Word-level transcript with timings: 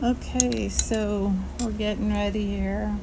Okay, 0.00 0.68
so 0.68 1.32
we're 1.60 1.72
getting 1.72 2.12
ready 2.12 2.46
here 2.46 2.96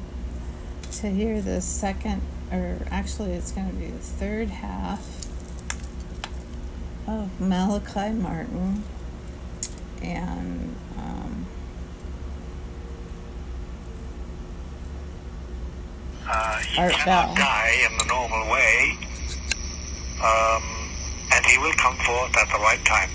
to 0.92 1.10
hear 1.10 1.42
the 1.42 1.60
second, 1.60 2.22
or 2.50 2.78
actually, 2.90 3.32
it's 3.32 3.52
going 3.52 3.68
to 3.68 3.74
be 3.76 3.88
the 3.88 3.98
third 3.98 4.48
half 4.48 5.00
of 7.06 7.38
Malachi 7.38 8.10
Martin. 8.14 8.82
And 10.02 10.74
um, 10.96 11.46
Uh, 16.28 16.58
he 16.58 16.80
Art 16.80 16.92
cannot 16.92 17.26
Bell. 17.26 17.34
die 17.36 17.76
in 17.88 17.98
the 17.98 18.04
normal 18.06 18.50
way, 18.50 18.98
um, 20.24 20.62
and 21.32 21.44
he 21.46 21.56
will 21.58 21.72
come 21.74 21.94
forth 21.98 22.34
at 22.36 22.48
the 22.48 22.58
right 22.58 22.82
time. 22.84 23.10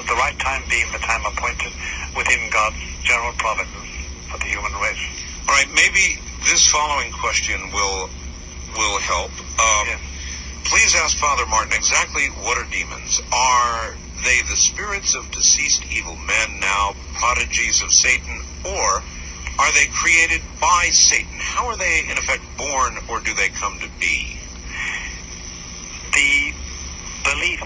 At 0.00 0.06
the 0.08 0.14
right 0.14 0.36
time 0.40 0.62
being 0.68 0.90
the 0.90 0.98
time 0.98 1.24
appointed 1.26 1.72
within 2.16 2.50
God's 2.50 2.76
general 3.02 3.32
providence 3.38 3.90
for 4.30 4.38
the 4.38 4.46
human 4.46 4.72
race. 4.80 5.00
All 5.48 5.54
right, 5.54 5.68
maybe 5.74 6.20
this 6.44 6.66
following 6.68 7.12
question 7.12 7.70
will 7.72 8.10
will 8.76 8.98
help. 9.00 9.30
Um, 9.60 9.86
Yes. 9.86 10.00
Please 10.64 10.94
ask 10.94 11.18
Father 11.18 11.44
Martin 11.46 11.72
exactly 11.74 12.28
what 12.28 12.56
are 12.56 12.64
demons? 12.70 13.20
Are 13.32 13.94
they 14.24 14.40
the 14.48 14.56
spirits 14.56 15.14
of 15.14 15.30
deceased 15.30 15.84
evil 15.90 16.16
men, 16.16 16.60
now 16.60 16.94
prodigies 17.14 17.82
of 17.82 17.92
Satan, 17.92 18.40
or 18.64 19.02
are 19.58 19.72
they 19.72 19.86
created 19.92 20.40
by 20.60 20.88
Satan? 20.92 21.38
How 21.38 21.66
are 21.66 21.76
they, 21.76 22.04
in 22.08 22.16
effect, 22.16 22.42
born, 22.56 22.96
or 23.10 23.20
do 23.20 23.34
they 23.34 23.48
come 23.50 23.78
to 23.80 23.88
be? 24.00 24.38
The 26.14 26.54
belief, 27.24 27.60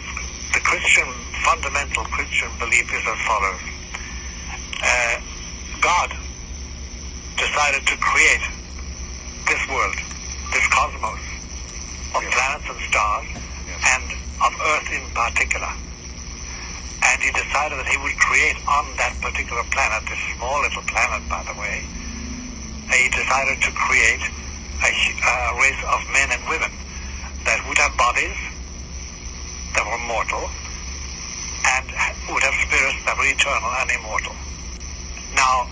the 0.53 0.61
Christian, 0.61 1.07
fundamental 1.45 2.05
Christian 2.05 2.51
belief 2.59 2.93
is 2.93 3.07
as 3.07 3.19
follows. 3.27 3.76
Uh, 4.83 5.21
God 5.81 6.11
decided 7.37 7.87
to 7.87 7.97
create 7.99 8.45
this 9.47 9.61
world, 9.69 9.97
this 10.53 10.67
cosmos 10.69 11.21
of 12.15 12.23
Yes. 12.23 12.35
planets 12.35 12.69
and 12.71 12.81
stars, 12.89 13.27
Yes. 13.69 13.81
and 13.95 14.05
of 14.41 14.53
Earth 14.61 14.91
in 14.93 15.05
particular. 15.11 15.73
And 17.03 17.23
he 17.23 17.31
decided 17.31 17.79
that 17.79 17.89
he 17.89 17.97
would 17.99 18.19
create 18.19 18.57
on 18.67 18.85
that 18.97 19.15
particular 19.21 19.63
planet, 19.71 20.09
this 20.09 20.19
small 20.37 20.61
little 20.63 20.83
planet, 20.83 21.29
by 21.29 21.43
the 21.45 21.55
way, 21.55 21.85
he 22.91 23.09
decided 23.09 23.61
to 23.63 23.71
create 23.73 24.21
a, 24.83 24.91
a 24.91 25.61
race 25.61 25.83
of 25.89 26.01
men 26.13 26.29
and 26.33 26.43
women 26.49 26.73
that 27.45 27.61
would 27.69 27.79
have 27.79 27.97
bodies 27.97 28.37
that 29.75 29.85
were 29.87 29.99
mortal 30.07 30.49
and 31.77 31.87
would 32.33 32.43
have 32.43 32.55
spirits 32.65 32.99
that 33.05 33.17
were 33.19 33.27
eternal 33.27 33.71
and 33.83 33.91
immortal. 33.91 34.35
Now, 35.37 35.69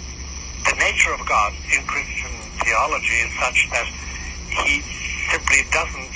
the 0.68 0.76
nature 0.76 1.12
of 1.12 1.24
God 1.26 1.52
in 1.72 1.84
Christian 1.88 2.32
theology 2.60 3.18
is 3.24 3.32
such 3.40 3.68
that 3.72 3.88
he 4.52 4.84
simply 5.32 5.64
doesn't 5.72 6.14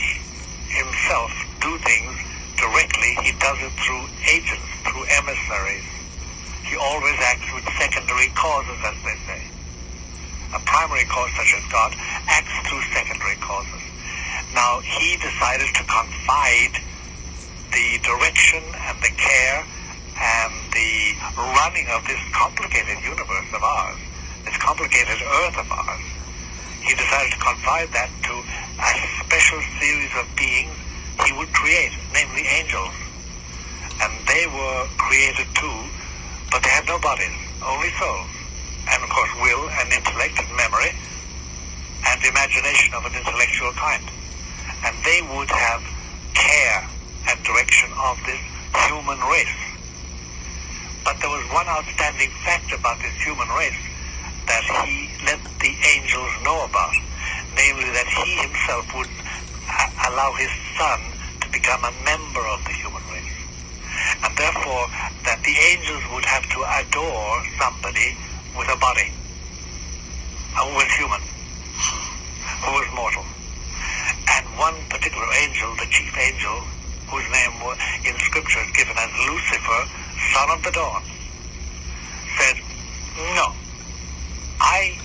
himself 0.69 1.33
do 1.61 1.73
things 1.81 2.13
directly. 2.61 3.17
He 3.25 3.33
does 3.41 3.59
it 3.65 3.73
through 3.81 4.05
agents, 4.29 4.69
through 4.85 5.05
emissaries. 5.17 5.89
He 6.69 6.77
always 6.77 7.17
acts 7.25 7.49
with 7.55 7.65
secondary 7.81 8.29
causes, 8.37 8.79
as 8.85 8.97
they 9.05 9.17
say. 9.25 9.43
A 10.55 10.61
primary 10.65 11.05
cause, 11.05 11.33
such 11.37 11.55
as 11.57 11.65
God, 11.73 11.97
acts 12.29 12.53
through 12.69 12.83
secondary 12.93 13.37
causes. 13.37 13.83
Now, 14.55 14.81
he 14.81 15.17
decided 15.17 15.69
to 15.75 15.85
confide 15.85 16.77
the 17.73 18.01
direction 18.05 18.63
and 18.89 18.97
the 19.01 19.13
care 19.17 19.65
and 20.19 20.53
the 20.75 21.15
running 21.37 21.87
of 21.95 22.03
this 22.07 22.19
complicated 22.35 22.99
universe 23.03 23.49
of 23.55 23.63
ours, 23.63 23.99
this 24.45 24.57
complicated 24.59 25.19
earth 25.23 25.57
of 25.59 25.71
ours. 25.71 26.05
He 26.83 26.95
decided 26.95 27.33
to 27.33 27.41
confide 27.41 27.89
that 27.95 28.11
to 28.27 28.35
a 28.81 28.93
special 29.23 29.61
series 29.79 30.11
of 30.19 30.27
beings 30.35 30.75
he 31.27 31.33
would 31.35 31.53
create, 31.53 31.93
namely 32.15 32.47
angels. 32.47 32.95
And 34.03 34.13
they 34.27 34.47
were 34.47 34.87
created 34.97 35.47
too, 35.55 35.79
but 36.51 36.63
they 36.63 36.71
had 36.71 36.87
no 36.87 36.99
bodies, 36.99 37.35
only 37.63 37.91
souls. 37.99 38.31
And 38.89 39.03
of 39.03 39.11
course 39.11 39.31
will 39.43 39.69
and 39.69 39.93
intellect 39.93 40.39
and 40.39 40.51
memory 40.57 40.95
and 42.07 42.19
imagination 42.25 42.95
of 42.95 43.05
an 43.05 43.15
intellectual 43.15 43.73
kind. 43.73 44.03
And 44.87 44.95
they 45.05 45.21
would 45.35 45.51
have 45.51 45.83
care 46.35 46.89
and 47.29 47.37
direction 47.45 47.91
of 47.99 48.17
this 48.25 48.41
human 48.87 49.19
race. 49.29 49.68
But 51.09 51.25
there 51.25 51.33
was 51.33 51.41
one 51.57 51.65
outstanding 51.73 52.29
fact 52.45 52.69
about 52.69 53.01
this 53.01 53.17
human 53.25 53.49
race 53.57 53.81
that 54.45 54.61
he 54.85 55.09
let 55.25 55.41
the 55.57 55.73
angels 55.97 56.33
know 56.45 56.69
about, 56.69 56.93
namely 57.57 57.89
that 57.97 58.05
he 58.05 58.37
himself 58.45 58.85
would 58.93 59.09
uh, 59.09 60.13
allow 60.13 60.37
his 60.37 60.53
son 60.77 61.01
to 61.41 61.49
become 61.49 61.81
a 61.81 61.95
member 62.05 62.45
of 62.53 62.61
the 62.69 62.77
human 62.77 63.01
race. 63.09 63.41
And 64.21 64.37
therefore, 64.37 64.85
that 65.25 65.41
the 65.49 65.57
angels 65.73 66.05
would 66.13 66.29
have 66.29 66.45
to 66.45 66.61
adore 66.77 67.41
somebody 67.57 68.13
with 68.53 68.69
a 68.69 68.77
body, 68.77 69.09
uh, 69.09 70.69
who 70.69 70.77
was 70.77 70.93
human, 70.93 71.25
who 72.69 72.73
was 72.85 72.89
mortal. 72.93 73.25
And 74.29 74.45
one 74.61 74.77
particular 74.93 75.25
angel, 75.41 75.73
the 75.81 75.89
chief 75.89 76.13
angel, 76.21 76.69
whose 77.09 77.25
name 77.33 77.57
in 78.05 78.13
Scripture 78.21 78.61
is 78.61 78.73
given 78.77 78.93
as 78.93 79.09
Lucifer, 79.25 79.89
son 80.35 80.51
of 80.51 80.63
the 80.63 80.71
dawn, 80.71 81.03
said, 82.39 82.57
no, 83.35 83.47
I 84.61 84.99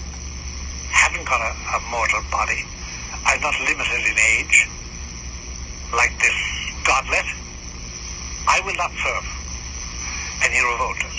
haven't 0.92 1.26
got 1.26 1.42
a, 1.42 1.52
a 1.78 1.80
mortal 1.92 2.22
body. 2.32 2.66
I'm 3.26 3.42
not 3.42 3.56
limited 3.60 4.02
in 4.06 4.18
age, 4.20 4.68
like 5.96 6.14
this 6.20 6.36
godlet. 6.86 7.26
I 8.48 8.62
will 8.66 8.76
not 8.76 8.92
serve. 9.04 9.28
And 10.44 10.54
he 10.54 10.60
revolted. 10.60 11.14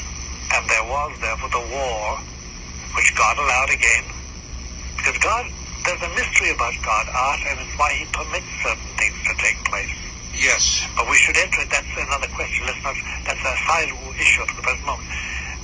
And 0.55 0.69
there 0.69 0.85
was, 0.85 1.19
therefore, 1.21 1.51
the 1.51 1.67
war, 1.73 2.19
which 2.97 3.15
God 3.17 3.39
allowed 3.39 3.71
again. 3.71 4.05
Because 4.97 5.19
God, 5.19 5.47
there's 5.85 6.03
a 6.03 6.09
mystery 6.15 6.51
about 6.53 6.75
God, 6.85 7.07
art, 7.15 7.41
and 7.49 7.61
it's 7.61 7.79
why 7.79 7.93
he 7.95 8.05
permits 8.13 8.47
certain 8.63 8.93
things 8.97 9.17
to 9.27 9.35
take 9.43 9.59
place. 9.65 10.04
Yes. 10.37 10.83
But 10.97 11.09
we 11.09 11.17
should 11.17 11.37
enter 11.37 11.63
it. 11.63 11.71
That's 11.71 11.95
another 11.97 12.29
question. 12.35 12.67
Let's 12.67 12.83
not. 12.83 12.97
That's 13.25 13.41
a 13.41 13.55
side 13.67 13.91
issue 14.19 14.43
at 14.43 14.51
the 14.55 14.63
present 14.63 14.87
moment. 14.87 15.09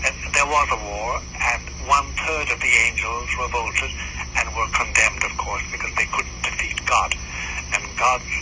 And 0.06 0.14
there 0.32 0.46
was 0.46 0.68
a 0.72 0.80
war, 0.80 1.20
and 1.20 1.62
one 1.84 2.08
third 2.24 2.48
of 2.48 2.58
the 2.60 2.72
angels 2.88 3.28
revolted 3.36 3.90
and 4.38 4.46
were 4.56 4.70
condemned, 4.72 5.22
of 5.24 5.36
course, 5.36 5.62
because 5.70 5.92
they 5.96 6.06
couldn't 6.08 6.40
defeat 6.42 6.78
God. 6.86 7.12
And 7.74 7.84
God's 7.98 8.32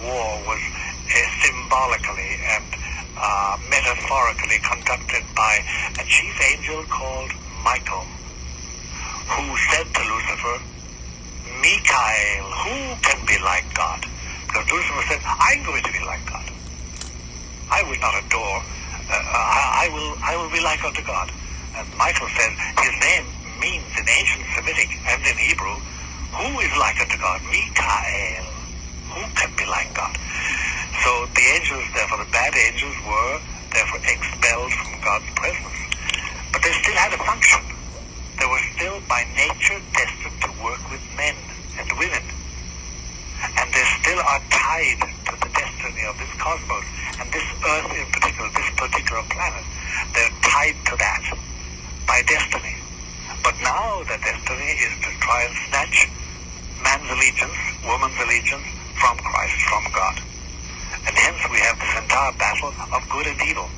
war 0.00 0.40
was 0.48 0.62
uh, 0.62 1.18
symbolically 1.44 2.32
and 2.48 2.64
uh, 3.18 3.58
metaphorically 3.68 4.58
conducted 4.64 5.22
by 5.36 5.60
a 6.00 6.04
chief 6.08 6.34
angel 6.56 6.82
called 6.88 7.32
Michael, 7.64 8.06
who 9.28 9.56
said 9.70 9.86
to 9.92 10.02
Lucifer, 10.02 10.56
Michael, 11.60 12.46
who 12.64 12.76
can 13.02 13.20
be 13.26 13.36
like 13.44 13.66
God? 13.74 14.11
Because 14.52 14.68
Lucifer 14.68 15.04
said, 15.08 15.20
I'm 15.24 15.64
going 15.64 15.80
to 15.80 15.92
be 15.96 16.04
like 16.04 16.20
God. 16.28 16.44
I 17.72 17.80
will 17.88 17.96
not 18.04 18.12
adore. 18.20 18.60
Uh, 19.08 19.16
I, 19.16 19.88
I 19.88 19.94
will. 19.96 20.12
I 20.20 20.36
will 20.36 20.52
be 20.52 20.60
like 20.60 20.84
unto 20.84 21.00
God. 21.08 21.32
And 21.72 21.88
Michael 21.96 22.28
says 22.36 22.52
his 22.84 22.92
name 23.00 23.24
means 23.64 23.88
in 23.96 24.04
ancient 24.04 24.44
Semitic 24.52 24.92
and 25.08 25.24
in 25.24 25.36
Hebrew, 25.40 25.80
who 26.36 26.60
is 26.60 26.68
like 26.76 27.00
unto 27.00 27.16
God? 27.16 27.40
Mikael. 27.48 28.44
Who 29.16 29.24
can 29.32 29.56
be 29.56 29.64
like 29.64 29.88
God? 29.96 30.12
So 31.00 31.24
the 31.32 31.44
angels, 31.56 31.88
therefore, 31.96 32.20
the 32.20 32.28
bad 32.28 32.52
angels 32.52 32.96
were 33.08 33.40
therefore 33.72 34.04
expelled 34.04 34.72
from 34.76 35.00
God's 35.00 35.32
presence. 35.32 35.80
But 36.52 36.60
they 36.60 36.76
still 36.76 36.98
had 37.00 37.16
a 37.16 37.20
function. 37.24 37.64
They 38.36 38.44
were 38.44 38.64
still 38.76 39.00
by 39.08 39.24
nature 39.32 39.80
destined 39.96 40.44
to 40.44 40.52
work 40.60 40.84
with 40.92 41.00
men 41.16 41.40
and 41.80 41.88
women 41.96 42.20
still 44.02 44.18
are 44.18 44.42
tied 44.50 44.98
to 45.30 45.32
the 45.38 45.50
destiny 45.54 46.02
of 46.10 46.18
this 46.18 46.34
cosmos 46.42 46.86
and 47.22 47.26
this 47.30 47.46
Earth 47.62 47.90
in 47.94 48.06
particular, 48.10 48.50
this 48.50 48.70
particular 48.74 49.22
planet. 49.30 49.64
They're 50.10 50.34
tied 50.42 50.74
to 50.90 50.94
that 50.98 51.24
by 52.06 52.18
destiny. 52.26 52.82
But 53.46 53.54
now 53.62 54.02
the 54.02 54.18
destiny 54.18 54.74
is 54.82 54.94
to 55.06 55.10
try 55.22 55.46
and 55.46 55.54
snatch 55.70 56.10
man's 56.82 57.06
allegiance, 57.14 57.58
woman's 57.86 58.18
allegiance 58.18 58.66
from 58.98 59.16
Christ, 59.22 59.58
from 59.70 59.86
God. 59.94 60.18
And 61.06 61.14
hence 61.14 61.38
we 61.46 61.62
have 61.62 61.78
this 61.78 61.94
entire 62.02 62.34
battle 62.42 62.74
of 62.90 63.00
good 63.06 63.26
and 63.30 63.38
evil. 63.46 63.70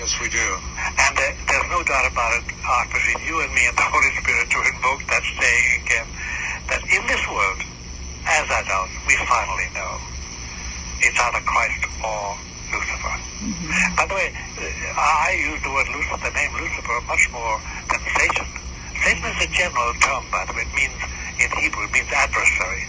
Yes, 0.00 0.16
we 0.20 0.28
do. 0.32 0.48
And 0.96 1.12
uh, 1.12 1.28
there's 1.44 1.68
no 1.68 1.84
doubt 1.84 2.08
about 2.08 2.32
it, 2.40 2.44
Art, 2.64 2.88
between 2.88 3.20
you 3.26 3.36
and 3.44 3.52
me 3.52 3.68
and 3.68 3.76
the 3.76 3.88
Holy 3.88 4.12
Spirit 4.16 4.48
to 4.48 4.58
invoke 4.64 5.02
that 5.12 5.24
saying 5.36 5.66
again, 5.84 6.08
that 6.72 6.82
in 6.88 7.02
this 7.04 7.20
world, 7.28 7.67
as 8.28 8.44
adults, 8.44 8.92
we 9.08 9.16
finally 9.24 9.68
know 9.72 9.96
it's 11.00 11.16
either 11.16 11.40
Christ 11.48 11.82
or 12.04 12.36
Lucifer. 12.68 13.14
By 13.96 14.04
the 14.04 14.14
way, 14.14 14.28
uh, 14.60 15.00
I 15.00 15.32
use 15.32 15.62
the 15.64 15.72
word 15.72 15.88
Lucifer, 15.88 16.20
the 16.20 16.34
name 16.36 16.52
Lucifer, 16.60 17.00
much 17.08 17.24
more 17.32 17.56
than 17.88 18.02
Satan. 18.18 18.48
Satan 19.00 19.24
is 19.32 19.38
a 19.46 19.50
general 19.54 19.94
term, 20.04 20.26
by 20.28 20.44
the 20.44 20.52
way. 20.52 20.66
It 20.66 20.74
means, 20.76 20.98
in 21.40 21.48
Hebrew, 21.56 21.88
it 21.88 21.92
means 21.94 22.10
adversary. 22.12 22.84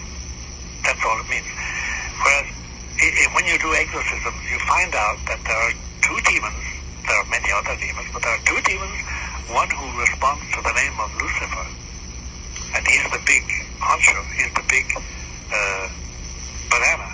That's 0.84 1.00
all 1.06 1.16
it 1.22 1.28
means. 1.30 1.48
Whereas, 2.20 2.48
when 3.32 3.46
you 3.48 3.56
do 3.56 3.72
exorcisms, 3.72 4.40
you 4.50 4.58
find 4.68 4.92
out 4.92 5.18
that 5.24 5.40
there 5.46 5.56
are 5.56 5.72
two 6.02 6.18
demons. 6.28 6.60
There 7.06 7.16
are 7.16 7.28
many 7.32 7.48
other 7.54 7.78
demons, 7.80 8.10
but 8.12 8.20
there 8.20 8.34
are 8.34 8.44
two 8.44 8.60
demons. 8.66 9.00
One 9.48 9.70
who 9.70 9.86
responds 9.96 10.44
to 10.52 10.60
the 10.60 10.74
name 10.76 10.94
of 11.00 11.08
Lucifer, 11.16 11.66
and 12.76 12.82
he's 12.86 13.06
the 13.08 13.22
big 13.24 13.46
honcho. 13.80 14.20
He's 14.36 14.52
the 14.52 14.66
big 14.68 14.86
uh, 15.52 15.88
banana. 16.70 17.08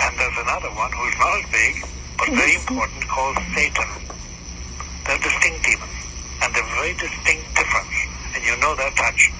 And 0.00 0.12
there's 0.18 0.38
another 0.38 0.70
one 0.76 0.92
who's 0.92 1.16
not 1.18 1.32
as 1.42 1.46
big, 1.50 1.74
but 2.18 2.28
very 2.30 2.54
important, 2.54 3.02
called 3.08 3.36
Satan. 3.54 3.88
They're 5.06 5.18
distinct 5.18 5.64
demons, 5.64 5.98
and 6.42 6.54
they're 6.54 6.72
very 6.76 6.94
distinct 6.94 7.48
difference. 7.56 7.96
And 8.34 8.44
you 8.44 8.54
know 8.60 8.76
their 8.76 8.92
touch. 8.92 9.32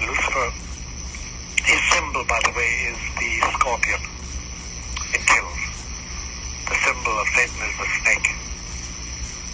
Lucifer, 0.00 0.50
his 1.62 1.80
symbol, 1.92 2.24
by 2.24 2.40
the 2.42 2.52
way, 2.56 2.70
is 2.90 2.98
the 3.20 3.30
scorpion. 3.54 4.00
It 5.14 5.22
kills. 5.28 5.62
The 6.66 6.74
symbol 6.80 7.14
of 7.20 7.28
Satan 7.36 7.60
is 7.68 7.76
the 7.76 7.88
snake. 8.02 8.28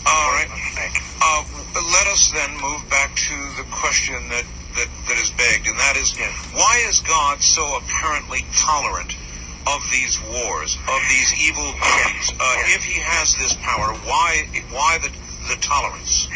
All 0.07 0.31
right. 0.39 0.49
The 0.49 0.63
snake. 0.73 0.97
Uh, 1.21 1.45
let 1.75 2.07
us 2.09 2.31
then 2.33 2.53
move 2.63 2.89
back 2.89 3.15
to 3.17 3.37
the 3.59 3.67
question 3.71 4.17
that, 4.31 4.47
that, 4.77 4.89
that 5.09 5.18
and 5.67 5.79
that 5.79 5.97
is, 5.97 6.15
why 6.55 6.83
is 6.87 7.01
God 7.01 7.43
so 7.43 7.65
apparently 7.79 8.45
tolerant 8.55 9.17
of 9.67 9.81
these 9.91 10.19
wars, 10.31 10.77
of 10.89 11.01
these 11.09 11.31
evil 11.41 11.67
beings? 11.73 12.27
Uh, 12.39 12.75
If 12.77 12.85
he 12.85 13.01
has 13.01 13.35
this 13.37 13.55
power, 13.61 13.93
why 14.07 14.47
why 14.71 14.99
the, 15.03 15.11
the 15.51 15.59
tolerance? 15.61 16.29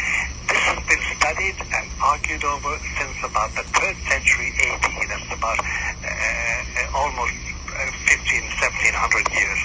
This 0.49 0.59
has 0.69 0.79
been 0.85 1.03
studied 1.17 1.57
and 1.71 1.85
argued 2.03 2.43
over 2.43 2.77
since 2.99 3.17
about 3.23 3.49
the 3.55 3.63
third 3.73 3.95
century 4.05 4.51
AD. 4.53 4.85
That's 5.07 5.31
about 5.33 5.59
uh, 5.63 6.97
almost 6.99 7.33
uh, 7.73 7.89
15, 8.11 8.43
1700 8.61 9.33
years. 9.33 9.59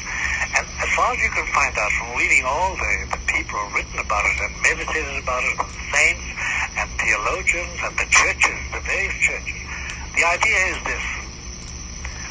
And 0.56 0.64
as 0.64 0.90
far 0.96 1.12
as 1.12 1.20
you 1.20 1.28
can 1.34 1.44
find 1.52 1.75
out 1.76 1.93
from 1.99 2.08
reading 2.16 2.44
all 2.46 2.72
the, 2.72 2.94
the 3.11 3.20
people 3.26 3.58
who've 3.58 3.75
written 3.84 3.99
about 4.00 4.25
it 4.25 4.37
and 4.49 4.52
meditated 4.64 5.16
about 5.20 5.44
it, 5.44 5.56
and 5.61 5.69
saints 5.93 6.27
and 6.78 6.90
theologians 6.94 7.78
and 7.82 7.94
the 7.98 8.06
churches, 8.06 8.58
the 8.70 8.80
various 8.86 9.19
churches, 9.19 9.58
the 10.14 10.22
idea 10.22 10.58
is 10.70 10.78
this. 10.86 11.06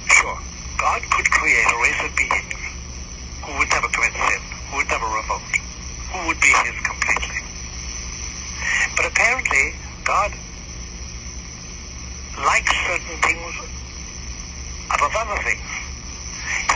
Sure, 0.08 0.40
God 0.80 1.02
could 1.12 1.30
create 1.30 1.68
a 1.68 1.78
race 1.84 2.02
of 2.08 2.16
beings 2.16 2.56
who 3.44 3.52
would 3.60 3.70
never 3.70 3.88
commit 3.92 4.16
sin, 4.16 4.42
who 4.72 4.78
would 4.78 4.88
never 4.88 5.06
revolt, 5.06 5.52
who 6.16 6.28
would 6.28 6.40
be 6.40 6.52
his 6.64 6.80
completely. 6.80 7.44
But 8.96 9.06
apparently, 9.12 9.76
God 10.06 10.32
likes 12.40 12.72
certain 12.88 13.18
things 13.20 13.54
above 14.96 15.12
other 15.12 15.44
things. 15.44 15.68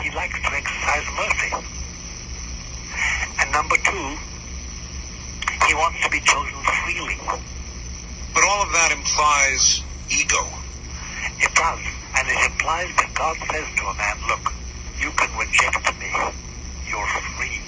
He 0.03 0.11
likes 0.11 0.35
to 0.35 0.51
exercise 0.51 1.07
mercy. 1.15 1.51
And 3.39 3.51
number 3.51 3.77
two, 3.79 4.17
he 5.67 5.73
wants 5.73 6.03
to 6.03 6.09
be 6.09 6.19
chosen 6.19 6.59
freely. 6.83 7.19
But 8.33 8.43
all 8.47 8.63
of 8.63 8.71
that 8.71 8.91
implies 8.95 9.83
ego. 10.09 10.43
It 11.39 11.51
does. 11.55 11.83
And 12.15 12.27
it 12.27 12.39
implies 12.51 12.91
that 12.99 13.11
God 13.15 13.35
says 13.51 13.67
to 13.79 13.83
a 13.87 13.95
man, 13.95 14.17
look, 14.27 14.53
you 14.99 15.11
can 15.15 15.31
reject 15.35 15.83
me. 15.99 16.11
You're 16.87 17.11
free. 17.35 17.59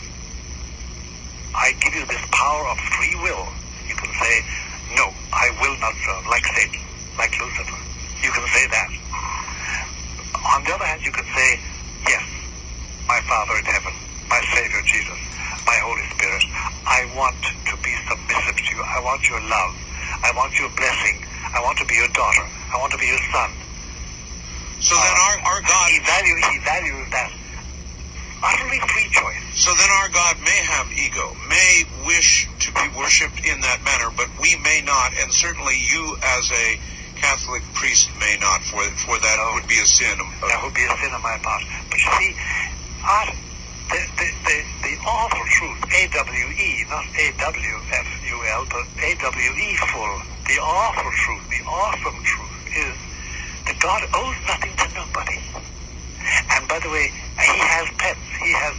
I 1.56 1.74
give 1.80 1.94
you 1.96 2.06
this 2.06 2.24
power 2.32 2.64
of 2.68 2.78
free 2.98 3.16
will. 3.22 3.46
You 3.88 3.96
can 3.96 4.12
say, 4.20 4.36
no, 4.96 5.10
I 5.32 5.50
will 5.62 5.78
not 5.80 5.94
serve, 6.06 6.26
like 6.28 6.46
Satan, 6.54 6.82
like 7.18 7.34
Lucifer. 7.40 7.80
You 8.22 8.32
can 8.32 8.48
say 8.52 8.66
that. 8.68 8.90
On 10.56 10.64
the 10.64 10.74
other 10.76 10.86
hand, 10.86 11.02
you 11.06 11.12
can 11.12 11.26
say, 11.34 11.60
yes, 12.08 12.24
my 13.08 13.20
Father 13.28 13.58
in 13.60 13.66
heaven, 13.66 13.94
my 14.30 14.42
Savior 14.54 14.82
Jesus, 14.86 15.20
my 15.66 15.78
Holy 15.82 16.04
Spirit, 16.14 16.44
I 16.86 17.08
want 17.16 17.38
to 17.42 17.74
be 17.82 17.94
submissive 18.10 18.58
to 18.58 18.76
you. 18.76 18.84
I 18.84 19.00
want 19.02 19.28
your 19.30 19.42
love. 19.42 19.74
I 20.24 20.32
want 20.36 20.58
your 20.60 20.70
blessing. 20.76 21.22
I 21.54 21.62
want 21.62 21.78
to 21.80 21.86
be 21.86 21.96
your 21.96 22.10
daughter. 22.12 22.46
I 22.74 22.78
want 22.80 22.92
to 22.94 23.00
be 23.00 23.08
your 23.08 23.22
son. 23.32 23.50
So 24.82 24.96
then 24.96 25.16
our, 25.16 25.36
our 25.54 25.62
God 25.64 25.88
He 25.92 26.00
values, 26.04 26.44
he 26.44 26.60
values 26.60 27.08
that 27.12 27.32
utterly 28.44 28.80
free 28.92 29.08
choice. 29.12 29.44
So 29.56 29.72
then 29.72 29.88
our 30.04 30.10
God 30.10 30.36
may 30.44 30.60
have 30.68 30.92
ego, 30.92 31.32
may 31.48 31.84
wish 32.06 32.50
to 32.68 32.70
be 32.74 32.86
worshipped 32.98 33.46
in 33.48 33.62
that 33.62 33.80
manner, 33.88 34.12
but 34.16 34.28
we 34.42 34.60
may 34.60 34.84
not, 34.84 35.16
and 35.22 35.32
certainly 35.32 35.80
you 35.80 36.18
as 36.22 36.52
a 36.52 36.80
Catholic 37.16 37.64
priest 37.74 38.12
may 38.20 38.36
not, 38.42 38.60
for 38.68 38.84
for 39.08 39.16
that 39.16 39.38
would 39.56 39.68
be 39.68 39.80
a 39.80 39.88
sin. 39.88 40.20
That 40.44 40.60
would 40.64 40.74
be 40.76 40.84
a 40.84 40.92
sin 41.00 41.16
on 41.16 41.24
my 41.24 41.40
part. 41.40 41.64
But 41.90 42.00
you 42.04 42.12
see, 42.20 42.36
art, 43.08 43.32
the, 43.94 44.02
the, 44.18 44.28
the, 44.50 44.58
the 44.82 44.94
awful 45.06 45.46
truth, 45.54 45.80
A-W-E, 45.86 46.70
not 46.90 47.06
A-W-F-U-L, 47.14 48.62
but 48.74 48.86
A-W-E 48.98 49.70
full, 49.94 50.16
the 50.50 50.58
awful 50.58 51.12
truth, 51.14 51.46
the 51.54 51.62
awesome 51.70 52.18
truth 52.26 52.58
is 52.74 52.98
that 53.70 53.78
God 53.78 54.02
owes 54.18 54.38
nothing 54.50 54.74
to 54.82 54.88
nobody. 54.98 55.38
And 56.58 56.66
by 56.66 56.80
the 56.82 56.90
way, 56.90 57.14
he 57.38 57.60
has 57.70 57.86
pets. 58.02 58.26
He 58.42 58.52
has, 58.58 58.74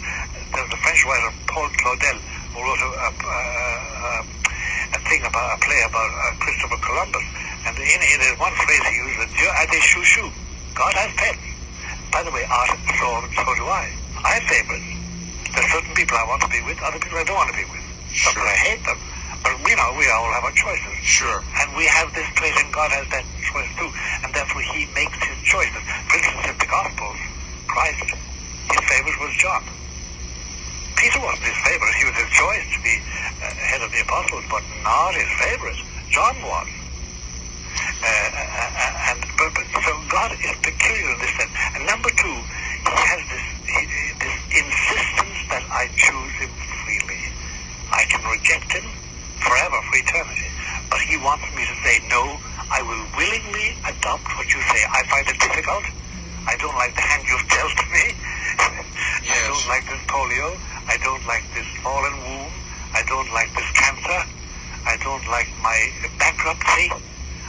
the, 0.50 0.62
a 0.66 0.78
French 0.82 1.06
writer, 1.06 1.31
Paul 1.46 1.70
Claudel, 1.78 2.19
who 2.50 2.58
wrote 2.67 2.82
a, 2.82 2.90
a, 2.90 3.10
a, 3.14 4.10
a 4.99 5.00
thing 5.06 5.22
about, 5.22 5.46
a 5.55 5.58
play 5.62 5.78
about 5.87 6.10
uh, 6.10 6.34
Christopher 6.43 6.81
Columbus. 6.82 7.26
And 7.70 7.78
in, 7.78 8.00
it, 8.02 8.34
one 8.40 8.52
phrase 8.67 8.82
he 8.90 8.94
used, 8.99 9.31
Dieu 9.38 9.46
a 9.46 9.62
des 9.70 9.84
chouchous. 9.94 10.32
God 10.75 10.93
has 10.99 11.10
pets. 11.14 11.38
By 12.10 12.22
the 12.26 12.32
way, 12.34 12.43
art, 12.50 12.75
so, 12.99 13.06
so 13.31 13.55
do 13.55 13.67
I. 13.70 13.94
I 14.25 14.40
have 14.40 14.46
favorites. 14.50 14.94
There's 15.54 15.70
certain 15.70 15.94
people 15.94 16.16
I 16.18 16.26
want 16.26 16.42
to 16.42 16.50
be 16.50 16.60
with, 16.62 16.78
other 16.82 16.98
people 16.98 17.18
I 17.18 17.24
don't 17.24 17.38
want 17.38 17.50
to 17.50 17.58
be 17.58 17.66
with. 17.70 17.84
Some 18.14 18.34
Sure. 18.34 18.46
I 18.46 18.56
hate 18.58 18.82
them. 18.84 18.98
But 19.42 19.60
we 19.62 19.74
know 19.74 19.94
we 19.98 20.08
all 20.10 20.30
have 20.32 20.44
our 20.44 20.56
choices. 20.56 20.98
Sure. 21.02 21.44
And 21.60 21.76
we 21.76 21.86
have 21.86 22.12
this 22.14 22.26
place, 22.36 22.56
and 22.58 22.72
God 22.72 22.90
has 22.90 23.06
that 23.12 23.24
choice 23.44 23.70
too. 23.76 23.90
And 24.24 24.32
therefore, 24.34 24.62
He 24.72 24.88
makes 24.96 25.18
His 25.20 25.38
choices. 25.44 25.82
For 26.10 26.16
instance, 26.16 26.46
in 26.48 26.56
the 26.58 26.66
Gospels, 26.66 27.20
Christ, 27.68 28.08
His 28.72 28.82
favorite 28.88 29.18
was 29.20 29.32
John. 29.36 29.64
Peter 30.96 31.20
wasn't 31.20 31.44
his 31.44 31.60
favorite. 31.68 31.94
He 32.00 32.04
was 32.06 32.16
his 32.16 32.32
choice 32.32 32.64
to 32.72 32.80
be 32.80 32.96
uh, 32.96 33.52
head 33.60 33.82
of 33.82 33.92
the 33.92 34.00
apostles, 34.00 34.44
but 34.48 34.62
not 34.82 35.12
his 35.12 35.28
favorite. 35.36 35.76
John 36.08 36.32
was. 36.40 36.68
Uh, 38.00 38.08
uh, 38.08 39.10
and 39.12 39.20
but, 39.36 39.52
but, 39.52 39.67
so 39.84 39.93
God 40.08 40.32
is 40.32 40.56
peculiar 40.62 41.12
in 41.12 41.19
this 41.20 41.34
sense. 41.36 41.52
And 41.76 41.84
number 41.84 42.08
two, 42.08 42.36
He 42.88 42.94
has 42.94 43.20
this 43.29 43.44
this 44.22 44.36
insistence 44.54 45.38
that 45.50 45.64
I 45.70 45.90
choose 45.98 46.34
Him 46.38 46.52
freely. 46.82 47.22
I 47.90 48.06
can 48.06 48.22
reject 48.31 48.70
Him 48.70 48.86
forever, 49.43 49.78
for 49.90 49.96
eternity. 49.98 50.48
But 50.90 51.00
He 51.02 51.19
wants 51.19 51.44
me 51.54 51.66
to 51.66 51.76
say, 51.82 51.98
no, 52.06 52.38
I 52.70 52.81
will 52.82 53.04
willingly 53.19 53.74
adopt 53.86 54.26
what 54.38 54.46
you 54.54 54.60
say. 54.70 54.82
I 54.86 55.02
find 55.10 55.26
it 55.26 55.38
difficult. 55.38 55.84
I 56.46 56.56
don't 56.60 56.76
like 56.76 56.94
the 56.94 57.02
hand 57.02 57.24
you've 57.26 57.48
dealt 57.48 57.81
me. 57.90 58.04
I 59.34 59.38
don't 59.48 59.66
like 59.69 59.84
this 59.88 60.02
polio. 60.06 60.48
I 60.86 60.96
don't 61.02 61.24
like 61.26 61.44
this 61.54 61.66
fallen 61.82 62.14
womb. 62.22 62.52
I 62.94 63.02
don't 63.08 63.31
like 63.32 63.50
this 63.56 63.70
cancer. 63.74 64.20
I 64.86 64.96
don't 65.02 65.26
like 65.26 65.48
my 65.62 65.78
bankruptcy. 66.20 66.93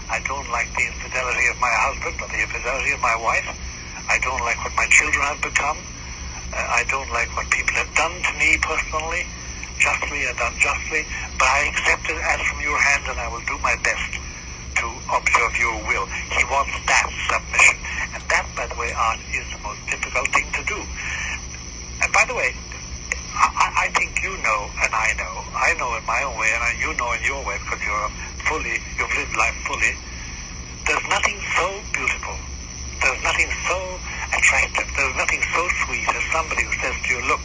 I 0.09 0.21
don't 0.23 0.49
like 0.49 0.71
the 0.73 0.85
infidelity 0.87 1.47
of 1.51 1.57
my 1.59 1.73
husband 1.73 2.15
or 2.21 2.27
the 2.29 2.41
infidelity 2.41 2.93
of 2.93 3.01
my 3.01 3.15
wife. 3.19 3.49
I 4.07 4.17
don't 4.19 4.41
like 4.41 4.57
what 4.63 4.73
my 4.77 4.87
children 4.87 5.21
have 5.25 5.41
become. 5.41 5.77
I 6.55 6.83
don't 6.87 7.11
like 7.11 7.29
what 7.35 7.49
people 7.51 7.75
have 7.75 7.91
done 7.95 8.15
to 8.23 8.31
me 8.39 8.57
personally, 8.63 9.23
justly 9.79 10.23
and 10.25 10.39
unjustly. 10.39 11.03
But 11.39 11.47
I 11.51 11.59
accept 11.71 12.07
it 12.09 12.19
as 12.19 12.39
from 12.47 12.61
your 12.63 12.79
hand, 12.79 13.03
and 13.11 13.19
I 13.19 13.27
will 13.27 13.43
do 13.47 13.57
my 13.59 13.75
best 13.83 14.11
to 14.81 14.87
observe 15.11 15.53
your 15.59 15.75
will. 15.87 16.07
He 16.35 16.43
wants 16.47 16.75
that 16.87 17.07
submission. 17.29 17.77
And 18.15 18.23
that, 18.31 18.45
by 18.55 18.67
the 18.67 18.77
way, 18.79 18.91
art 18.95 19.19
is 19.35 19.45
the 19.51 19.61
most 19.63 19.81
difficult 19.91 20.27
thing 20.31 20.47
to 20.55 20.63
do. 20.63 20.79
And 22.03 22.11
by 22.13 22.25
the 22.27 22.35
way, 22.35 22.51
I, 23.35 23.47
I- 23.55 23.73
I 23.85 23.87
think 23.93 24.17
you 24.23 24.37
know, 24.41 24.61
and 24.83 24.91
I 24.95 25.13
know. 25.19 25.35
I 25.55 25.73
know 25.75 25.95
in 25.97 26.05
my 26.05 26.21
own 26.23 26.37
way, 26.39 26.51
and 26.55 26.63
I- 26.63 26.77
you 26.79 26.93
know 26.95 27.11
in 27.13 27.23
your 27.23 27.43
way 27.45 27.57
because 27.59 27.81
you're 27.83 28.09
fully, 28.47 28.79
you've 28.97 29.15
lived 29.15 29.35
life 29.37 29.55
fully. 29.67 29.93
There's 30.85 31.07
nothing 31.09 31.39
so 31.57 31.67
beautiful. 31.93 32.37
There's 33.01 33.23
nothing 33.23 33.51
so 33.67 33.99
attractive. 34.45 34.85
There's 34.95 35.17
nothing 35.17 35.41
so 35.57 35.61
sweet 35.85 36.05
as 36.13 36.23
somebody 36.29 36.63
who 36.63 36.73
says 36.77 36.93
to 37.01 37.09
you, 37.17 37.21
look, 37.25 37.41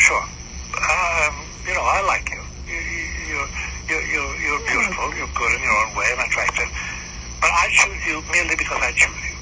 sure, 0.00 0.24
um, 0.24 1.34
you 1.68 1.74
know, 1.76 1.84
I 1.84 2.00
like 2.08 2.24
you. 2.32 2.40
You, 2.66 2.78
you, 2.80 3.36
you- 3.36 3.48
you, 3.84 4.00
you, 4.00 4.22
you're 4.40 4.64
beautiful, 4.64 5.12
you're 5.14 5.28
good 5.36 5.52
in 5.52 5.60
your 5.62 5.76
own 5.84 5.94
way 5.94 6.08
and 6.16 6.20
attractive. 6.24 6.72
But 7.38 7.52
I 7.52 7.68
choose 7.70 8.00
you 8.08 8.24
merely 8.32 8.56
because 8.56 8.80
I 8.80 8.92
choose 8.96 9.20
you. 9.28 9.36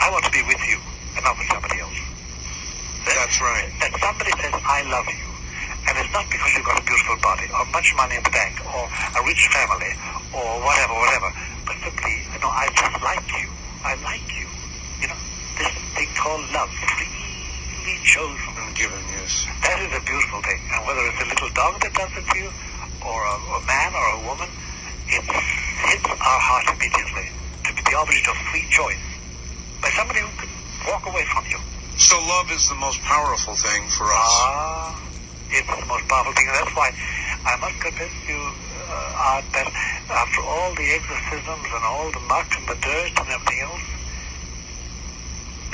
I 0.00 0.10
want 0.10 0.24
to 0.24 0.30
be 0.30 0.42
with 0.46 0.62
you 0.70 0.78
and 1.16 1.24
not 1.24 1.36
with 1.38 1.48
somebody 1.50 1.80
else. 1.80 1.98
That's 3.04 3.40
right. 3.40 3.68
That 3.80 3.90
somebody 3.98 4.30
says, 4.38 4.54
I 4.62 4.82
love 4.86 5.06
you. 5.10 5.26
And 5.90 5.98
it's 5.98 6.12
not 6.14 6.30
because 6.30 6.50
you've 6.54 6.64
got 6.66 6.78
a 6.78 6.84
beautiful 6.86 7.18
body 7.22 7.46
or 7.50 7.66
much 7.74 7.94
money 7.98 8.16
in 8.16 8.22
the 8.24 8.30
bank 8.30 8.62
or 8.64 8.86
a 8.88 9.20
rich 9.26 9.42
family 9.50 9.92
or 10.34 10.62
whatever, 10.62 10.94
whatever. 10.94 11.30
But 11.66 11.76
simply, 11.82 12.14
you 12.32 12.38
know, 12.40 12.50
I 12.50 12.66
just 12.74 12.96
like 13.02 13.26
you. 13.38 13.48
I 13.84 13.94
like 14.02 14.22
you. 14.22 14.33
You 14.33 14.33
know, 14.33 14.33
this 14.33 14.33
thing 14.33 14.33
called 16.24 16.48
love, 16.56 16.72
freely 16.72 18.00
chosen. 18.00 18.52
And 18.56 18.72
given, 18.72 19.04
yes. 19.12 19.44
That 19.60 19.76
is 19.84 19.92
a 19.92 20.00
beautiful 20.08 20.40
thing. 20.40 20.56
And 20.72 20.80
whether 20.88 21.04
it's 21.04 21.20
a 21.20 21.28
little 21.28 21.52
dog 21.52 21.76
that 21.84 21.92
does 21.92 22.12
it 22.16 22.24
to 22.24 22.36
you, 22.40 22.48
or 23.04 23.18
a, 23.28 23.36
a 23.36 23.60
man 23.68 23.92
or 23.92 24.06
a 24.16 24.20
woman, 24.24 24.48
it 25.12 25.20
hits 25.20 26.08
our 26.08 26.40
heart 26.40 26.64
immediately 26.72 27.28
to 27.68 27.70
be 27.76 27.84
the 27.84 27.96
object 28.00 28.24
of 28.32 28.36
free 28.48 28.64
choice 28.72 29.04
by 29.84 29.92
somebody 29.92 30.24
who 30.24 30.32
can 30.40 30.48
walk 30.88 31.04
away 31.04 31.28
from 31.28 31.44
you. 31.52 31.60
So 32.00 32.16
love 32.16 32.48
is 32.48 32.64
the 32.72 32.80
most 32.80 33.04
powerful 33.04 33.52
thing 33.60 33.84
for 33.92 34.08
us. 34.08 34.32
Ah, 34.48 34.96
it's 35.52 35.68
the 35.68 35.84
most 35.84 36.08
powerful 36.08 36.32
thing. 36.32 36.48
That's 36.56 36.72
why 36.72 36.88
I 37.44 37.52
must 37.60 37.76
convince 37.84 38.16
you, 38.24 38.40
uh, 38.40 39.28
Art, 39.28 39.44
that 39.52 39.68
after 40.08 40.40
all 40.40 40.72
the 40.72 40.88
exorcisms 40.88 41.68
and 41.68 41.84
all 41.84 42.08
the 42.16 42.24
muck 42.32 42.48
and 42.56 42.64
the 42.64 42.80
dirt 42.80 43.12
and 43.12 43.28
everything 43.28 43.60
else, 43.68 43.93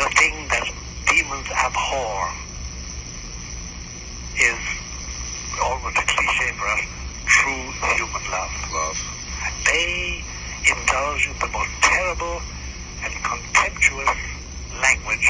the 0.00 0.08
thing 0.16 0.48
that 0.48 0.64
demons 1.12 1.48
abhor 1.52 2.32
is 4.40 4.60
almost 5.60 5.96
a 5.98 6.04
cliche 6.08 6.48
for 6.56 6.66
us, 6.72 6.80
true 7.26 7.64
human 8.00 8.24
love. 8.32 8.52
Love. 8.72 8.96
They 9.66 10.24
indulge 10.64 11.28
in 11.28 11.36
the 11.38 11.48
most 11.52 11.70
terrible 11.82 12.40
and 13.04 13.12
contemptuous 13.12 14.16
language 14.80 15.28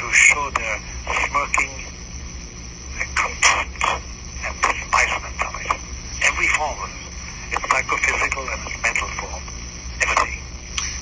to 0.00 0.12
show 0.12 0.50
their 0.56 0.80
smirking 1.28 1.84
contempt 3.20 3.84
and 3.84 4.54
despisement 4.64 5.40
of 5.44 5.60
it. 5.60 5.72
Every 6.24 6.48
form 6.56 6.78
of 6.80 6.88
it. 6.88 7.52
It's 7.52 7.68
psychophysical 7.68 8.48
and 8.48 8.60
it's 8.64 8.82
mental 8.82 9.08
form. 9.20 9.42
Everything. 10.00 10.39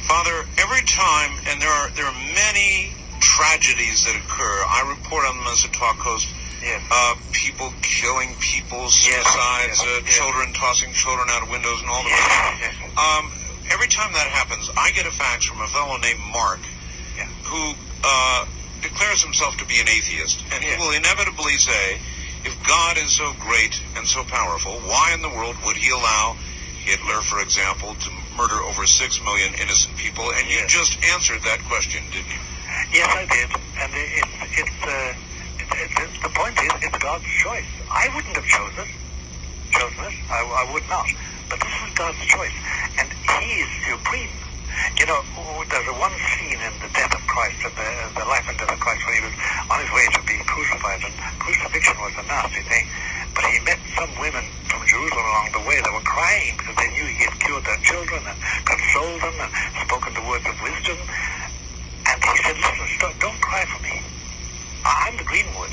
Father, 0.08 0.48
every 0.56 0.80
time, 0.88 1.36
and 1.52 1.60
there 1.60 1.68
are 1.68 1.90
there 1.92 2.06
are 2.06 2.18
many 2.32 2.96
tragedies 3.20 4.04
that 4.08 4.16
occur. 4.16 4.56
I 4.64 4.88
report 4.96 5.26
on 5.28 5.36
them 5.36 5.46
as 5.52 5.64
a 5.64 5.68
talk 5.68 5.96
host. 6.00 6.26
Yes. 6.64 6.80
Uh, 6.90 7.14
people 7.32 7.70
killing 7.82 8.34
people, 8.40 8.88
suicides, 8.88 9.78
yes, 9.78 9.84
uh, 9.84 10.00
yes. 10.02 10.16
children 10.16 10.52
tossing 10.54 10.92
children 10.96 11.28
out 11.30 11.42
of 11.44 11.50
windows, 11.50 11.78
and 11.80 11.90
all 11.90 12.02
the 12.02 12.08
rest. 12.10 12.98
Um, 12.98 13.30
every 13.70 13.86
time 13.86 14.10
that 14.16 14.26
happens, 14.32 14.70
I 14.76 14.90
get 14.92 15.06
a 15.06 15.12
fax 15.12 15.44
from 15.44 15.60
a 15.60 15.68
fellow 15.68 15.96
named 15.98 16.18
Mark, 16.32 16.58
Yeah. 17.14 17.28
who 17.44 17.74
uh, 18.02 18.46
declares 18.80 19.22
himself 19.22 19.56
to 19.58 19.66
be 19.66 19.78
an 19.78 19.88
atheist, 19.88 20.42
and 20.56 20.64
he 20.64 20.74
will 20.80 20.96
inevitably 20.96 21.60
say, 21.60 22.00
"If 22.48 22.56
God 22.66 22.96
is 22.96 23.12
so 23.12 23.34
great 23.38 23.76
and 23.94 24.08
so 24.08 24.24
powerful, 24.24 24.80
why 24.88 25.12
in 25.12 25.20
the 25.20 25.28
world 25.30 25.56
would 25.66 25.76
He 25.76 25.90
allow 25.90 26.34
Hitler, 26.82 27.20
for 27.28 27.40
example, 27.40 27.94
to 27.94 28.10
murder 28.38 28.62
over 28.62 28.86
six 28.86 29.20
million 29.22 29.52
innocent 29.58 29.96
people?" 29.98 30.30
And 30.32 30.46
you 30.48 30.62
Yes. 30.62 30.70
just 30.72 30.94
answered 31.12 31.42
that 31.42 31.60
question, 31.66 32.00
didn't 32.14 32.30
you? 32.30 32.40
Yes, 32.94 33.08
I 33.10 33.24
did. 33.26 33.50
And 33.82 33.90
it, 33.92 34.08
it, 34.22 34.28
it's, 34.62 34.78
uh, 34.86 35.12
it, 35.58 35.68
it, 35.82 35.90
it, 35.98 36.10
the 36.22 36.30
point 36.30 36.56
is, 36.62 36.72
it's 36.86 36.98
God's 36.98 37.26
choice. 37.42 37.66
I 37.90 38.08
wouldn't 38.14 38.36
have 38.36 38.46
chosen, 38.46 38.86
chosen 39.74 40.00
it. 40.06 40.14
I, 40.30 40.40
I 40.40 40.64
would 40.72 40.86
not. 40.88 41.08
But 41.50 41.60
this 41.60 41.74
is 41.84 41.90
God's 41.98 42.22
choice. 42.30 42.56
And 43.02 43.08
He 43.42 43.60
is 43.66 43.70
supreme. 43.90 44.30
You 45.00 45.06
know, 45.10 45.20
there's 45.70 45.90
one 45.98 46.14
scene 46.38 46.54
in 46.60 46.72
the 46.78 46.90
death 46.94 47.10
of 47.10 47.22
Christ, 47.26 47.58
in 47.66 47.72
the, 47.74 47.90
the 48.14 48.26
life 48.30 48.46
and 48.46 48.56
death 48.58 48.70
of 48.70 48.78
Christ, 48.78 49.02
when 49.06 49.14
he 49.18 49.22
was 49.26 49.34
on 49.70 49.78
his 49.82 49.90
way 49.90 50.06
to 50.14 50.20
be 50.22 50.38
crucified. 50.46 51.02
And 51.02 51.14
crucifixion 51.42 51.96
was 51.98 52.14
a 52.14 52.22
nasty 52.30 52.62
thing. 52.62 52.86
But 53.38 53.54
he 53.54 53.62
met 53.62 53.78
some 53.94 54.10
women 54.18 54.42
from 54.66 54.82
Jerusalem 54.82 55.22
along 55.22 55.54
the 55.54 55.62
way 55.62 55.78
that 55.78 55.92
were 55.94 56.02
crying 56.02 56.58
because 56.58 56.74
they 56.74 56.90
knew 56.90 57.06
he 57.06 57.22
had 57.22 57.38
cured 57.38 57.62
their 57.62 57.78
children 57.86 58.18
and 58.26 58.34
consoled 58.66 59.22
them 59.22 59.36
and 59.38 59.50
spoken 59.86 60.10
the 60.10 60.26
words 60.26 60.42
of 60.42 60.58
wisdom. 60.58 60.98
And 62.02 62.18
he 62.18 62.34
said, 62.42 62.58
listen, 62.58 62.86
stop, 62.98 63.14
don't 63.22 63.38
cry 63.38 63.62
for 63.70 63.78
me. 63.86 63.94
I'm 64.82 65.14
the 65.14 65.22
greenwood. 65.22 65.70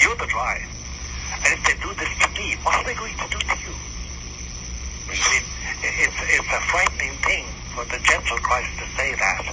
You're 0.00 0.16
the 0.16 0.32
dry. 0.32 0.64
And 1.44 1.50
if 1.52 1.60
they 1.68 1.76
do 1.76 1.92
this 1.92 2.08
to 2.24 2.28
me, 2.40 2.56
what 2.64 2.72
are 2.80 2.84
they 2.88 2.96
going 2.96 3.12
to 3.20 3.28
do 3.28 3.36
to 3.36 3.56
you? 3.60 3.74
I 3.76 5.12
mean, 5.12 5.44
it's, 5.84 6.18
it's 6.40 6.52
a 6.56 6.62
frightening 6.72 7.12
thing 7.20 7.44
for 7.76 7.84
the 7.84 8.00
gentle 8.00 8.40
Christ 8.40 8.72
to 8.80 8.86
say 8.96 9.12
that. 9.12 9.44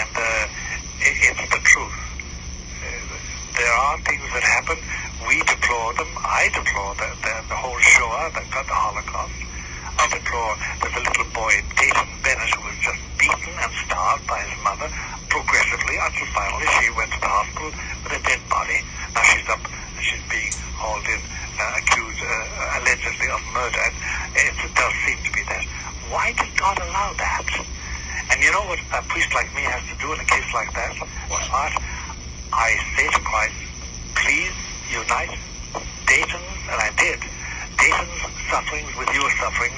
And 0.00 0.12
uh, 0.16 0.48
it's 1.04 1.52
the 1.52 1.60
truth. 1.68 1.96
Uh, 2.80 3.12
there 3.60 3.72
are 3.76 4.00
things 4.08 4.24
that 4.32 4.44
happen. 4.44 4.80
We 5.26 5.42
deplore 5.42 5.90
them. 5.98 6.12
I 6.22 6.46
deplore 6.54 6.94
the, 6.94 7.10
the, 7.18 7.34
the 7.50 7.58
whole 7.58 7.80
Shoah, 7.82 8.30
got 8.30 8.62
the 8.62 8.78
Holocaust. 8.78 9.34
I 9.98 10.06
deplore 10.06 10.54
there's 10.78 10.96
a 10.96 11.02
little 11.02 11.30
boy, 11.34 11.50
Dayton 11.74 12.10
Bennett, 12.22 12.52
who 12.54 12.62
was 12.62 12.78
just 12.78 13.02
beaten 13.18 13.54
and 13.58 13.72
starved 13.82 14.22
by 14.30 14.38
his 14.46 14.54
mother 14.62 14.86
progressively 15.26 15.98
until 15.98 16.30
finally 16.30 16.68
she 16.78 16.86
went 16.94 17.10
to 17.10 17.18
the 17.18 17.26
hospital 17.26 17.74
with 18.06 18.14
a 18.14 18.22
dead 18.22 18.42
body. 18.46 18.78
Now 19.18 19.26
she's 19.26 19.48
up, 19.50 19.62
she's 19.98 20.22
being 20.30 20.54
hauled 20.78 21.02
in, 21.10 21.18
uh, 21.18 21.80
accused 21.82 22.22
uh, 22.22 22.78
allegedly 22.78 23.26
of 23.26 23.42
murder. 23.50 23.82
And 23.82 23.94
it, 24.46 24.70
does 24.78 24.94
seem 25.10 25.18
to 25.26 25.30
be 25.34 25.42
that. 25.50 25.66
Why 26.06 26.38
did 26.38 26.54
God 26.54 26.78
allow 26.86 27.10
that? 27.18 27.50
And 28.30 28.38
you 28.46 28.54
know 28.54 28.62
what 28.70 28.78
a 28.94 29.02
priest 29.10 29.34
like 29.34 29.50
me 29.58 29.66
has 29.66 29.82
to 29.90 29.96
do 29.98 30.06
in 30.14 30.22
a 30.22 30.28
case 30.30 30.46
like 30.54 30.70
that? 30.70 30.94
Art, 31.50 31.74
I 32.54 32.78
say 32.94 33.10
to 33.10 33.20
Christ, 33.26 33.58
please 34.14 34.54
unite 34.90 35.30
Dayton's, 36.06 36.60
and 36.70 36.78
I 36.80 36.90
did, 36.96 37.18
Dayton's 37.78 38.20
sufferings 38.50 38.90
with 38.98 39.10
your 39.14 39.28
sufferings 39.42 39.76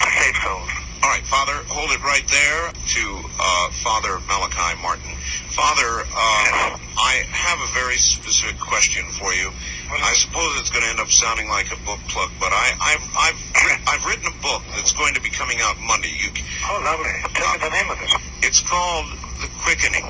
to 0.00 0.06
save 0.20 0.36
souls. 0.44 0.70
All 1.02 1.08
right, 1.08 1.24
Father, 1.24 1.56
hold 1.72 1.88
it 1.96 2.02
right 2.04 2.26
there 2.28 2.68
to 2.76 3.02
uh, 3.40 3.70
Father 3.80 4.20
Malachi 4.28 4.76
Martin. 4.84 5.16
Father, 5.56 6.04
uh, 6.04 6.76
I 6.76 7.24
have 7.32 7.56
a 7.64 7.72
very 7.72 7.96
specific 7.96 8.60
question 8.60 9.08
for 9.16 9.32
you. 9.32 9.48
I 9.90 10.12
suppose 10.12 10.60
it's 10.60 10.68
going 10.68 10.84
to 10.84 10.90
end 10.92 11.00
up 11.00 11.08
sounding 11.08 11.48
like 11.48 11.72
a 11.72 11.80
book 11.88 11.98
plug, 12.12 12.28
but 12.38 12.52
I, 12.52 12.76
I've, 12.84 13.04
I've, 13.16 13.40
I've 13.88 14.04
written 14.04 14.28
a 14.28 14.36
book 14.44 14.60
that's 14.76 14.92
going 14.92 15.14
to 15.16 15.20
be 15.24 15.30
coming 15.32 15.58
out 15.64 15.80
Monday. 15.80 16.12
You, 16.20 16.28
Oh, 16.68 16.76
lovely. 16.84 17.08
Tell 17.32 17.48
me 17.48 17.58
the 17.64 17.72
name 17.72 17.88
of 17.90 17.98
it. 18.04 18.12
it's 18.44 18.60
called 18.60 19.08
The 19.40 19.48
Quickening. 19.64 20.04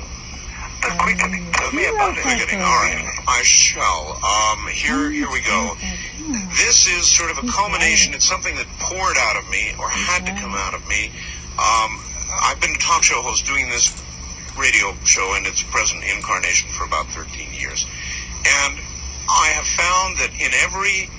The 0.83 0.91
quickening. 0.99 1.51
Tell 1.55 1.71
me 1.71 1.83
you 1.87 1.95
about 1.95 2.09
wrote 2.13 2.17
it. 2.19 2.25
that 2.25 2.35
Quickening. 2.35 2.61
All 2.61 2.79
right, 2.83 2.99
I 3.27 3.41
shall. 3.43 4.19
Um, 4.23 4.67
here, 4.67 5.09
here 5.11 5.29
we 5.31 5.41
go. 5.41 5.75
This 6.57 6.87
is 6.87 7.07
sort 7.07 7.31
of 7.31 7.37
a 7.43 7.47
culmination. 7.47 8.13
It's 8.13 8.25
something 8.25 8.55
that 8.55 8.67
poured 8.79 9.17
out 9.17 9.37
of 9.37 9.49
me 9.49 9.73
or 9.79 9.89
had 9.89 10.25
to 10.25 10.33
come 10.39 10.53
out 10.53 10.73
of 10.73 10.87
me. 10.87 11.11
Um, 11.57 11.99
I've 12.41 12.59
been 12.61 12.71
a 12.71 12.79
talk 12.79 13.03
show 13.03 13.21
host 13.21 13.45
doing 13.45 13.69
this 13.69 13.91
radio 14.57 14.93
show 15.05 15.35
in 15.37 15.45
its 15.45 15.63
present 15.63 16.03
incarnation 16.03 16.69
for 16.77 16.85
about 16.85 17.07
13 17.07 17.53
years. 17.53 17.85
And 18.45 18.79
I 19.29 19.51
have 19.55 19.67
found 19.67 20.17
that 20.17 20.31
in 20.39 20.51
every 20.63 21.09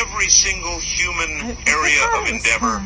every 0.00 0.28
single 0.28 0.78
human 0.78 1.56
area 1.66 2.02
of 2.14 2.28
endeavor, 2.28 2.82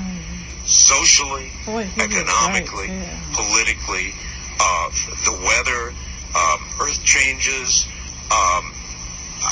socially, 0.65 1.53
Boy, 1.65 1.85
he 1.85 2.01
was 2.01 2.11
economically, 2.11 2.89
politically, 3.33 4.15
uh, 4.61 4.91
the 5.25 5.37
weather, 5.45 5.93
um, 6.35 6.61
earth 6.81 7.03
changes, 7.05 7.87
um, 8.31 8.73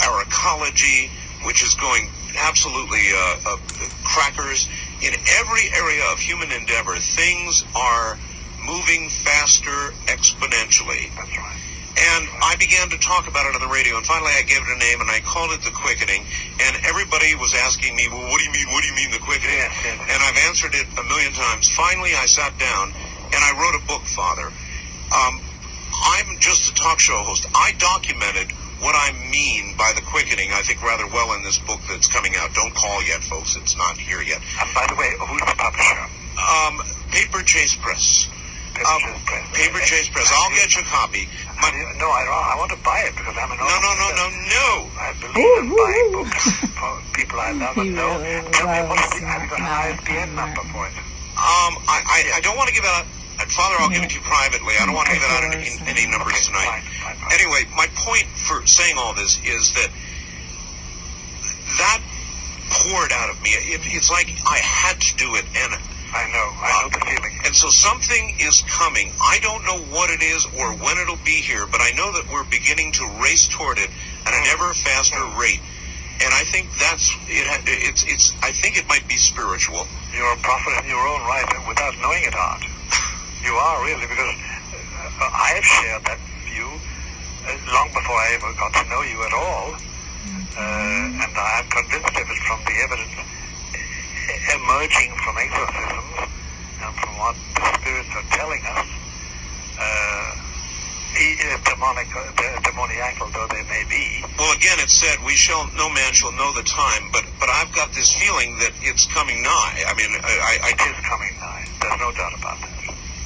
our 0.07 0.23
ecology, 0.23 1.11
which 1.45 1.62
is 1.62 1.75
going 1.75 2.09
absolutely 2.38 3.04
uh, 3.14 3.37
uh, 3.47 3.57
crackers. 4.04 4.69
In 5.02 5.14
every 5.38 5.69
area 5.76 6.04
of 6.12 6.19
human 6.19 6.50
endeavor, 6.52 6.97
things 6.97 7.64
are 7.76 8.19
moving 8.64 9.09
faster 9.23 9.93
exponentially. 10.07 11.14
That's 11.14 11.37
right. 11.37 11.61
And 11.95 12.26
I 12.43 12.57
began 12.59 12.90
to 12.90 12.99
talk 12.99 13.28
about 13.31 13.47
it 13.47 13.54
on 13.54 13.62
the 13.62 13.71
radio, 13.71 13.95
and 13.95 14.04
finally 14.04 14.35
I 14.35 14.43
gave 14.43 14.59
it 14.59 14.66
a 14.66 14.78
name, 14.83 14.99
and 14.99 15.07
I 15.07 15.21
called 15.23 15.54
it 15.54 15.62
The 15.62 15.71
Quickening. 15.71 16.26
And 16.59 16.75
everybody 16.83 17.38
was 17.38 17.54
asking 17.54 17.95
me, 17.95 18.09
well, 18.11 18.26
what 18.35 18.43
do 18.43 18.45
you 18.45 18.50
mean, 18.50 18.66
what 18.75 18.83
do 18.83 18.90
you 18.90 18.97
mean 18.99 19.14
The 19.14 19.23
Quickening? 19.23 19.54
Yes, 19.54 19.71
yes. 19.85 20.00
And 20.02 20.19
I've 20.19 20.40
answered 20.50 20.75
it 20.75 20.90
a 20.99 21.04
million 21.07 21.31
times. 21.33 21.71
Finally, 21.71 22.11
I 22.19 22.26
sat 22.26 22.50
down, 22.59 22.90
and 23.31 23.38
I 23.38 23.54
wrote 23.54 23.78
a 23.78 23.83
book, 23.87 24.02
Father. 24.11 24.50
Um, 25.14 25.38
I'm 26.02 26.38
just 26.43 26.66
a 26.66 26.75
talk 26.75 26.99
show 26.99 27.23
host. 27.23 27.47
I 27.54 27.78
documented 27.78 28.50
what 28.85 28.95
I 28.95 29.17
mean 29.33 29.75
by 29.81 29.93
The 29.97 30.03
Quickening, 30.05 30.53
I 30.53 30.61
think, 30.62 30.83
rather 30.85 31.07
well 31.09 31.33
in 31.35 31.43
this 31.43 31.59
book 31.59 31.81
that's 31.88 32.07
coming 32.07 32.37
out. 32.37 32.53
Don't 32.53 32.75
call 32.76 33.03
yet, 33.09 33.25
folks. 33.25 33.57
It's 33.57 33.76
not 33.76 33.97
here 33.97 34.21
yet. 34.21 34.45
And 34.61 34.69
by 34.76 34.85
the 34.87 34.95
way, 34.95 35.09
who's 35.25 35.41
the 35.41 35.57
publisher? 35.57 36.05
Um, 36.37 36.75
Paper 37.11 37.41
Chase 37.43 37.75
Press. 37.81 38.29
Paper 38.76 38.85
Um, 38.91 39.00
Chase 39.00 39.23
Press. 39.25 39.45
Paper 39.57 39.81
Chase 39.81 40.09
Press. 40.12 40.29
I'll 40.37 40.50
get 40.53 40.76
you 40.76 40.83
a 40.83 40.85
copy. 40.85 41.25
How 41.57 41.71
do 41.73 41.76
you- 41.81 41.97
no, 41.97 42.11
I, 42.12 42.23
don't- 42.29 42.45
I 42.53 42.55
want 42.61 42.71
to 42.76 42.81
buy 42.85 43.00
it 43.09 43.17
because 43.17 43.33
I'm 43.41 43.50
an 43.50 43.57
No, 43.57 43.64
no, 43.64 43.91
no, 43.97 44.09
no, 44.21 44.26
no. 44.53 44.69
I 45.00 45.09
believe 45.17 45.55
in 45.64 45.67
buying 45.73 46.09
books 46.12 46.45
for 46.76 46.93
people 47.17 47.41
I 47.41 47.50
love 47.57 47.75
He 47.81 47.88
and 47.88 47.95
know. 47.97 48.21
Tell 48.53 48.69
me 48.69 48.81
what's 48.91 49.09
the, 49.17 49.25
have 49.25 49.49
you 49.49 49.57
an 49.57 49.64
ISBN 49.64 50.35
number 50.37 50.61
for 50.76 50.87
it? 50.93 50.95
Um, 51.41 51.73
I, 51.88 51.99
I, 52.05 52.19
I 52.37 52.41
don't 52.45 52.57
want 52.57 52.69
to 52.69 52.75
give 52.75 52.85
out 52.85 53.07
And 53.41 53.50
Father, 53.50 53.76
I'll 53.81 53.91
give 53.91 54.03
it 54.03 54.11
to 54.11 54.17
you 54.17 54.23
privately. 54.23 54.75
I 54.79 54.87
don't 54.87 54.95
want 54.95 55.09
to 55.09 55.14
give 55.14 55.23
it 55.23 55.31
out 55.31 55.45
in, 55.55 55.88
any 55.91 56.07
numbers 56.07 56.47
tonight. 56.47 56.83
Anyway, 57.33 57.67
my 57.75 57.87
point 58.07 58.26
for 58.47 58.64
saying 58.67 58.95
all 58.97 59.14
this 59.14 59.38
is 59.45 59.73
that 59.75 59.91
that 61.79 62.00
poured 62.71 63.12
out 63.12 63.31
of 63.31 63.41
me. 63.43 63.50
It, 63.50 63.83
it's 63.85 64.11
like 64.11 64.31
I 64.47 64.59
had 64.59 65.00
to 65.00 65.17
do 65.17 65.35
it, 65.35 65.45
and 65.55 65.71
I 66.14 66.31
know. 66.31 66.49
I 66.62 66.71
know 66.83 66.88
the 66.95 67.03
feeling. 67.03 67.35
and 67.45 67.55
so 67.55 67.69
something 67.71 68.38
is 68.38 68.62
coming. 68.71 69.11
I 69.21 69.38
don't 69.43 69.64
know 69.67 69.79
what 69.91 70.11
it 70.11 70.23
is 70.23 70.47
or 70.59 70.75
when 70.79 70.99
it'll 70.99 71.21
be 71.25 71.43
here, 71.43 71.67
but 71.67 71.81
I 71.83 71.91
know 71.99 72.12
that 72.14 72.31
we're 72.31 72.47
beginning 72.47 72.93
to 73.03 73.05
race 73.19 73.49
toward 73.49 73.79
it 73.79 73.91
at 74.26 74.33
an 74.33 74.45
ever 74.55 74.73
faster 74.75 75.23
rate. 75.38 75.61
And 76.23 76.31
I 76.33 76.47
think 76.55 76.71
that's 76.79 77.11
it. 77.26 77.47
It's 77.67 78.05
it's. 78.07 78.33
I 78.43 78.53
think 78.53 78.79
it 78.79 78.87
might 78.87 79.07
be 79.09 79.19
spiritual. 79.19 79.87
You're 80.14 80.33
a 80.33 80.38
prophet 80.38 80.79
in 80.85 80.88
your 80.88 81.03
own 81.03 81.21
right, 81.26 81.47
and 81.50 81.67
without 81.67 81.99
knowing 81.99 82.23
it, 82.23 82.35
Art. 82.35 82.62
You 83.44 83.52
are 83.52 83.84
really, 83.84 84.06
because 84.08 84.34
uh, 84.40 85.28
I 85.28 85.52
have 85.60 85.64
shared 85.68 86.02
that 86.08 86.16
view 86.48 86.64
uh, 87.44 87.52
long 87.76 87.92
before 87.92 88.16
I 88.16 88.32
ever 88.40 88.50
got 88.56 88.72
to 88.72 88.84
know 88.88 89.02
you 89.04 89.20
at 89.20 89.34
all. 89.36 89.76
Uh, 90.56 91.20
and 91.20 91.28
I'm 91.28 91.68
convinced 91.68 92.16
of 92.16 92.24
it 92.24 92.40
from 92.48 92.60
the 92.64 92.76
evidence 92.88 93.12
e- 93.20 94.40
emerging 94.56 95.12
from 95.20 95.36
exorcisms 95.36 96.32
and 96.80 96.92
from 96.96 97.12
what 97.20 97.36
the 97.52 97.64
spirits 97.84 98.12
are 98.16 98.28
telling 98.32 98.62
us, 98.64 98.88
uh, 99.76 101.20
e- 101.20 101.36
uh, 101.44 101.58
demonic, 101.68 102.08
uh, 102.16 102.24
demoniacal 102.64 103.28
though 103.36 103.48
they 103.52 103.64
may 103.68 103.84
be. 103.92 104.24
Well, 104.40 104.56
again, 104.56 104.80
it 104.80 104.88
said, 104.88 105.20
"We 105.20 105.36
shall 105.36 105.68
no 105.76 105.90
man 105.92 106.14
shall 106.16 106.32
know 106.32 106.48
the 106.56 106.64
time," 106.64 107.10
but 107.12 107.28
but 107.38 107.50
I've 107.50 107.72
got 107.76 107.92
this 107.92 108.08
feeling 108.14 108.56
that 108.64 108.72
it's 108.80 109.04
coming 109.12 109.42
nigh. 109.42 109.84
I 109.84 109.92
mean, 110.00 110.10
I, 110.16 110.32
I, 110.32 110.52
I 110.64 110.68
It 110.72 110.80
is 110.80 110.98
coming 111.04 111.34
nigh. 111.44 111.68
There's 111.82 112.00
no 112.00 112.10
doubt 112.16 112.32
about 112.40 112.56
that. 112.62 112.74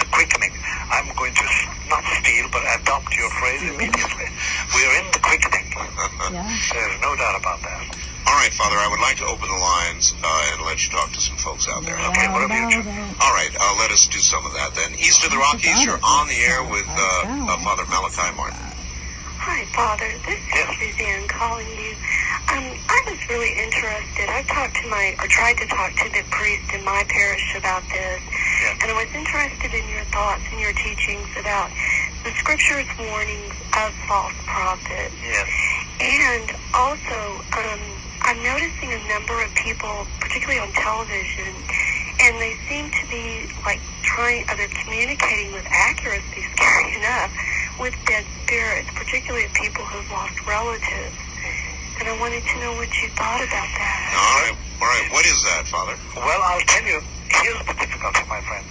The 0.08 0.16
quickening. 0.16 0.52
I'm 0.90 1.12
going 1.16 1.34
to 1.34 1.44
not 1.92 2.04
steal, 2.24 2.48
but 2.50 2.62
adopt 2.80 3.12
your 3.16 3.28
phrase 3.36 3.62
immediately. 3.62 4.28
We're 4.74 4.94
in 5.04 5.06
the 5.12 5.20
quickening. 5.20 5.66
Yeah. 6.28 6.44
There's 6.44 7.00
no 7.00 7.16
doubt 7.16 7.40
about 7.40 7.62
that. 7.62 7.96
All 8.28 8.34
right, 8.36 8.52
Father, 8.52 8.76
I 8.76 8.86
would 8.92 9.00
like 9.00 9.16
to 9.16 9.24
open 9.24 9.48
the 9.48 9.56
lines 9.56 10.12
uh, 10.22 10.50
and 10.52 10.66
let 10.66 10.84
you 10.84 10.92
talk 10.92 11.08
to 11.16 11.20
some 11.20 11.36
folks 11.40 11.64
out 11.68 11.84
there. 11.88 11.96
Yeah, 11.96 12.08
Okay, 12.12 12.28
whatever 12.28 12.52
you 12.52 12.68
about 12.68 12.84
choose. 12.84 12.86
it. 13.16 13.16
All 13.24 13.32
right, 13.32 13.48
uh, 13.56 13.74
let 13.80 13.88
us 13.90 14.04
do 14.06 14.18
some 14.20 14.44
of 14.44 14.52
that 14.52 14.74
then. 14.76 14.92
East 15.00 15.24
of 15.24 15.30
the 15.32 15.38
Rockies, 15.40 15.84
you're 15.88 15.96
on 16.04 16.28
the 16.28 16.36
air 16.44 16.60
with 16.68 16.84
uh, 16.84 17.48
uh, 17.48 17.56
Father 17.64 17.88
Malachi 17.88 18.28
Martin. 18.36 18.60
Hi, 19.48 19.64
Father. 19.72 20.12
This 20.28 20.44
Yes. 20.52 20.68
is 20.68 20.92
Suzanne 20.92 21.26
calling 21.26 21.72
you. 21.80 21.96
Um, 22.52 22.68
I 22.84 23.00
was 23.08 23.16
really 23.32 23.48
interested. 23.56 24.28
I've 24.28 24.46
talked 24.46 24.76
to 24.82 24.88
my, 24.90 25.16
or 25.20 25.26
tried 25.26 25.56
to 25.56 25.66
talk 25.66 25.96
to 26.04 26.08
the 26.12 26.22
priest 26.28 26.68
in 26.74 26.84
my 26.84 27.02
parish 27.08 27.54
about 27.56 27.80
this, 27.88 28.20
Yes. 28.60 28.76
and 28.82 28.90
I 28.92 28.94
was 28.94 29.08
interested 29.14 29.72
in 29.72 29.88
your 29.88 30.04
thoughts 30.12 30.42
and 30.52 30.60
your 30.60 30.74
teachings 30.74 31.28
about 31.40 31.70
the 32.24 32.32
scripture's 32.36 32.84
warnings 32.98 33.54
of 33.72 33.94
false 34.06 34.36
prophets. 34.44 35.14
Yes. 35.24 35.48
And 36.00 36.52
also, 36.74 37.40
um, 37.56 37.80
I'm 38.28 38.42
noticing 38.44 38.92
a 38.92 39.00
number 39.08 39.40
of 39.42 39.48
people, 39.54 40.06
particularly 40.20 40.60
on 40.60 40.72
television, 40.76 41.56
and 42.20 42.36
they 42.36 42.52
seem 42.68 42.90
to 42.90 43.04
be 43.08 43.48
like 43.64 43.80
trying, 44.02 44.44
uh, 44.50 44.56
they're 44.56 44.68
communicating 44.84 45.52
with 45.52 45.64
accuracy, 45.72 46.44
scary 46.52 46.94
enough, 47.00 47.32
with 47.78 47.94
dead 48.06 48.26
spirits, 48.42 48.90
particularly 48.94 49.46
of 49.46 49.54
people 49.54 49.84
who've 49.86 50.10
lost 50.10 50.34
relatives. 50.46 51.14
And 51.98 52.06
I 52.06 52.14
wanted 52.18 52.42
to 52.42 52.56
know 52.62 52.74
what 52.78 52.90
you 53.02 53.10
thought 53.14 53.42
about 53.42 53.70
that. 53.74 53.98
All 54.14 54.38
right, 54.42 54.56
all 54.82 54.90
right. 54.90 55.06
What 55.10 55.26
is 55.26 55.38
that, 55.50 55.66
Father? 55.66 55.94
Well, 56.14 56.42
I'll 56.46 56.62
tell 56.66 56.86
you, 56.86 57.02
here's 57.30 57.62
the 57.66 57.74
difficulty, 57.74 58.22
my 58.30 58.38
friends. 58.46 58.70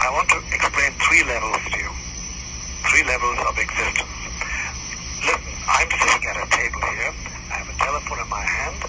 I 0.00 0.08
want 0.12 0.28
to 0.36 0.40
explain 0.52 0.92
three 1.00 1.24
levels 1.24 1.60
to 1.72 1.76
you. 1.80 1.92
Three 2.92 3.04
levels 3.08 3.38
of 3.48 3.54
existence. 3.56 4.12
Listen, 5.24 5.52
I'm 5.64 5.88
sitting 5.88 6.24
at 6.28 6.36
a 6.44 6.48
table 6.52 6.82
here. 6.92 7.12
I 7.52 7.54
have 7.64 7.68
a 7.68 7.76
telephone 7.80 8.20
in 8.20 8.28
my 8.28 8.44
hand. 8.44 8.80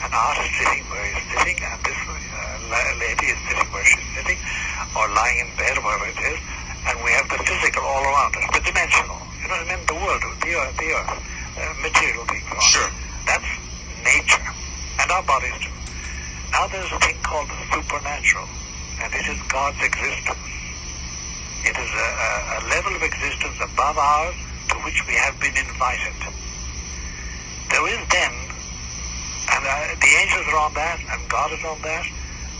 An 0.00 0.12
artist 0.16 0.48
sitting 0.56 0.84
where 0.88 1.04
he's 1.12 1.24
sitting, 1.36 1.58
and 1.60 1.80
this 1.84 2.00
uh, 2.08 2.88
lady 2.96 3.36
is 3.36 3.40
sitting 3.52 3.68
where 3.68 3.84
she's 3.84 4.08
sitting, 4.16 4.40
or 4.96 5.04
lying 5.12 5.44
in 5.44 5.50
bed, 5.60 5.76
wherever 5.84 6.08
it 6.08 6.20
is. 6.24 6.40
And 6.88 6.96
we 7.04 7.10
have 7.12 7.28
the 7.28 7.38
physical 7.44 7.82
all 7.84 8.04
around 8.04 8.32
us, 8.36 8.46
the 8.56 8.62
dimensional. 8.64 9.20
You 9.42 9.48
know, 9.48 9.58
I 9.60 9.64
mean, 9.68 9.82
the 9.84 9.98
world, 10.00 10.22
the 10.40 10.52
earth, 10.56 10.76
the 10.80 10.90
earth, 10.96 11.12
uh, 11.60 11.74
material 11.84 12.24
things. 12.24 12.46
Sure. 12.64 12.90
That's 13.26 13.50
nature, 14.04 14.46
and 15.00 15.10
our 15.10 15.22
bodies 15.22 15.54
too. 15.60 15.74
Now 16.52 16.66
there's 16.68 16.90
a 16.90 16.98
thing 16.98 17.16
called 17.22 17.48
the 17.48 17.60
supernatural, 17.72 18.48
and 19.04 19.12
it 19.14 19.26
is 19.28 19.38
God's 19.48 19.80
existence. 19.84 20.50
It 21.62 21.76
is 21.76 21.90
a, 21.92 22.08
a, 22.08 22.30
a 22.56 22.60
level 22.72 22.96
of 22.96 23.02
existence 23.02 23.56
above 23.60 23.98
ours 23.98 24.36
to 24.72 24.76
which 24.82 25.04
we 25.06 25.14
have 25.14 25.38
been 25.38 25.56
invited. 25.56 26.16
There 27.70 27.86
is 27.86 28.02
then, 28.08 28.34
and 29.52 29.62
uh, 29.62 29.94
the 30.00 30.12
angels 30.24 30.46
are 30.48 30.60
on 30.64 30.74
that, 30.74 30.98
and 30.98 31.20
God 31.28 31.52
is 31.52 31.62
on 31.62 31.78
that, 31.82 32.06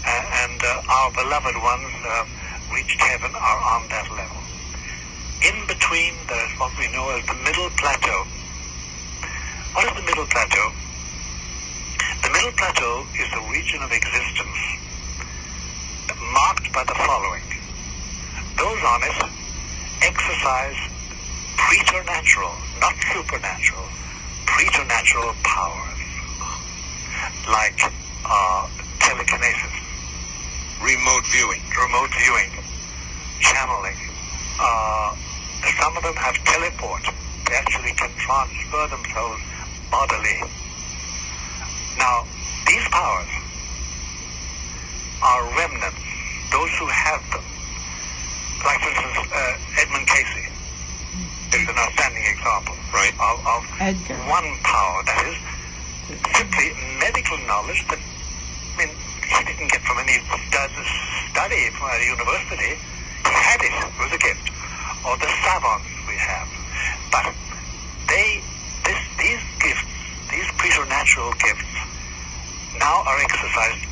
uh, 0.07 0.43
and 0.45 0.61
uh, 0.63 0.95
our 1.01 1.11
beloved 1.11 1.57
ones 1.57 1.93
uh, 2.07 2.25
reached 2.73 3.01
heaven 3.01 3.35
are 3.35 3.61
on 3.77 3.89
that 3.89 4.11
level. 4.11 4.41
In 5.43 5.67
between, 5.67 6.15
there 6.29 6.45
is 6.47 6.53
what 6.59 6.73
we 6.79 6.91
know 6.93 7.11
as 7.17 7.25
the 7.27 7.35
middle 7.43 7.71
plateau. 7.77 8.25
What 9.73 9.87
is 9.89 9.95
the 9.97 10.07
middle 10.07 10.27
plateau? 10.27 10.69
The 12.23 12.31
middle 12.31 12.53
plateau 12.53 13.07
is 13.17 13.29
a 13.33 13.43
region 13.51 13.83
of 13.83 13.91
existence 13.93 14.61
marked 16.33 16.73
by 16.73 16.85
the 16.85 16.95
following. 16.95 17.43
Those 18.57 18.83
on 18.85 19.01
it 19.03 19.19
exercise 20.03 20.77
preternatural, 21.57 22.53
not 22.81 22.95
supernatural, 23.13 23.89
preternatural 24.47 25.35
powers, 25.43 26.01
like 27.49 27.81
uh, 28.25 28.69
telekinesis, 28.99 29.80
Remote 30.81 31.25
viewing. 31.33 31.61
remote 31.77 32.11
viewing, 32.19 32.51
channeling. 33.41 33.97
Uh, 34.59 35.15
some 35.79 35.97
of 35.97 36.03
them 36.03 36.15
have 36.17 36.35
teleport. 36.45 37.03
They 37.47 37.55
actually 37.55 37.93
can 37.93 38.11
transfer 38.17 38.87
themselves 38.89 39.41
bodily. 39.91 40.41
Now, 41.99 42.25
these 42.67 42.85
powers 42.89 43.29
are 45.23 45.43
remnants, 45.59 46.01
those 46.51 46.71
who 46.81 46.87
have 46.89 47.21
them. 47.31 47.45
Like, 48.65 48.81
for 48.81 48.89
instance, 48.89 49.29
uh, 49.33 49.81
Edmund 49.85 50.07
Cayce 50.09 50.49
is 51.61 51.69
an 51.69 51.77
outstanding 51.77 52.25
example 52.25 52.75
Right. 52.93 53.13
of, 53.21 53.37
of 53.47 53.63
one 54.29 54.49
power, 54.65 55.03
that 55.05 55.25
is 55.29 55.37
simply 56.37 56.73
medical 57.01 57.39
knowledge 57.47 57.85
that, 57.89 57.99
I 57.99 58.87
mean, 58.87 58.91
he 59.31 59.41
didn't 59.47 59.71
get 59.71 59.83
from 59.87 59.99
any 60.03 60.19
stud- 60.19 60.87
study 61.31 61.63
from 61.79 61.89
a 61.91 61.99
university. 62.03 62.75
He 62.77 63.35
had 63.35 63.61
it. 63.63 63.73
It 63.73 63.95
was 63.99 64.13
a 64.13 64.21
gift. 64.21 64.47
Or 65.07 65.15
the 65.17 65.31
savants 65.47 65.91
we 66.11 66.17
have. 66.19 66.49
But 67.15 67.33
they, 68.11 68.43
this, 68.85 69.01
these 69.19 69.43
gifts, 69.63 69.87
these 70.31 70.49
preternatural 70.59 71.33
gifts, 71.39 71.71
now 72.79 73.03
are 73.07 73.19
exercised 73.23 73.87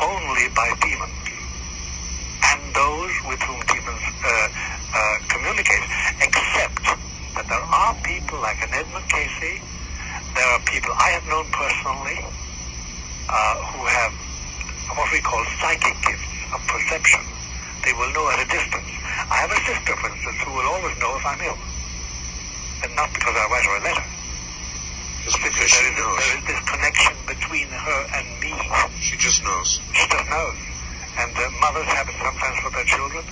only 0.00 0.48
by 0.54 0.68
demons 0.80 1.24
and 2.54 2.74
those 2.74 3.14
with 3.26 3.40
whom 3.42 3.60
demons 3.66 4.04
uh, 4.22 4.48
uh, 4.94 5.16
communicate, 5.28 5.84
except 6.20 6.82
that 7.34 7.46
there 7.48 7.66
are 7.66 7.94
people 8.04 8.38
like 8.40 8.60
an 8.62 8.70
Edmund 8.74 9.06
Cayce, 9.08 9.58
there 10.34 10.48
are 10.54 10.60
people 10.66 10.92
I 10.98 11.08
have 11.18 11.26
known 11.26 11.46
personally 11.50 12.18
uh, 13.28 13.54
who 13.72 13.86
have 13.86 14.12
what 14.92 15.08
we 15.12 15.20
call 15.24 15.40
psychic 15.60 15.96
gifts 16.04 16.28
of 16.52 16.60
perception. 16.68 17.22
They 17.84 17.92
will 17.96 18.12
know 18.12 18.24
at 18.32 18.40
a 18.44 18.48
distance. 18.48 18.88
I 19.28 19.36
have 19.44 19.52
a 19.52 19.60
sister, 19.64 19.92
for 19.96 20.08
instance, 20.08 20.38
who 20.44 20.52
will 20.52 20.68
always 20.68 20.96
know 21.00 21.12
if 21.16 21.24
I'm 21.24 21.40
ill. 21.40 21.58
And 22.84 22.90
not 22.96 23.08
because 23.12 23.32
I 23.36 23.44
write 23.48 23.64
her 23.64 23.76
a 23.80 23.84
letter. 23.84 24.06
It's 25.24 25.36
because 25.40 25.56
There 25.56 25.68
she 25.68 25.84
is, 25.88 25.96
knows. 25.96 26.16
there 26.20 26.36
is 26.36 26.44
this 26.48 26.60
connection 26.68 27.14
between 27.24 27.68
her 27.68 28.00
and 28.20 28.26
me. 28.44 28.52
She 29.00 29.16
just 29.16 29.40
knows. 29.44 29.80
She 29.96 30.04
just 30.08 30.28
knows. 30.28 30.58
And 31.16 31.32
uh, 31.32 31.44
mothers 31.64 31.88
have 31.96 32.08
it 32.08 32.16
sometimes 32.20 32.58
for 32.60 32.70
their 32.76 32.84
children, 32.84 33.24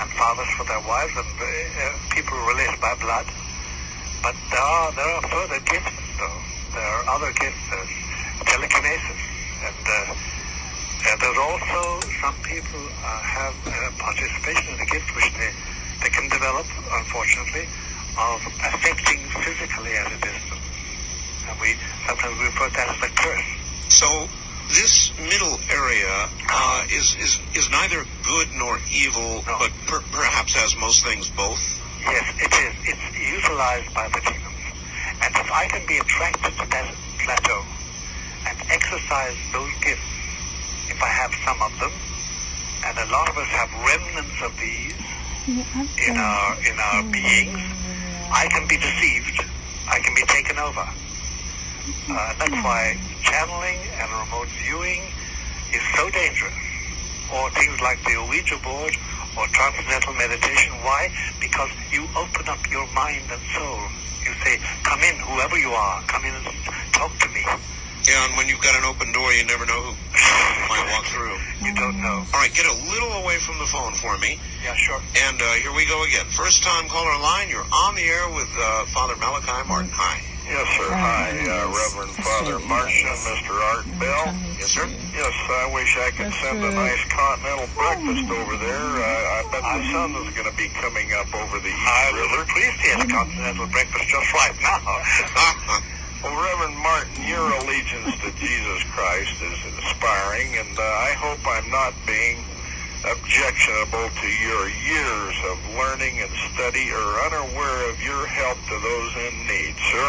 and 0.00 0.08
fathers 0.16 0.48
for 0.56 0.64
their 0.64 0.80
wives, 0.80 1.12
and 1.12 1.28
uh, 1.36 1.44
uh, 1.44 1.92
people 2.14 2.36
related 2.48 2.80
by 2.80 2.94
blood. 3.00 3.26
But 4.22 4.36
there 4.48 4.60
are 4.64 4.92
there 4.96 5.10
are 5.12 5.24
further 5.28 5.60
gifts, 5.60 5.92
though. 6.16 6.40
There 6.72 6.84
are 6.84 7.04
other 7.20 7.32
gifts. 7.36 7.64
There's 7.68 7.92
telekinesis, 8.48 9.20
and 9.60 9.76
uh, 11.04 11.16
there's 11.20 11.38
also 11.38 12.00
some 12.22 12.36
people 12.42 12.80
uh, 12.80 13.20
have 13.22 13.54
uh, 13.66 13.72
participation 13.98 14.72
in 14.74 14.78
the 14.80 14.88
gift 14.90 15.08
which 15.14 15.30
they 15.36 15.50
they 16.02 16.10
can 16.10 16.28
develop, 16.28 16.66
unfortunately, 16.92 17.66
of 18.18 18.38
affecting 18.68 19.20
physically 19.42 19.92
at 19.96 20.12
a 20.12 20.18
distance. 20.20 20.64
And 21.48 21.56
we 21.60 21.76
sometimes 22.06 22.36
we 22.38 22.44
refer 22.46 22.68
to 22.68 22.74
that 22.76 22.88
as 22.96 23.02
a 23.02 23.12
curse. 23.16 23.48
So, 23.88 24.28
this 24.68 25.12
middle 25.18 25.56
area 25.70 26.28
uh, 26.50 26.84
is, 26.90 27.16
is 27.20 27.38
is 27.54 27.70
neither 27.70 28.04
good 28.24 28.48
nor 28.54 28.78
evil, 28.92 29.42
No. 29.46 29.56
but 29.58 29.72
per, 29.86 30.00
perhaps 30.12 30.54
has 30.54 30.76
most 30.76 31.04
things 31.04 31.30
both. 31.30 31.60
Yes, 32.02 32.26
it 32.38 32.52
is. 32.52 32.74
It's 32.94 33.06
utilized 33.18 33.92
by 33.94 34.08
the 34.08 34.20
demons. 34.20 34.62
And 35.22 35.34
if 35.34 35.50
I 35.50 35.66
can 35.66 35.86
be 35.86 35.98
attracted 35.98 36.52
to 36.58 36.66
that 36.70 36.94
plateau 37.24 37.62
and 38.46 38.56
exercise 38.70 39.36
those 39.52 39.72
gifts, 39.80 40.15
if 40.96 41.02
I 41.04 41.12
have 41.12 41.32
some 41.44 41.60
of 41.60 41.72
them, 41.76 41.92
and 42.88 42.94
a 42.96 43.08
lot 43.12 43.28
of 43.28 43.36
us 43.36 43.50
have 43.52 43.68
remnants 43.84 44.38
of 44.40 44.52
these 44.56 44.96
in 45.44 46.16
our 46.16 46.48
in 46.64 46.76
our 46.80 47.02
beings, 47.12 47.60
I 48.32 48.48
can 48.48 48.64
be 48.64 48.80
deceived. 48.80 49.44
I 49.92 50.00
can 50.00 50.16
be 50.16 50.24
taken 50.24 50.56
over. 50.56 50.86
Uh, 52.08 52.32
that's 52.40 52.58
why 52.64 52.96
channeling 53.22 53.78
and 54.00 54.08
remote 54.24 54.48
viewing 54.64 55.12
is 55.76 55.84
so 55.94 56.08
dangerous. 56.10 56.56
Or 57.28 57.50
things 57.52 57.76
like 57.84 58.00
the 58.08 58.16
Ouija 58.30 58.56
board 58.64 58.96
or 59.36 59.44
transcendental 59.52 60.14
meditation. 60.14 60.80
Why? 60.80 61.12
Because 61.40 61.70
you 61.92 62.08
open 62.16 62.48
up 62.48 62.58
your 62.72 62.88
mind 62.94 63.22
and 63.30 63.42
soul. 63.52 63.80
You 64.24 64.32
say, 64.42 64.58
come 64.82 65.00
in, 65.04 65.14
whoever 65.28 65.58
you 65.58 65.70
are, 65.70 66.02
come 66.08 66.24
in 66.24 66.34
and 66.34 66.46
talk 66.96 67.12
to 67.20 67.28
me. 67.28 67.44
Yeah, 68.06 68.22
and 68.30 68.36
when 68.38 68.46
you've 68.46 68.62
got 68.62 68.78
an 68.78 68.86
open 68.86 69.10
door, 69.10 69.32
you 69.34 69.42
never 69.50 69.66
know 69.66 69.82
who 69.82 69.92
might 70.70 70.86
walk 70.94 71.06
through. 71.10 71.34
You 71.58 71.74
don't 71.74 71.98
know. 71.98 72.22
All 72.22 72.38
right, 72.38 72.54
get 72.54 72.66
a 72.66 72.76
little 72.86 73.18
away 73.18 73.38
from 73.42 73.58
the 73.58 73.66
phone 73.66 73.94
for 73.98 74.16
me. 74.18 74.38
Yeah, 74.62 74.78
sure. 74.78 75.02
And 75.26 75.42
uh, 75.42 75.58
here 75.58 75.74
we 75.74 75.86
go 75.90 76.06
again. 76.06 76.26
First 76.30 76.62
time 76.62 76.86
caller 76.86 77.18
line. 77.18 77.50
You're 77.50 77.66
on 77.66 77.98
the 77.98 78.06
air 78.06 78.30
with 78.30 78.46
uh, 78.54 78.86
Father 78.94 79.18
Malachi 79.18 79.66
Martin. 79.66 79.90
Hi. 79.90 80.22
Yes, 80.46 80.70
sir. 80.78 80.86
Hi, 80.94 81.34
uh, 81.34 81.66
Reverend 81.74 82.14
Father 82.22 82.62
Martin, 82.70 83.02
Mr. 83.26 83.50
Art 83.74 83.82
Bell. 83.98 84.30
Yes, 84.62 84.70
sir. 84.70 84.86
Yes, 84.86 85.34
I 85.50 85.66
wish 85.74 85.90
I 85.98 86.14
could 86.14 86.30
send 86.38 86.62
a 86.62 86.70
nice 86.70 87.02
continental 87.10 87.66
breakfast 87.74 88.30
over 88.30 88.54
there. 88.62 88.86
Uh, 88.94 89.02
I 89.02 89.38
bet 89.50 89.66
the 89.66 89.82
sun 89.90 90.14
is 90.22 90.30
going 90.38 90.46
to 90.46 90.54
be 90.54 90.70
coming 90.78 91.10
up 91.18 91.26
over 91.34 91.58
the 91.58 91.66
East 91.74 91.90
I 91.90 92.14
River. 92.14 92.46
was 92.46 92.46
pleased 92.54 92.78
to 92.78 92.86
have 92.94 93.02
a 93.02 93.10
continental 93.10 93.66
breakfast 93.74 94.06
just 94.06 94.30
right 94.38 94.54
now. 94.62 95.82
Well, 96.22 96.34
Reverend 96.34 96.76
Martin, 96.78 97.24
your 97.28 97.46
allegiance 97.62 98.14
to 98.24 98.30
Jesus 98.40 98.82
Christ 98.90 99.34
is 99.42 99.58
inspiring, 99.74 100.56
and 100.58 100.74
uh, 100.78 100.82
I 100.82 101.12
hope 101.18 101.40
I'm 101.46 101.70
not 101.70 101.94
being 102.06 102.42
objectionable 103.04 104.08
to 104.10 104.28
your 104.42 104.64
years 104.68 105.36
of 105.52 105.56
learning 105.78 106.18
and 106.24 106.32
study 106.54 106.90
or 106.90 107.06
unaware 107.30 107.90
of 107.90 108.02
your 108.02 108.26
help 108.26 108.58
to 108.66 108.76
those 108.80 109.12
in 109.28 109.34
need, 109.46 109.76
sir. 109.92 110.08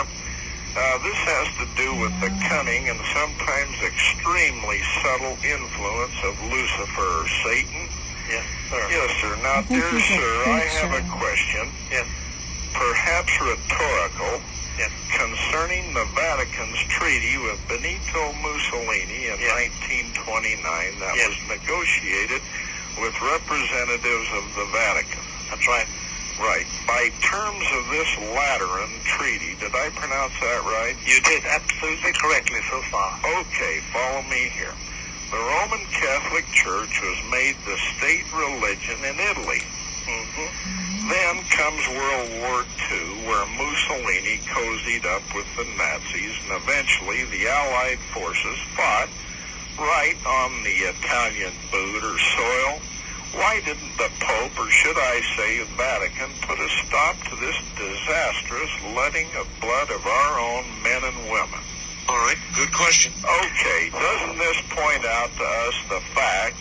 Uh, 0.78 0.98
this 1.04 1.20
has 1.26 1.48
to 1.62 1.66
do 1.78 1.90
with 2.02 2.14
the 2.22 2.30
cunning 2.50 2.90
and 2.90 2.98
sometimes 3.14 3.74
extremely 3.82 4.80
subtle 5.02 5.38
influence 5.42 6.18
of 6.22 6.34
Lucifer 6.50 7.10
or 7.22 7.28
Satan. 7.46 7.90
yes, 8.30 8.46
sir. 8.70 8.84
Yes, 8.90 9.10
sir. 9.22 9.34
Now, 9.42 9.60
dear 9.66 9.92
sir, 10.00 10.32
I 10.50 10.62
have 10.82 10.94
a 10.94 11.04
question, 11.18 11.66
Yes, 11.90 12.06
perhaps 12.74 13.34
rhetorical, 13.42 14.38
yes. 14.78 14.92
concerning 15.18 15.94
the 15.94 16.06
Vatican's 16.16 16.80
treaty 16.90 17.38
with 17.38 17.60
Benito 17.68 18.34
Mussolini 18.42 19.28
in 19.34 19.38
Yes. 19.40 19.52
1929 20.16 21.00
that 21.00 21.16
Yes. 21.16 21.30
was 21.30 21.40
negotiated 21.60 22.42
with 23.02 23.14
representatives 23.22 24.30
of 24.34 24.46
the 24.56 24.66
Vatican. 24.74 25.22
That's 25.50 25.68
right. 25.68 25.88
Right. 26.40 26.68
By 26.86 27.10
terms 27.22 27.66
of 27.74 27.90
this 27.90 28.10
Lateran 28.38 29.02
treaty, 29.04 29.56
did 29.60 29.74
I 29.74 29.90
pronounce 29.90 30.34
that 30.40 30.62
right? 30.64 30.96
You 31.06 31.20
did 31.22 31.44
absolutely 31.46 32.14
correctly 32.14 32.62
so 32.70 32.82
far. 32.92 33.18
Okay, 33.42 33.82
follow 33.92 34.22
me 34.30 34.50
here. 34.54 34.74
The 35.32 35.38
Roman 35.38 35.84
Catholic 35.92 36.46
Church 36.54 37.02
was 37.02 37.18
made 37.32 37.56
the 37.66 37.76
state 37.98 38.26
religion 38.34 39.04
in 39.04 39.20
Italy. 39.20 39.62
hmm 40.06 40.46
Then 41.08 41.40
comes 41.48 41.88
World 41.88 42.30
War 42.44 42.66
II, 42.92 43.28
where 43.28 43.46
Mussolini 43.56 44.44
cozied 44.44 45.06
up 45.06 45.24
with 45.34 45.48
the 45.56 45.64
Nazis, 45.78 46.36
and 46.44 46.62
eventually 46.62 47.24
the 47.32 47.48
Allied 47.48 48.00
forces 48.12 48.60
fought 48.76 49.08
right 49.80 50.18
on 50.28 50.64
the 50.64 50.92
Italian 50.92 51.54
boot 51.72 52.04
or 52.04 52.18
soil. 52.20 52.82
Why 53.40 53.62
didn't 53.64 53.96
the 53.98 54.12
Pope, 54.20 54.60
or 54.60 54.70
should 54.70 54.98
I 54.98 55.22
say 55.38 55.60
the 55.60 55.72
Vatican, 55.78 56.30
put 56.42 56.60
a 56.60 56.68
stop 56.84 57.16
to 57.30 57.36
this 57.38 57.56
disastrous 57.80 58.72
letting 58.94 59.28
of 59.40 59.48
blood 59.62 59.90
of 59.92 60.06
our 60.06 60.40
own 60.40 60.66
men 60.84 61.04
and 61.06 61.32
women? 61.32 61.64
All 62.10 62.18
right, 62.18 62.38
good 62.54 62.74
question. 62.74 63.14
Okay, 63.24 63.90
doesn't 63.92 64.38
this 64.38 64.60
point 64.72 65.06
out 65.06 65.32
to 65.38 65.44
us 65.44 65.76
the 65.88 66.02
fact 66.12 66.58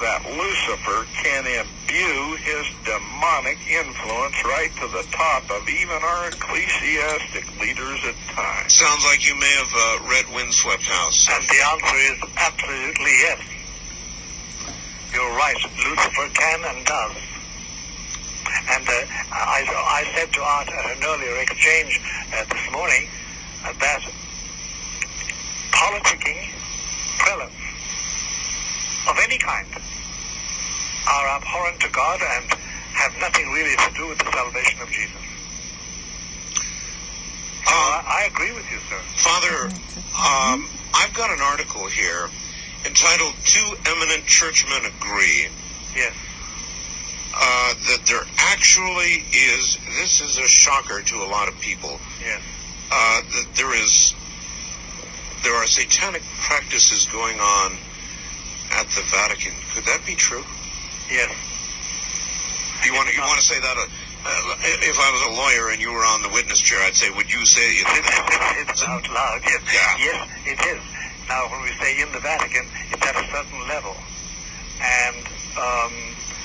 that 0.00 0.20
Lucifer 0.28 1.08
can 1.24 1.46
imbue 1.46 2.36
his 2.44 2.66
demonic 2.84 3.56
influence 3.64 4.36
right 4.44 4.70
to 4.76 4.86
the 4.92 5.04
top 5.10 5.44
of 5.50 5.64
even 5.68 5.96
our 5.96 6.28
ecclesiastic 6.28 7.48
leaders 7.60 8.00
at 8.04 8.16
times? 8.36 8.76
Sounds 8.76 9.04
like 9.06 9.24
you 9.26 9.34
may 9.40 9.52
have 9.56 9.72
uh, 9.72 10.08
read 10.08 10.26
Windswept 10.34 10.84
House. 10.84 11.28
And 11.32 11.42
the 11.48 11.60
answer 11.72 11.96
is 11.96 12.18
absolutely 12.36 13.14
yes. 13.24 13.40
You're 15.14 15.36
right. 15.36 15.56
Lucifer 15.80 16.28
can 16.34 16.60
and 16.76 16.84
does. 16.84 17.16
And 18.68 18.84
uh, 18.88 18.92
I, 19.32 19.64
I 19.64 20.12
said 20.14 20.32
to 20.32 20.42
Art 20.42 20.68
at 20.68 20.96
an 20.96 21.02
earlier 21.04 21.40
exchange 21.40 22.00
uh, 22.32 22.44
this 22.44 22.72
morning 22.72 23.08
uh, 23.64 23.72
that 23.80 24.02
politicking 25.72 26.52
prelates 27.18 27.65
of 29.08 29.18
any 29.22 29.38
kind 29.38 29.66
are 31.08 31.28
abhorrent 31.38 31.78
to 31.80 31.88
God 31.90 32.20
and 32.20 32.50
have 32.94 33.12
nothing 33.20 33.46
really 33.52 33.76
to 33.76 33.90
do 33.94 34.08
with 34.08 34.18
the 34.18 34.30
salvation 34.32 34.80
of 34.82 34.88
Jesus. 34.88 35.22
So 37.64 37.72
Uh, 37.72 38.02
I, 38.02 38.22
I 38.22 38.26
agree 38.26 38.52
with 38.52 38.64
you, 38.70 38.78
sir. 38.90 38.98
Father, 39.16 39.70
um, 40.18 40.68
I've 40.94 41.14
got 41.14 41.30
an 41.30 41.40
article 41.40 41.86
here 41.88 42.28
entitled 42.84 43.34
Two 43.44 43.74
Eminent 43.86 44.24
Churchmen 44.26 44.86
Agree 44.86 45.48
Yes. 45.94 46.14
uh, 47.34 47.74
that 47.88 48.00
there 48.06 48.22
actually 48.38 49.24
is, 49.32 49.78
this 49.98 50.20
is 50.20 50.36
a 50.38 50.46
shocker 50.48 51.02
to 51.02 51.16
a 51.22 51.28
lot 51.28 51.48
of 51.48 51.58
people, 51.60 51.98
Yes. 52.22 52.40
uh, 52.90 53.20
that 53.22 53.46
there 53.56 53.74
is, 53.74 54.14
there 55.42 55.54
are 55.54 55.66
satanic 55.66 56.22
practices 56.42 57.06
going 57.12 57.38
on 57.40 57.76
at 58.76 58.86
the 58.92 59.02
Vatican. 59.08 59.52
Could 59.74 59.84
that 59.88 60.04
be 60.04 60.14
true? 60.14 60.44
Yes. 61.08 61.32
You 62.84 62.92
want 62.92 63.08
to, 63.08 63.14
you 63.16 63.22
want 63.24 63.40
to 63.40 63.46
say 63.46 63.58
that? 63.58 63.76
Uh, 63.76 63.88
uh, 64.26 64.56
if 64.84 64.96
I 64.98 65.08
was 65.10 65.22
a 65.30 65.32
lawyer 65.38 65.72
and 65.72 65.80
you 65.80 65.92
were 65.92 66.04
on 66.04 66.20
the 66.22 66.28
witness 66.28 66.60
chair, 66.60 66.78
I'd 66.84 66.94
say, 66.94 67.10
would 67.10 67.32
you 67.32 67.44
say 67.46 67.64
you 67.72 67.84
think 67.88 68.04
it's 68.68 68.82
out 68.84 69.08
loud. 69.08 69.40
Yes, 69.44 69.62
Yeah. 69.72 69.96
yes, 69.98 70.18
it 70.44 70.60
is. 70.76 70.82
Now, 71.28 71.48
when 71.50 71.62
we 71.62 71.72
say 71.80 72.00
in 72.00 72.12
the 72.12 72.20
Vatican, 72.20 72.66
it's 72.92 73.02
at 73.02 73.16
a 73.16 73.24
certain 73.32 73.60
level, 73.66 73.96
and 74.78 75.26
um, 75.58 75.92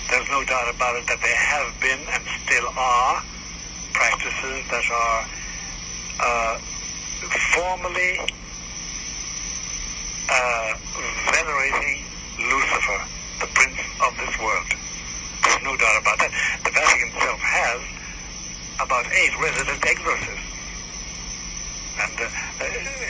there's 0.09 0.29
no 0.29 0.43
doubt 0.45 0.73
about 0.73 0.95
it 0.97 1.05
that 1.07 1.19
there 1.21 1.35
have 1.37 1.69
been 1.81 2.01
and 2.15 2.23
still 2.45 2.65
are 2.77 3.21
practices 3.93 4.63
that 4.71 4.85
are 4.89 5.21
uh, 6.23 6.57
formally 7.53 8.17
uh, 10.29 10.73
venerating 11.33 12.05
Lucifer, 12.49 12.99
the 13.41 13.49
prince 13.53 13.79
of 14.01 14.11
this 14.17 14.33
world. 14.41 14.69
There's 15.43 15.63
no 15.63 15.73
doubt 15.77 15.97
about 16.01 16.17
that. 16.21 16.31
The 16.65 16.71
Vatican 16.71 17.09
itself 17.13 17.39
has 17.41 17.79
about 18.81 19.05
eight 19.13 19.33
resident 19.37 19.81
exorcists. 19.85 20.49
And 22.01 22.15
uh, 22.17 22.25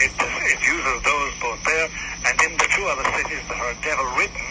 it, 0.04 0.12
it 0.12 0.62
uses 0.66 0.98
those 1.06 1.32
both 1.40 1.62
there 1.64 1.88
and 2.28 2.36
in 2.44 2.58
the 2.58 2.68
two 2.76 2.86
other 2.92 3.08
cities 3.16 3.44
that 3.48 3.60
are 3.62 3.76
devil-ridden 3.80 4.48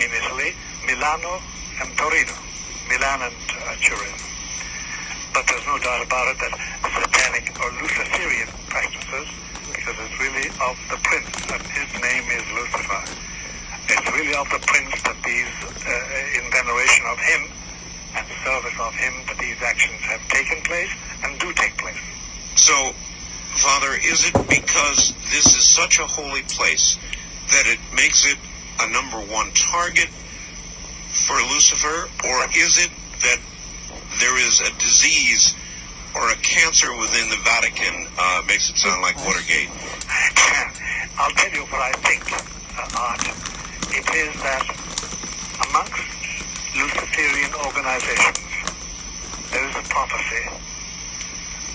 in 0.00 0.08
Italy, 0.10 0.56
Milano 0.86 1.38
and 1.82 1.90
Torino. 1.98 2.50
Milan 2.90 3.22
and 3.22 3.38
uh, 3.54 3.78
Turin. 3.78 4.18
But 5.30 5.46
there's 5.46 5.62
no 5.62 5.78
doubt 5.78 6.02
about 6.02 6.26
it 6.34 6.38
that 6.42 6.54
satanic 6.90 7.54
or 7.62 7.70
Luciferian 7.78 8.50
practices, 8.66 9.30
because 9.70 9.94
it's 9.94 10.18
really 10.18 10.50
of 10.58 10.74
the 10.90 10.98
prince, 11.06 11.30
and 11.54 11.62
his 11.70 11.86
name 12.02 12.26
is 12.34 12.42
Lucifer. 12.50 13.29
It's 13.90 14.06
really 14.14 14.34
of 14.38 14.46
the 14.54 14.62
prince 14.62 15.02
that 15.02 15.18
these, 15.26 15.50
uh, 15.66 16.38
in 16.38 16.46
veneration 16.54 17.04
of 17.10 17.18
him 17.18 17.42
and 18.14 18.26
service 18.46 18.78
of 18.78 18.94
him, 18.94 19.14
that 19.26 19.38
these 19.38 19.58
actions 19.62 19.98
have 20.06 20.22
taken 20.28 20.62
place 20.62 20.90
and 21.24 21.38
do 21.40 21.52
take 21.54 21.76
place. 21.76 21.98
So, 22.54 22.94
Father, 23.58 23.98
is 23.98 24.30
it 24.30 24.34
because 24.46 25.12
this 25.34 25.58
is 25.58 25.66
such 25.66 25.98
a 25.98 26.06
holy 26.06 26.42
place 26.42 26.98
that 27.50 27.66
it 27.66 27.80
makes 27.92 28.30
it 28.30 28.38
a 28.78 28.86
number 28.94 29.18
one 29.26 29.50
target 29.58 30.08
for 31.26 31.34
Lucifer, 31.50 32.06
or 32.30 32.46
is 32.54 32.78
it 32.78 32.90
that 33.26 33.38
there 34.20 34.38
is 34.38 34.60
a 34.60 34.70
disease 34.78 35.52
or 36.14 36.30
a 36.30 36.36
cancer 36.36 36.96
within 36.96 37.28
the 37.28 37.42
Vatican? 37.42 38.06
Uh, 38.16 38.42
makes 38.46 38.70
it 38.70 38.78
sound 38.78 39.02
like 39.02 39.16
Watergate. 39.26 39.68
I'll 41.18 41.34
tell 41.34 41.50
you 41.50 41.66
what 41.66 41.82
I 41.82 41.92
think, 42.06 42.22
uh, 42.78 42.98
Art. 42.98 43.49
It 43.92 44.06
is 44.14 44.34
that 44.42 44.64
amongst 45.68 46.06
Luciferian 46.78 47.52
organizations, 47.66 48.38
there 49.50 49.66
is 49.68 49.74
a 49.74 49.86
prophecy 49.90 50.44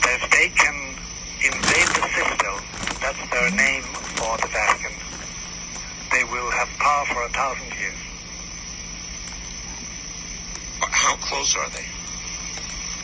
that 0.01 0.19
if 0.23 0.31
they 0.31 0.47
can 0.49 0.95
invade 1.43 1.89
the 1.91 2.07
citadel, 2.15 2.59
that's 3.03 3.19
their 3.29 3.51
name 3.51 3.83
for 4.15 4.37
the 4.37 4.47
Vatican, 4.47 4.95
they 6.11 6.23
will 6.31 6.49
have 6.51 6.69
power 6.79 7.05
for 7.11 7.23
a 7.23 7.29
thousand 7.29 7.67
years. 7.79 7.99
How 10.79 11.15
close 11.17 11.55
are 11.57 11.69
they? 11.69 11.85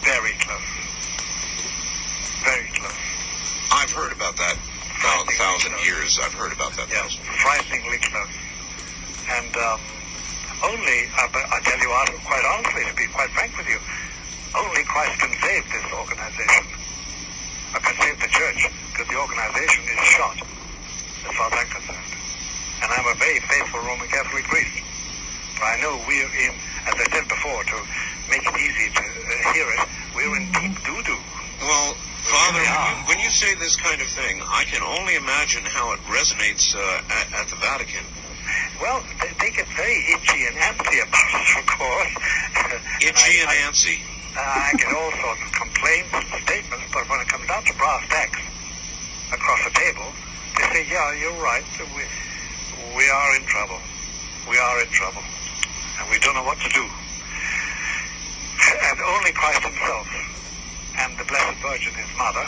Very 0.04 0.34
close. 0.40 0.72
Very 2.44 2.72
close. 2.74 2.98
I've 3.72 3.92
heard 3.92 4.14
about 4.14 4.38
that. 4.38 4.58
Thousand 5.38 5.74
years. 5.86 6.20
I've 6.24 6.34
heard 6.34 6.54
about 6.54 6.74
that. 6.74 6.88
Thousand. 6.88 7.22
frighteningly 7.22 7.98
close. 7.98 8.41
And 9.32 9.54
um, 9.56 9.80
only, 10.68 11.00
uh, 11.16 11.32
I 11.32 11.58
tell 11.64 11.80
you 11.80 11.90
quite 12.28 12.46
honestly, 12.52 12.84
to 12.84 12.96
be 12.96 13.08
quite 13.16 13.32
frank 13.32 13.56
with 13.56 13.68
you, 13.72 13.80
only 14.60 14.84
Christ 14.84 15.16
can 15.24 15.32
save 15.40 15.64
this 15.72 15.88
organization. 15.96 16.66
I 17.72 17.80
can 17.80 17.96
save 18.04 18.18
the 18.20 18.28
church, 18.28 18.60
because 18.92 19.08
the 19.08 19.16
organization 19.16 19.84
is 19.88 20.00
shot, 20.04 20.36
as 20.36 21.32
far 21.40 21.48
as 21.48 21.56
I'm 21.56 21.70
concerned. 21.72 22.12
And 22.84 22.90
I'm 22.92 23.08
a 23.08 23.16
very 23.16 23.40
faithful 23.48 23.80
Roman 23.88 24.08
Catholic 24.12 24.44
priest. 24.52 24.84
But 25.56 25.64
I 25.64 25.76
know 25.80 25.96
we're 26.04 26.28
in, 26.28 26.54
as 26.84 26.96
I 27.00 27.08
said 27.16 27.28
before, 27.32 27.64
to 27.64 27.78
make 28.28 28.44
it 28.44 28.56
easy 28.60 28.92
to 28.92 29.06
uh, 29.08 29.54
hear 29.56 29.68
it, 29.72 29.82
we're 30.12 30.36
in 30.36 30.52
deep 30.52 30.76
doo-doo. 30.84 31.22
Well, 31.64 31.96
Father, 32.28 32.60
really 32.60 32.68
when 32.68 32.84
you, 32.84 32.96
when 33.08 33.20
you 33.24 33.32
say 33.32 33.56
this 33.56 33.78
kind 33.78 34.02
of 34.02 34.08
thing, 34.08 34.42
I 34.44 34.66
can 34.66 34.84
only 34.84 35.16
imagine 35.16 35.64
how 35.64 35.94
it 35.94 36.00
resonates 36.12 36.76
uh, 36.76 37.16
at, 37.16 37.46
at 37.46 37.48
the 37.48 37.56
Vatican. 37.56 38.04
Well, 38.82 39.04
they, 39.22 39.32
they 39.40 39.52
get 39.56 39.68
very 39.78 39.98
itchy 40.14 40.46
and 40.50 40.56
antsy 40.58 41.00
about 41.04 41.30
it, 41.34 41.50
of 41.62 41.66
course. 41.68 42.12
Itchy 43.02 43.34
I- 43.38 43.42
and 43.42 43.50
I- 43.50 43.62
antsy. 43.70 43.98
I 44.32 44.72
get 44.80 44.88
all 44.96 45.12
sorts 45.24 45.44
of 45.44 45.52
complaints 45.52 46.12
and 46.16 46.26
statements, 46.48 46.88
but 46.94 47.04
when 47.12 47.20
it 47.20 47.28
comes 47.28 47.48
down 47.48 47.64
to 47.68 47.74
brass 47.76 48.04
tacks 48.10 48.40
across 49.34 49.60
the 49.68 49.74
table, 49.76 50.08
they 50.58 50.64
say, 50.72 50.84
yeah, 50.88 51.12
you're 51.20 51.36
right. 51.44 51.64
We, 51.80 52.04
we 52.96 53.06
are 53.10 53.36
in 53.36 53.44
trouble. 53.46 53.80
We 54.50 54.58
are 54.58 54.82
in 54.82 54.88
trouble. 54.96 55.24
And 56.00 56.10
we 56.10 56.18
don't 56.20 56.34
know 56.36 56.44
what 56.48 56.60
to 56.64 56.70
do. 56.70 56.86
And 58.88 58.98
only 59.02 59.32
Christ 59.34 59.64
himself 59.64 60.08
and 60.98 61.18
the 61.18 61.26
Blessed 61.26 61.58
Virgin, 61.62 61.94
his 61.94 62.12
mother, 62.18 62.46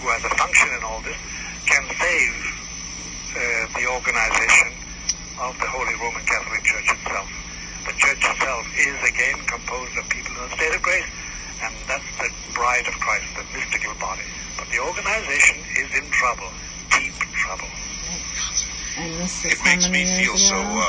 who 0.00 0.08
has 0.08 0.24
a 0.24 0.32
function 0.36 0.68
in 0.72 0.82
all 0.84 1.00
this, 1.02 1.16
can 1.66 1.84
save 2.00 2.34
uh, 3.34 3.40
the 3.76 3.86
organization 3.92 4.72
of 5.48 5.56
the 5.56 5.70
Holy 5.72 5.96
Roman 5.96 6.20
Catholic 6.28 6.60
Church 6.60 6.92
itself. 6.92 7.28
The 7.88 7.96
Church 7.96 8.20
itself 8.20 8.68
is 8.76 9.00
again 9.00 9.40
composed 9.48 9.96
of 9.96 10.04
people 10.12 10.36
in 10.36 10.44
a 10.44 10.52
state 10.60 10.76
of 10.76 10.82
grace, 10.84 11.08
and 11.64 11.72
that's 11.88 12.04
the 12.20 12.28
bride 12.52 12.84
of 12.84 12.92
Christ, 13.00 13.24
the 13.32 13.44
mystical 13.56 13.96
body. 13.96 14.28
But 14.60 14.68
the 14.68 14.76
organization 14.84 15.64
is 15.72 15.88
in 15.96 16.04
trouble, 16.12 16.52
deep 16.92 17.16
trouble. 17.32 17.70
And 19.00 19.16
this 19.16 19.44
is 19.48 19.56
It 19.56 19.64
makes 19.64 19.88
me 19.88 20.04
feel 20.20 20.36
years 20.36 20.52
so 20.52 20.60
uh, 20.60 20.84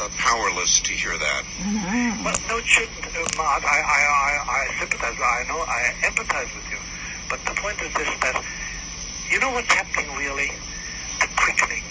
uh, 0.00 0.08
powerless 0.16 0.80
to 0.80 0.92
hear 0.96 1.12
that. 1.12 1.42
I 1.60 2.16
know. 2.16 2.24
Well, 2.24 2.38
no, 2.48 2.56
it 2.56 2.64
shouldn't, 2.64 3.04
uh, 3.12 3.28
Mart. 3.36 3.60
I, 3.60 3.76
I, 3.84 4.00
I, 4.08 4.32
I 4.40 4.62
sympathize. 4.80 5.20
I 5.20 5.44
know. 5.52 5.60
I 5.68 5.92
empathize 6.00 6.48
with 6.56 6.68
you. 6.72 6.80
But 7.28 7.44
the 7.44 7.60
point 7.60 7.76
is 7.82 7.92
this: 7.92 8.08
that 8.24 8.40
you 9.28 9.38
know 9.40 9.52
what's 9.52 9.68
happening 9.68 10.08
really? 10.16 10.48
The 11.20 11.28
quickening, 11.36 11.84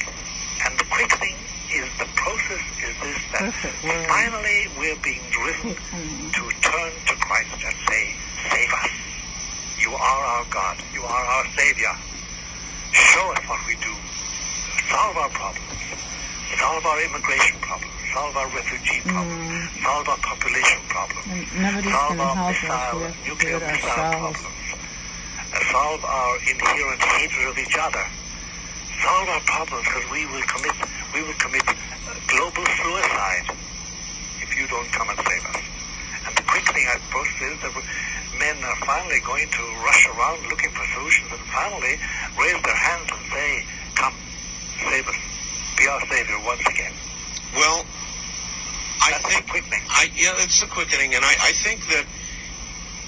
and 0.65 0.79
the 0.79 0.85
quickening 0.89 1.35
is 1.73 1.89
the 1.97 2.05
process. 2.13 2.63
Is 2.77 2.95
this 3.01 3.19
that 3.33 3.49
Perfect 3.49 3.75
finally 4.07 4.67
we're 4.77 4.99
being 5.01 5.21
driven 5.31 5.73
Quickening. 5.73 6.31
to 6.31 6.43
turn 6.61 6.91
to 7.09 7.13
Christ 7.17 7.57
and 7.65 7.75
say, 7.89 8.03
"Save 8.49 8.73
us! 8.73 8.91
You 9.79 9.91
are 9.93 10.23
our 10.37 10.45
God. 10.49 10.77
You 10.93 11.03
are 11.03 11.25
our 11.25 11.45
Savior. 11.57 11.93
Show 12.93 13.25
us 13.33 13.41
what 13.49 13.59
we 13.65 13.75
do. 13.81 13.93
Solve 14.89 15.17
our 15.17 15.29
problems. 15.29 15.81
Solve 16.59 16.85
our 16.85 16.99
immigration 17.01 17.57
problems. 17.59 17.93
Solve 18.13 18.37
our 18.37 18.47
refugee 18.53 19.01
mm-hmm. 19.01 19.09
problems. 19.09 19.83
Solve 19.83 20.07
our 20.09 20.21
population 20.21 20.81
problems. 20.87 21.25
Solve 21.89 22.19
our 22.19 22.35
missile, 22.47 22.71
us. 22.71 22.93
We 22.93 23.01
have 23.01 23.13
to 23.13 23.25
do 23.25 23.29
nuclear 23.29 23.59
missile 23.59 23.89
ourselves. 23.89 24.41
problems. 24.41 24.63
Solve 25.73 26.05
our 26.05 26.33
inherent 26.45 27.01
hatred 27.01 27.47
of 27.49 27.57
each 27.57 27.77
other. 27.81 28.05
Solve 29.01 29.29
our 29.29 29.43
problems 29.47 29.85
because 29.87 30.05
we 30.11 30.25
will 30.27 30.45
commit 30.45 30.75
we 31.13 31.21
will 31.23 31.39
commit 31.39 31.65
global 32.27 32.65
suicide 32.65 33.47
if 34.41 34.49
you 34.57 34.67
don't 34.67 34.89
come 34.91 35.09
and 35.09 35.19
save 35.25 35.45
us. 35.49 35.61
And 36.27 36.33
the 36.37 36.43
quick 36.43 36.65
thing 36.69 36.85
I 36.87 36.97
suppose 37.01 37.29
is 37.41 37.55
that 37.61 37.73
men 38.39 38.57
are 38.63 38.79
finally 38.85 39.19
going 39.25 39.49
to 39.49 39.63
rush 39.85 40.03
around 40.07 40.45
looking 40.49 40.71
for 40.71 40.85
solutions 40.93 41.31
and 41.31 41.41
finally 41.49 41.95
raise 42.37 42.59
their 42.63 42.75
hands 42.75 43.09
and 43.11 43.23
say, 43.31 43.49
"Come, 43.95 44.15
save 44.89 45.07
us, 45.07 45.19
be 45.77 45.87
our 45.87 46.01
savior 46.07 46.39
once 46.45 46.65
again." 46.67 46.93
Well, 47.55 47.85
I 49.01 49.11
That's 49.11 49.27
think 49.27 49.49
quickening. 49.49 49.83
I 49.89 50.09
yeah, 50.15 50.33
it's 50.43 50.61
the 50.61 50.67
quickening, 50.67 51.13
and 51.13 51.23
I, 51.25 51.33
I 51.41 51.51
think 51.63 51.85
that 51.89 52.05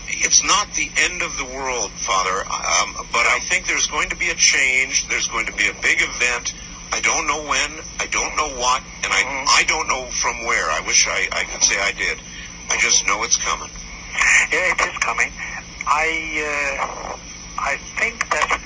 it's 0.07 0.43
not 0.43 0.71
the 0.73 0.89
end 0.97 1.21
of 1.21 1.37
the 1.37 1.45
world, 1.45 1.91
Father. 1.91 2.37
Um, 2.45 3.05
but 3.11 3.25
I 3.25 3.39
think 3.49 3.67
there's 3.67 3.87
going 3.87 4.09
to 4.09 4.15
be 4.15 4.29
a 4.29 4.35
change. 4.35 5.07
There's 5.07 5.27
going 5.27 5.45
to 5.47 5.53
be 5.53 5.67
a 5.67 5.73
big 5.81 5.97
event. 6.01 6.53
I 6.91 7.01
don't 7.01 7.27
know 7.27 7.43
when. 7.43 7.71
I 7.99 8.07
don't 8.07 8.35
know 8.37 8.49
what, 8.55 8.81
and 9.03 9.11
I 9.11 9.21
Mhm. 9.23 9.45
I 9.49 9.63
don't 9.63 9.87
know 9.87 10.05
from 10.11 10.45
where. 10.45 10.69
I 10.71 10.79
wish 10.81 11.07
I 11.07 11.27
I 11.31 11.43
could 11.43 11.63
say 11.63 11.79
I 11.79 11.91
did. 11.91 12.21
I 12.69 12.77
just 12.77 13.05
know 13.07 13.23
it's 13.23 13.37
coming. 13.37 13.69
Yeah, 14.51 14.71
it 14.73 14.81
is 14.81 14.97
coming. 14.99 15.31
I 15.85 16.07
uh, 16.51 17.17
I 17.57 17.77
think 17.99 18.29
that 18.29 18.59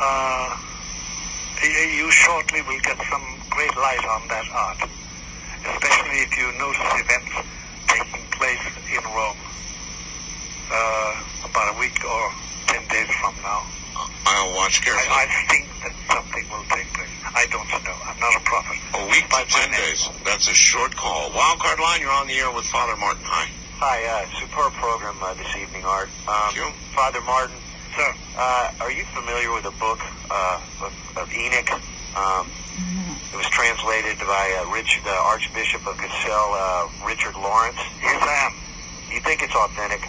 uh, 0.00 0.56
you 1.62 2.10
shortly 2.10 2.62
will 2.62 2.80
get 2.80 2.98
some 3.10 3.24
great 3.50 3.74
light 3.76 4.04
on 4.04 4.28
that 4.28 4.46
art, 4.52 4.80
especially 5.66 6.18
if 6.26 6.36
you 6.36 6.52
notice 6.58 6.92
events 7.04 7.32
taking 7.86 8.24
place 8.38 8.64
in 8.92 9.04
Rome 9.14 9.36
uh, 10.70 11.48
about 11.48 11.74
a 11.74 11.78
week 11.78 11.96
or 12.04 12.24
ten 12.66 12.82
days 12.88 13.08
from 13.20 13.34
now. 13.42 13.64
I'll 14.28 14.54
watch 14.54 14.82
carefully. 14.84 15.08
I, 15.10 15.24
I 15.26 15.42
think 15.50 15.64
that 15.82 15.94
something 16.12 16.44
will 16.52 16.64
take 16.70 16.86
place. 16.94 17.10
I 17.34 17.46
don't 17.50 17.66
know. 17.66 17.96
I'm 18.04 18.18
not 18.20 18.34
a 18.36 18.42
prophet. 18.44 18.76
a 18.94 19.02
week 19.10 19.26
By 19.30 19.42
my 19.42 19.44
ten 19.48 19.70
name. 19.72 19.80
days. 19.80 20.08
That's 20.24 20.48
a 20.48 20.54
short 20.54 20.94
call. 20.94 21.30
Wildcard 21.30 21.80
line. 21.80 22.00
You're 22.00 22.12
on 22.12 22.26
the 22.28 22.34
air 22.38 22.52
with 22.52 22.64
Father 22.66 22.96
Martin. 22.96 23.24
Hi. 23.24 23.48
Hi, 23.80 23.98
uh, 24.04 24.26
superb 24.42 24.72
program 24.74 25.16
uh, 25.22 25.34
this 25.34 25.54
evening, 25.56 25.84
Art. 25.86 26.10
Um, 26.26 26.34
Thank 26.50 26.56
you. 26.56 26.68
Father 26.98 27.20
Martin, 27.22 27.54
Sir, 27.94 28.10
uh, 28.36 28.74
are 28.82 28.90
you 28.90 29.04
familiar 29.14 29.54
with 29.54 29.62
the 29.64 29.74
book 29.78 30.02
uh, 30.30 30.60
of, 30.82 30.92
of 31.16 31.26
Enoch? 31.32 31.70
Um, 32.18 32.50
it 33.32 33.36
was 33.38 33.46
translated 33.54 34.18
by 34.18 34.46
uh, 34.58 34.70
Rich, 34.74 34.98
the 35.04 35.14
Archbishop 35.14 35.86
of 35.86 35.94
Cashel, 35.96 36.50
uh, 36.58 36.90
Richard 37.06 37.34
Laurence. 37.38 37.78
yes 38.02 38.18
I 38.18 38.50
am. 38.50 38.52
You 39.14 39.20
think 39.22 39.42
it's 39.46 39.54
authentic? 39.54 40.02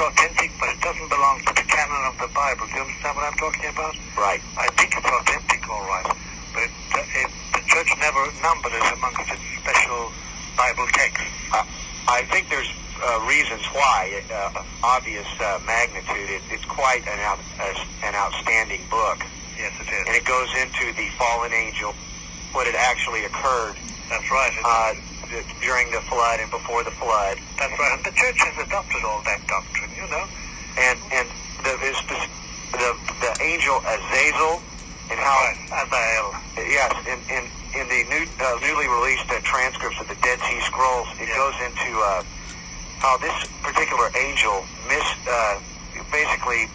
I 0.00 0.08
think 0.08 0.32
it's 0.32 0.48
authentic, 0.48 0.50
but 0.56 0.68
it 0.72 0.80
doesn't 0.80 1.08
belong 1.12 1.36
to 1.44 1.52
the 1.52 1.66
canon 1.68 2.02
of 2.08 2.16
the 2.16 2.30
Bible. 2.32 2.64
Do 2.66 2.72
you 2.72 2.80
understand 2.88 3.16
what 3.16 3.24
I'm 3.28 3.36
talking 3.36 3.68
about? 3.68 3.94
Right. 4.16 4.40
I 4.56 4.66
think 4.80 4.96
it's 4.96 5.04
authentic, 5.04 5.60
all 5.68 5.84
right, 5.84 6.08
but 6.56 6.64
it, 6.64 6.72
it, 7.20 7.30
the 7.52 7.62
church 7.68 7.90
never 8.00 8.24
numbered 8.40 8.72
it 8.72 8.84
amongst 8.96 9.28
its 9.28 9.44
special 9.60 10.08
Bible 10.56 10.86
texts. 10.96 11.28
Uh, 11.52 11.64
I 12.08 12.24
think 12.32 12.48
there's 12.48 12.70
uh, 13.04 13.20
reasons 13.28 13.64
why. 13.76 14.24
Uh, 14.32 14.64
obvious 14.82 15.28
uh, 15.40 15.60
magnitude. 15.66 16.30
It, 16.32 16.42
it's 16.50 16.64
quite 16.64 17.04
an, 17.04 17.20
out, 17.20 17.38
uh, 17.60 17.84
an 18.04 18.14
outstanding 18.16 18.80
book, 18.88 19.20
Yes, 19.58 19.72
it 19.80 19.88
is. 19.92 20.04
and 20.08 20.16
it 20.16 20.24
goes 20.24 20.48
into 20.56 20.96
the 20.96 21.08
fallen 21.20 21.52
angel, 21.52 21.92
what 22.52 22.64
had 22.66 22.76
actually 22.76 23.24
occurred 23.24 23.76
That's 24.08 24.30
right. 24.32 24.52
Uh, 24.64 24.94
during 25.62 25.86
the 25.92 26.00
flood 26.10 26.40
and 26.40 26.50
before 26.50 26.82
the 26.82 26.90
flood. 26.98 27.38
That's 27.56 27.70
right. 27.78 27.94
And 27.94 28.02
the 28.04 28.10
church 28.18 28.34
has 28.42 28.66
adopted 28.66 29.04
all 29.04 29.22
that 29.22 29.46
doctrine, 29.46 29.89
you 30.00 30.08
know. 30.08 30.24
and 30.78 30.96
and 31.12 31.28
the 31.64 31.72
the, 31.76 32.18
the, 32.72 32.90
the 33.20 33.32
angel 33.44 33.76
Azazel 33.84 34.62
and 35.10 35.18
how. 35.20 35.36
Azael. 35.84 36.32
yes 36.56 36.92
in 37.06 37.18
in 37.28 37.44
in 37.76 37.84
the 37.88 38.00
new 38.08 38.24
uh, 38.40 38.58
newly 38.64 38.88
released 38.88 39.28
uh, 39.30 39.38
transcripts 39.44 40.00
of 40.00 40.08
the 40.08 40.16
Dead 40.22 40.40
Sea 40.48 40.60
Scrolls 40.64 41.08
it 41.20 41.28
Yeah. 41.28 41.36
goes 41.36 41.56
into 41.60 41.90
uh, 42.00 42.22
how 42.98 43.16
this 43.18 43.34
particular 43.62 44.10
angel 44.16 44.64
mis 44.88 45.04
uh, 45.28 45.60
basically 46.10 46.66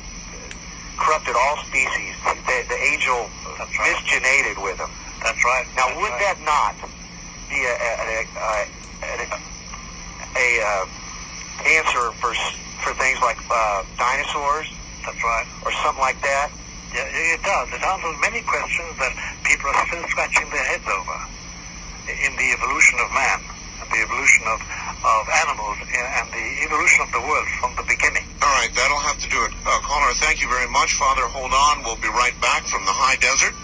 corrupted 0.98 1.36
all 1.36 1.58
species. 1.68 2.14
The, 2.24 2.64
the 2.70 2.80
angel 2.94 3.28
That's 3.58 3.78
right. 3.80 3.92
misgenated 3.92 4.58
with 4.64 4.78
them. 4.78 4.90
That's 5.22 5.44
right. 5.44 5.66
Now, 5.76 5.88
That's 5.92 6.00
would 6.00 6.12
right. 6.16 6.24
that 6.24 6.38
not 6.48 6.76
be 7.50 7.60
a, 7.60 7.76
a, 7.76 8.26
a, 8.40 9.28
a, 10.40 10.48
uh, 10.64 10.86
answer 11.68 12.12
for 12.24 12.32
for 12.84 12.94
things 12.96 13.20
like 13.22 13.38
uh, 13.50 13.84
dinosaurs 13.98 14.68
That's 15.06 15.22
right. 15.24 15.48
or 15.64 15.72
something 15.84 16.02
like 16.02 16.20
that? 16.22 16.52
Yeah, 16.94 17.36
it 17.36 17.42
does. 17.44 17.68
It 17.76 17.84
answers 17.84 18.16
many 18.24 18.40
questions 18.48 18.96
that 19.04 19.12
people 19.44 19.68
are 19.68 19.80
still 19.88 20.06
scratching 20.08 20.48
their 20.50 20.64
heads 20.64 20.88
over 20.88 21.18
in 22.08 22.32
the 22.38 22.48
evolution 22.56 22.96
of 23.04 23.10
man, 23.12 23.40
and 23.82 23.88
the 23.92 24.00
evolution 24.00 24.46
of, 24.48 24.60
of 25.04 25.22
animals, 25.44 25.76
and 25.92 26.26
the 26.32 26.46
evolution 26.64 27.04
of 27.04 27.12
the 27.12 27.20
world 27.20 27.48
from 27.60 27.74
the 27.76 27.84
beginning. 27.90 28.24
All 28.40 28.54
right, 28.62 28.72
that'll 28.78 29.02
have 29.02 29.20
to 29.20 29.30
do 29.30 29.42
it. 29.44 29.52
Uh, 29.66 29.76
caller, 29.84 30.14
thank 30.22 30.40
you 30.40 30.48
very 30.48 30.70
much. 30.70 30.94
Father, 30.96 31.26
hold 31.28 31.52
on. 31.52 31.84
We'll 31.84 32.00
be 32.00 32.14
right 32.14 32.36
back 32.40 32.64
from 32.70 32.86
the 32.86 32.94
high 32.96 33.18
desert. 33.20 33.58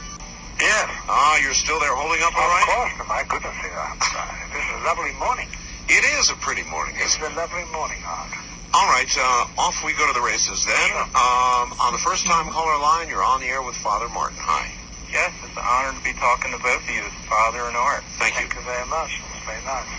Yes. 0.59 0.89
Ah, 1.09 1.37
you're 1.41 1.57
still 1.57 1.79
there 1.79 1.95
holding 1.95 2.21
up 2.21 2.33
all 2.35 2.45
of 2.45 2.53
right? 2.53 2.65
Of 2.67 2.75
course. 2.75 3.09
My 3.09 3.23
goodness, 3.29 3.55
uh, 3.63 4.27
this 4.53 4.61
is 4.61 4.73
a 4.77 4.83
lovely 4.85 5.13
morning. 5.17 5.47
It 5.87 6.03
is 6.19 6.29
a 6.29 6.37
pretty 6.37 6.63
morning, 6.69 6.95
It's 6.97 7.15
isn't 7.17 7.31
a 7.31 7.35
lovely 7.35 7.65
morning, 7.73 8.01
Art. 8.05 8.50
All 8.71 8.87
right, 8.87 9.11
uh, 9.19 9.51
off 9.59 9.75
we 9.83 9.91
go 9.99 10.07
to 10.07 10.15
the 10.15 10.23
races 10.23 10.63
then. 10.63 10.91
Um, 11.11 11.75
on 11.75 11.91
the 11.91 11.99
first 11.99 12.23
time 12.23 12.47
caller 12.47 12.79
line, 12.79 13.11
you're 13.11 13.23
on 13.23 13.43
the 13.43 13.51
air 13.51 13.59
with 13.59 13.75
Father 13.83 14.07
Martin. 14.07 14.39
Hi. 14.39 14.71
Yes, 15.11 15.35
it's 15.43 15.51
an 15.59 15.67
honor 15.67 15.91
to 15.91 15.99
be 16.07 16.15
talking 16.15 16.55
to 16.55 16.59
both 16.63 16.79
of 16.79 16.87
you, 16.87 17.03
Father 17.27 17.67
and 17.67 17.75
Art. 17.75 17.99
Thank 18.15 18.39
you. 18.39 18.47
Thank 18.47 18.55
you 18.55 18.63
very 18.63 18.87
much. 18.87 19.11
It's 19.35 19.43
very 19.43 19.59
nice. 19.67 19.91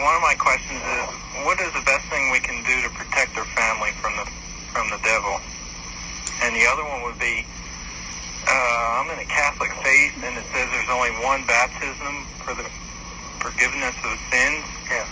One 0.00 0.16
of 0.16 0.24
my 0.24 0.40
questions 0.40 0.80
is, 0.80 1.04
what 1.44 1.60
is 1.60 1.68
the 1.76 1.84
best 1.84 2.08
thing 2.08 2.32
we 2.32 2.40
can 2.40 2.64
do 2.64 2.80
to 2.88 2.90
protect 2.96 3.36
our 3.36 3.44
family 3.52 3.92
from 4.00 4.16
the 4.16 4.24
from 4.72 4.88
the 4.88 5.00
devil? 5.04 5.36
And 6.48 6.56
the 6.56 6.64
other 6.64 6.88
one 6.88 7.04
would 7.12 7.20
be, 7.20 7.44
uh, 8.48 9.04
I'm 9.04 9.12
in 9.12 9.20
a 9.20 9.28
Catholic 9.28 9.68
faith, 9.84 10.16
and 10.24 10.32
it 10.32 10.48
says 10.56 10.64
there's 10.72 10.88
only 10.88 11.12
one 11.20 11.44
baptism 11.44 12.24
for 12.40 12.56
the 12.56 12.64
forgiveness 13.44 14.00
of 14.00 14.16
sins. 14.32 14.64
Yeah. 14.88 15.04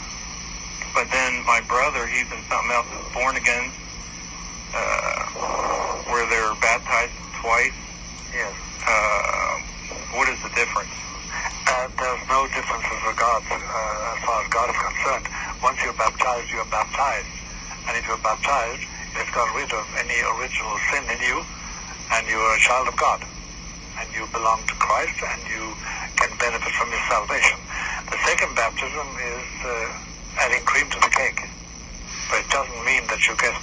But 0.96 1.12
then 1.12 1.44
my 1.44 1.60
brother, 1.68 2.08
he's 2.08 2.24
in 2.32 2.40
something 2.48 2.72
else, 2.72 2.88
is 2.88 3.12
born 3.12 3.36
again, 3.36 3.68
uh, 4.72 5.28
where 6.08 6.24
they're 6.32 6.56
baptized 6.56 7.12
twice. 7.36 7.76
Yes. 8.32 8.56
Uh, 8.80 9.60
what 10.16 10.24
is 10.32 10.40
the 10.40 10.48
difference? 10.56 10.96
Uh, 11.68 11.92
there's 12.00 12.24
no 12.32 12.48
difference 12.48 12.88
as 12.88 13.00
regards, 13.04 13.44
uh, 13.52 14.16
as 14.16 14.24
far 14.24 14.40
as 14.40 14.48
God 14.48 14.72
is 14.72 14.78
concerned. 14.80 15.28
Once 15.60 15.76
you're 15.84 15.92
baptized, 16.00 16.48
you're 16.48 16.64
baptized. 16.72 17.28
And 17.92 17.92
if 18.00 18.08
you're 18.08 18.24
baptized, 18.24 18.88
it's 19.20 19.30
got 19.36 19.52
rid 19.52 19.68
of 19.76 19.84
any 20.00 20.16
original 20.40 20.80
sin 20.88 21.04
in 21.12 21.20
you, 21.20 21.44
and 22.16 22.24
you're 22.24 22.56
a 22.56 22.60
child 22.64 22.88
of 22.88 22.96
God. 22.96 23.20
And 24.00 24.08
you 24.16 24.24
belong 24.32 24.64
to 24.64 24.74
Christ, 24.80 25.20
and 25.20 25.44
you 25.44 25.76
can 26.16 26.32
benefit 26.40 26.72
from 26.72 26.88
his 26.88 27.04
salvation. 27.04 27.60
The 28.08 28.16
second 28.24 28.56
baptism 28.56 29.08
is 29.20 29.48
uh, 29.60 30.15
adding 30.38 30.64
cream 30.64 30.88
to 30.90 30.98
the 31.00 31.12
cake. 31.12 31.40
But 32.30 32.40
it 32.44 32.48
doesn't 32.50 32.82
mean 32.84 33.06
that 33.08 33.20
you 33.28 33.34
get, 33.36 33.54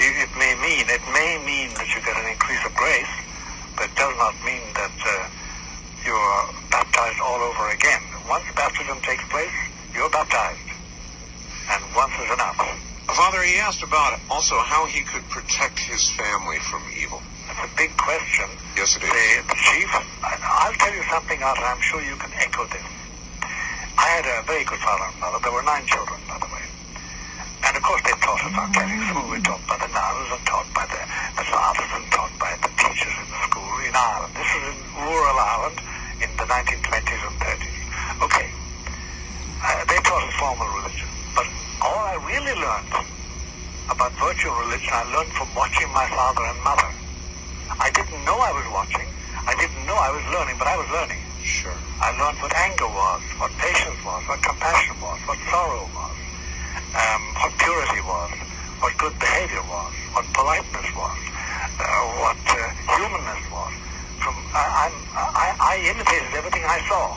it 0.00 0.12
it 0.24 0.32
may 0.38 0.52
mean, 0.62 0.84
it 0.88 1.04
may 1.12 1.38
mean 1.44 1.74
that 1.76 1.88
you 1.94 2.00
get 2.02 2.16
an 2.16 2.26
increase 2.30 2.62
of 2.64 2.72
grace, 2.74 3.12
but 3.76 3.86
it 3.90 3.96
does 3.96 4.14
not 4.16 4.34
mean 4.44 4.64
that 4.74 4.96
uh, 5.04 5.12
you 6.04 6.14
are 6.14 6.44
baptized 6.70 7.20
all 7.20 7.40
over 7.40 7.68
again. 7.70 8.00
Once 8.28 8.44
baptism 8.56 8.98
takes 9.02 9.24
place, 9.28 9.52
you're 9.94 10.10
baptized. 10.10 10.68
And 11.70 11.84
once 11.94 12.12
is 12.16 12.32
enough. 12.32 12.56
Father, 13.12 13.42
he 13.42 13.56
asked 13.58 13.82
about 13.82 14.20
also 14.30 14.56
how 14.60 14.86
he 14.86 15.02
could 15.02 15.24
protect 15.28 15.78
his 15.80 16.10
family 16.16 16.58
from 16.70 16.82
evil. 16.96 17.20
That's 17.46 17.64
a 17.64 17.76
big 17.76 17.96
question. 17.96 18.44
Yes, 18.76 18.96
it 18.96 19.02
is. 19.04 19.10
The, 19.12 19.48
the 19.48 19.58
chief, 19.58 19.88
I- 20.22 20.64
I'll 20.64 20.74
tell 20.74 20.94
you 20.94 21.02
something, 21.10 21.42
Arthur, 21.42 21.64
I'm 21.64 21.80
sure 21.80 22.00
you 22.02 22.16
can 22.16 22.32
echo 22.40 22.64
this. 22.68 22.84
I 23.98 24.06
had 24.14 24.30
a 24.30 24.46
very 24.46 24.62
good 24.62 24.78
father 24.78 25.10
and 25.10 25.18
mother. 25.18 25.42
There 25.42 25.50
were 25.50 25.66
nine 25.66 25.82
children, 25.90 26.22
by 26.30 26.38
the 26.38 26.46
way. 26.54 26.62
And 27.66 27.74
of 27.74 27.82
course 27.82 27.98
they 28.06 28.14
taught 28.22 28.38
us 28.46 28.54
our 28.54 28.70
catechism. 28.70 29.26
We 29.26 29.42
were 29.42 29.42
taught 29.42 29.58
by 29.66 29.74
the 29.74 29.90
nuns 29.90 30.30
and 30.38 30.42
taught 30.46 30.70
by 30.70 30.86
the, 30.86 31.02
the 31.34 31.42
fathers 31.50 31.90
and 31.98 32.06
taught 32.14 32.30
by 32.38 32.54
the 32.62 32.70
teachers 32.78 33.10
in 33.18 33.26
the 33.26 33.40
school 33.50 33.74
in 33.82 33.90
Ireland. 33.90 34.38
This 34.38 34.46
was 34.54 34.64
in 34.70 34.78
rural 35.02 35.34
Ireland 35.34 35.78
in 36.22 36.30
the 36.38 36.46
1920s 36.46 37.22
and 37.26 37.36
30s. 37.42 37.78
Okay. 38.22 38.48
Uh, 39.66 39.82
they 39.90 39.98
taught 40.06 40.22
us 40.22 40.34
formal 40.38 40.70
religion. 40.78 41.10
But 41.34 41.50
all 41.82 41.98
I 41.98 42.22
really 42.22 42.54
learned 42.54 42.94
about 43.90 44.14
virtual 44.14 44.54
religion, 44.62 44.94
I 44.94 45.02
learned 45.10 45.34
from 45.34 45.50
watching 45.58 45.90
my 45.90 46.06
father 46.14 46.46
and 46.46 46.58
mother. 46.62 46.86
I 47.82 47.90
didn't 47.90 48.22
know 48.22 48.38
I 48.38 48.54
was 48.54 48.66
watching. 48.70 49.10
I 49.42 49.58
didn't 49.58 49.82
know 49.90 49.98
I 49.98 50.14
was 50.14 50.22
learning, 50.30 50.54
but 50.54 50.70
I 50.70 50.78
was 50.78 50.86
learning. 50.94 51.18
Sure. 51.48 51.72
I 51.72 52.12
learned 52.12 52.36
what 52.44 52.52
anger 52.60 52.92
was, 52.92 53.22
what 53.40 53.48
patience 53.56 53.96
was, 54.04 54.20
what 54.28 54.36
compassion 54.44 55.00
was, 55.00 55.16
what 55.24 55.40
sorrow 55.48 55.88
was, 55.96 56.16
um, 56.92 57.22
what 57.40 57.52
purity 57.56 58.04
was, 58.04 58.30
what 58.84 58.92
good 59.00 59.16
behavior 59.16 59.64
was, 59.64 59.92
what 60.12 60.28
politeness 60.36 60.88
was, 60.92 61.18
uh, 61.80 62.04
what 62.20 62.36
uh, 62.52 62.60
humanness 63.00 63.42
was. 63.48 63.72
From 64.20 64.36
I, 64.52 64.92
I, 65.16 65.48
I 65.56 65.74
imitated 65.88 66.36
everything 66.36 66.68
I 66.68 66.84
saw, 66.84 67.16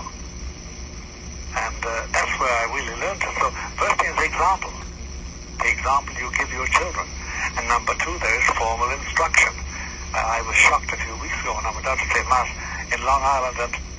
and 1.68 1.82
uh, 1.84 1.92
that's 2.16 2.34
where 2.40 2.56
I 2.56 2.66
really 2.72 2.96
learned 3.04 3.20
it. 3.20 3.36
So 3.36 3.52
first 3.84 4.00
thing 4.00 4.16
is 4.16 4.18
the 4.18 4.28
example, 4.32 4.74
the 5.60 5.70
example 5.76 6.12
you 6.16 6.32
give 6.40 6.50
your 6.56 6.72
children, 6.72 7.08
and 7.60 7.68
number 7.68 7.94
two, 8.00 8.16
there 8.24 8.36
is 8.40 8.48
formal 8.56 8.96
instruction. 8.96 9.52
Uh, 10.16 10.24
I 10.24 10.40
was 10.48 10.56
shocked 10.56 10.88
a 10.96 11.00
few 11.04 11.20
weeks 11.20 11.36
ago 11.44 11.52
when 11.60 11.68
I 11.68 11.72
went 11.76 11.84
out 11.84 12.00
to 12.00 12.08
say 12.16 12.24
mass 12.32 12.48
in 12.96 13.00
Long 13.04 13.24
Island, 13.28 13.60
and 13.70 13.91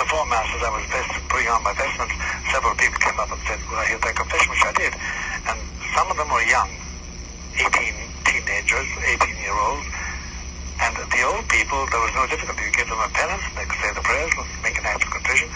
before 0.00 0.24
Mass, 0.32 0.48
as 0.56 0.64
I 0.64 0.72
was 0.72 0.84
vest- 0.88 1.28
putting 1.28 1.52
on 1.52 1.60
my 1.60 1.76
vestments, 1.76 2.14
several 2.48 2.72
people 2.80 2.96
came 3.04 3.20
up 3.20 3.28
and 3.28 3.40
said, 3.44 3.60
will 3.68 3.76
I 3.76 3.86
hear 3.92 4.00
their 4.00 4.16
confession, 4.16 4.48
which 4.48 4.64
I 4.64 4.72
did. 4.72 4.92
And 5.52 5.58
some 5.92 6.08
of 6.08 6.16
them 6.16 6.32
were 6.32 6.40
young, 6.48 6.70
18 7.60 7.68
teenagers, 8.24 8.88
18-year-olds. 8.96 9.86
And 10.80 10.96
the 10.96 11.22
old 11.28 11.44
people, 11.52 11.84
there 11.92 12.00
was 12.00 12.14
no 12.16 12.24
difficulty. 12.32 12.64
You 12.64 12.72
give 12.72 12.88
them 12.88 12.96
a 12.96 13.10
penance, 13.12 13.44
they 13.52 13.68
could 13.68 13.80
say 13.84 13.92
the 13.92 14.00
prayers, 14.00 14.32
make 14.64 14.80
an 14.80 14.88
act 14.88 15.04
of 15.04 15.10
contrition. 15.12 15.52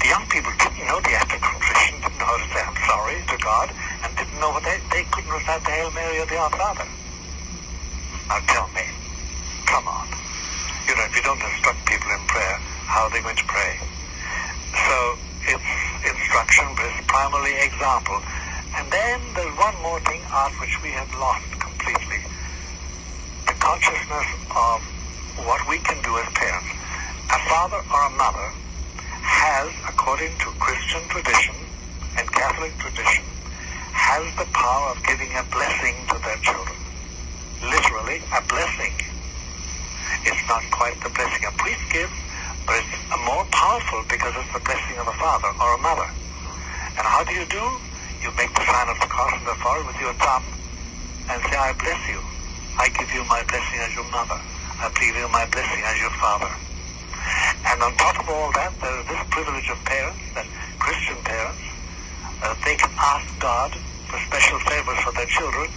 The 0.00 0.08
young 0.08 0.24
people 0.32 0.52
didn't 0.56 0.84
know 0.88 0.98
the 1.04 1.12
act 1.12 1.36
of 1.36 1.40
contrition, 1.44 1.92
didn't 2.00 2.16
know 2.16 2.30
how 2.32 2.40
to 2.40 2.48
say 2.48 2.60
I'm 2.64 2.80
sorry 2.88 3.16
to 3.28 3.36
God, 3.44 3.68
and 3.76 4.10
didn't 4.16 4.40
know 4.40 4.56
what 4.56 4.64
they, 4.64 4.80
they 4.88 5.04
couldn't 5.12 5.30
recite 5.36 5.60
the 5.68 5.72
Hail 5.76 5.92
Mary 5.92 6.16
or 6.16 6.26
the 6.32 6.40
Our 6.40 6.52
Father. 6.56 6.88
Now 8.32 8.40
tell 8.48 8.68
me, 8.72 8.88
come 9.68 9.84
on. 9.84 10.08
You 10.88 10.96
know, 10.96 11.04
if 11.04 11.12
you 11.12 11.22
don't 11.28 11.44
instruct 11.44 11.84
people 11.84 12.08
in 12.08 12.24
prayer, 12.32 12.56
how 12.86 13.04
are 13.06 13.10
they 13.10 13.22
going 13.22 13.36
to 13.36 13.44
pray? 13.44 13.78
So 14.72 14.96
it's 15.46 15.72
instruction, 16.06 16.66
but 16.76 16.86
it's 16.86 17.06
primarily 17.06 17.54
example. 17.62 18.20
And 18.76 18.90
then 18.90 19.20
there's 19.34 19.56
one 19.58 19.76
more 19.82 20.00
thing, 20.00 20.20
Art, 20.32 20.52
which 20.60 20.74
we 20.82 20.90
have 20.96 21.10
lost 21.14 21.44
completely. 21.60 22.24
The 23.46 23.54
consciousness 23.60 24.28
of 24.54 24.80
what 25.44 25.60
we 25.68 25.78
can 25.78 26.00
do 26.02 26.16
as 26.18 26.28
parents. 26.34 26.68
A 27.32 27.38
father 27.48 27.80
or 27.80 28.00
a 28.06 28.12
mother 28.16 28.48
has, 29.22 29.68
according 29.88 30.36
to 30.38 30.48
Christian 30.60 31.02
tradition 31.08 31.54
and 32.18 32.26
Catholic 32.32 32.76
tradition, 32.78 33.24
has 33.92 34.24
the 34.36 34.48
power 34.52 34.92
of 34.92 34.98
giving 35.04 35.30
a 35.36 35.44
blessing 35.52 35.94
to 36.08 36.16
their 36.24 36.36
children. 36.44 36.76
Literally, 37.62 38.20
a 38.34 38.40
blessing. 38.48 38.92
It's 40.24 40.44
not 40.48 40.62
quite 40.70 41.00
the 41.00 41.10
blessing 41.10 41.44
a 41.46 41.52
priest 41.56 41.80
gives, 41.92 42.12
but 42.66 42.76
it's 42.78 42.94
more 43.26 43.44
powerful 43.50 44.02
because 44.08 44.32
it's 44.36 44.52
the 44.54 44.62
blessing 44.64 44.96
of 45.00 45.06
a 45.08 45.16
father 45.18 45.50
or 45.60 45.68
a 45.76 45.80
mother. 45.82 46.08
And 46.98 47.04
how 47.06 47.24
do 47.24 47.34
you 47.34 47.46
do? 47.46 47.64
You 48.22 48.30
make 48.38 48.52
the 48.54 48.64
sign 48.64 48.88
of 48.88 48.98
the 49.00 49.08
cross 49.10 49.32
on 49.34 49.44
the 49.44 49.56
forehead 49.58 49.86
with 49.86 49.98
your 49.98 50.14
thumb 50.22 50.44
and 51.30 51.38
say, 51.50 51.56
I 51.58 51.72
bless 51.80 52.00
you. 52.08 52.20
I 52.78 52.88
give 52.98 53.10
you 53.14 53.24
my 53.26 53.42
blessing 53.50 53.78
as 53.82 53.92
your 53.94 54.08
mother. 54.10 54.38
I 54.82 54.90
give 54.98 55.16
you 55.16 55.28
my 55.30 55.46
blessing 55.50 55.82
as 55.86 55.96
your 56.00 56.14
father. 56.22 56.52
And 57.70 57.82
on 57.82 57.94
top 57.96 58.16
of 58.20 58.26
all 58.28 58.50
that, 58.58 58.72
there 58.82 58.96
is 59.00 59.06
this 59.06 59.22
privilege 59.30 59.68
of 59.70 59.78
parents, 59.86 60.22
that 60.34 60.46
Christian 60.78 61.18
parents, 61.22 61.62
uh, 62.42 62.54
they 62.66 62.74
can 62.76 62.90
ask 62.98 63.26
God 63.38 63.70
for 64.10 64.18
special 64.26 64.58
favors 64.66 64.98
for 65.00 65.12
their 65.14 65.30
children, 65.30 65.68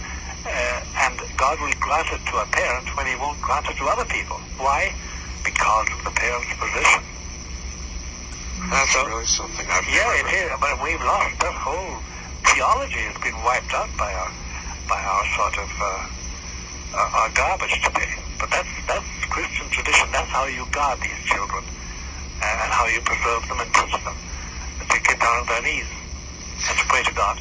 uh, 0.46 0.80
and 1.06 1.14
God 1.38 1.56
will 1.60 1.72
grant 1.80 2.08
it 2.12 2.22
to 2.26 2.34
a 2.42 2.46
parent 2.50 2.86
when 2.96 3.06
he 3.06 3.14
won't 3.16 3.40
grant 3.40 3.66
it 3.70 3.76
to 3.78 3.86
other 3.86 4.04
people. 4.06 4.36
Why? 4.58 4.90
Because 5.46 5.86
of 5.94 6.02
the 6.02 6.10
parent's 6.10 6.52
position. 6.58 7.02
That's 8.68 8.90
So- 8.92 9.06
really 9.06 9.26
something. 9.26 9.66
I've 9.70 9.86
Yeah, 9.86 10.10
it 10.20 10.26
is. 10.26 10.50
But 10.60 10.82
we've 10.82 11.00
lost 11.00 11.38
that 11.38 11.54
whole 11.54 12.02
theology 12.50 12.98
has 13.06 13.16
been 13.22 13.38
wiped 13.46 13.72
out 13.72 13.88
by 13.96 14.12
our 14.12 14.32
by 14.88 14.98
our 15.02 15.24
sort 15.38 15.56
of 15.58 15.70
uh, 15.80 16.98
our, 16.98 17.08
our 17.22 17.28
garbage 17.30 17.78
today. 17.82 18.10
But 18.40 18.50
that's 18.50 18.68
that's 18.88 19.06
Christian 19.30 19.70
tradition. 19.70 20.10
That's 20.10 20.30
how 20.30 20.46
you 20.46 20.66
guard 20.72 20.98
these 21.00 21.22
children, 21.30 21.62
and, 22.42 22.56
and 22.66 22.70
how 22.72 22.86
you 22.86 23.00
preserve 23.02 23.46
them 23.46 23.60
and 23.60 23.70
teach 23.72 23.92
them 24.02 24.16
to 24.90 24.98
get 25.00 25.20
down 25.20 25.36
on 25.40 25.46
their 25.46 25.62
knees 25.62 25.86
and 26.68 26.78
to 26.78 26.84
pray 26.86 27.02
to 27.04 27.14
God. 27.14 27.38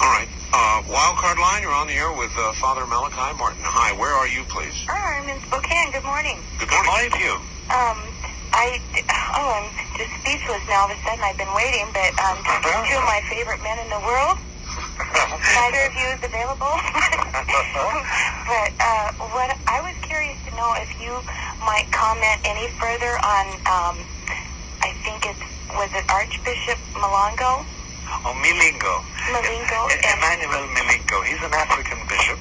All 0.00 0.08
right. 0.08 0.28
Uh, 0.52 0.80
Wildcard 0.88 1.36
line, 1.36 1.60
you're 1.60 1.76
on 1.76 1.86
the 1.86 1.92
air 1.92 2.12
with 2.16 2.32
uh, 2.40 2.52
Father 2.56 2.86
Malachi 2.88 3.36
Martin. 3.36 3.60
Hi, 3.68 3.92
where 4.00 4.16
are 4.16 4.28
you, 4.28 4.48
please? 4.48 4.72
Hi, 4.88 5.20
I'm 5.20 5.28
in 5.28 5.36
Spokane. 5.44 5.92
Good 5.92 6.08
morning. 6.08 6.40
Good 6.56 6.72
Good 6.72 6.80
morning. 6.88 6.88
morning 6.88 7.12
to 7.12 7.20
you. 7.20 7.36
Um, 7.68 7.98
I 8.56 8.80
oh, 9.36 9.48
I'm 9.60 9.68
just 10.00 10.08
speechless 10.24 10.64
now. 10.72 10.88
All 10.88 10.90
of 10.90 10.96
a 10.96 11.00
sudden, 11.04 11.20
I've 11.20 11.36
been 11.36 11.52
waiting, 11.52 11.84
but 11.92 12.16
um, 12.24 12.40
two 12.88 12.96
of 12.96 13.04
my 13.04 13.20
favorite 13.28 13.60
men 13.60 13.76
in 13.76 13.92
the 13.92 14.00
world, 14.08 14.40
Neither 15.52 15.82
of 15.84 15.92
you 16.00 16.08
is 16.16 16.22
available. 16.24 16.74
but 18.48 18.70
uh, 18.80 19.08
what 19.36 19.52
I 19.68 19.84
was 19.84 19.96
curious 20.00 20.40
to 20.48 20.50
know 20.56 20.72
if 20.80 20.88
you 20.96 21.12
might 21.60 21.92
comment 21.92 22.40
any 22.48 22.72
further 22.80 23.20
on, 23.20 23.46
um, 23.68 23.96
I 24.80 24.96
think 25.04 25.28
it's 25.28 25.44
was 25.76 25.92
it 25.92 26.08
Archbishop 26.08 26.80
Malongo? 26.96 27.68
Oh, 28.24 28.34
Milingo. 28.40 28.94
Malingo 29.30 29.78
E- 29.92 30.00
Emmanuel 30.16 30.64
Milingo. 30.74 31.18
He's 31.28 31.42
an 31.44 31.52
African 31.54 32.00
bishop, 32.08 32.40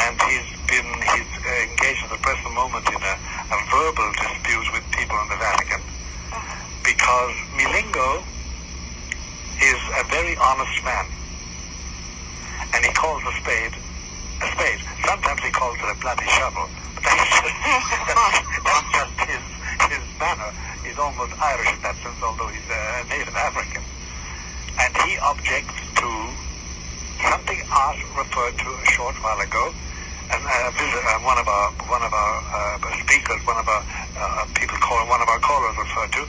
and 0.00 0.14
he's 0.28 0.48
been 0.66 0.88
he's 1.14 1.32
uh, 1.44 1.68
engaged 1.68 2.02
at 2.04 2.10
the 2.10 2.20
present 2.24 2.52
moment 2.54 2.88
in 2.88 3.00
a, 3.00 3.14
a 3.52 3.58
verbal 3.70 4.08
dispute 4.16 4.66
with 4.72 4.84
people 4.96 5.16
in 5.20 5.28
the 5.28 5.36
Vatican 5.38 5.80
because 6.82 7.34
Milingo 7.54 8.24
is 9.62 9.80
a 10.00 10.04
very 10.10 10.36
honest 10.40 10.76
man, 10.84 11.06
and 12.74 12.84
he 12.84 12.92
calls 12.92 13.22
a 13.24 13.32
spade 13.40 13.74
a 14.42 14.46
spade. 14.52 14.80
Sometimes 15.06 15.40
he 15.40 15.50
calls 15.50 15.76
it 15.80 15.88
a 15.88 15.96
bloody 16.00 16.26
shovel, 16.28 16.68
but 16.96 17.04
that's 17.04 17.30
just, 17.40 17.56
that's 18.64 18.88
just 18.96 19.14
his 19.28 19.44
his 19.92 20.04
manner. 20.18 20.50
He's 20.84 20.98
almost 20.98 21.32
Irish 21.40 21.72
in 21.72 21.80
that 21.82 21.96
sense, 22.02 22.20
although 22.22 22.48
he's 22.48 22.68
a 22.68 23.04
native 23.08 23.36
African 23.36 23.82
and 24.80 24.90
he 25.04 25.18
objects 25.18 25.76
to 25.96 26.08
something 27.24 27.60
Art 27.72 27.98
referred 28.16 28.56
to 28.60 28.68
a 28.68 28.86
short 28.92 29.16
while 29.24 29.40
ago, 29.40 29.72
and 30.30 30.42
uh, 30.44 30.68
uh, 30.68 31.18
one 31.22 31.38
of 31.38 31.48
our 31.48 31.68
one 31.88 32.02
of 32.02 32.12
our 32.12 32.34
uh, 32.50 32.92
speakers, 33.00 33.40
one 33.46 33.56
of 33.56 33.66
our 33.68 33.82
uh, 34.18 34.44
people 34.54 34.76
call 34.78 35.00
one 35.08 35.22
of 35.22 35.28
our 35.28 35.40
callers 35.40 35.76
referred 35.78 36.12
to, 36.12 36.22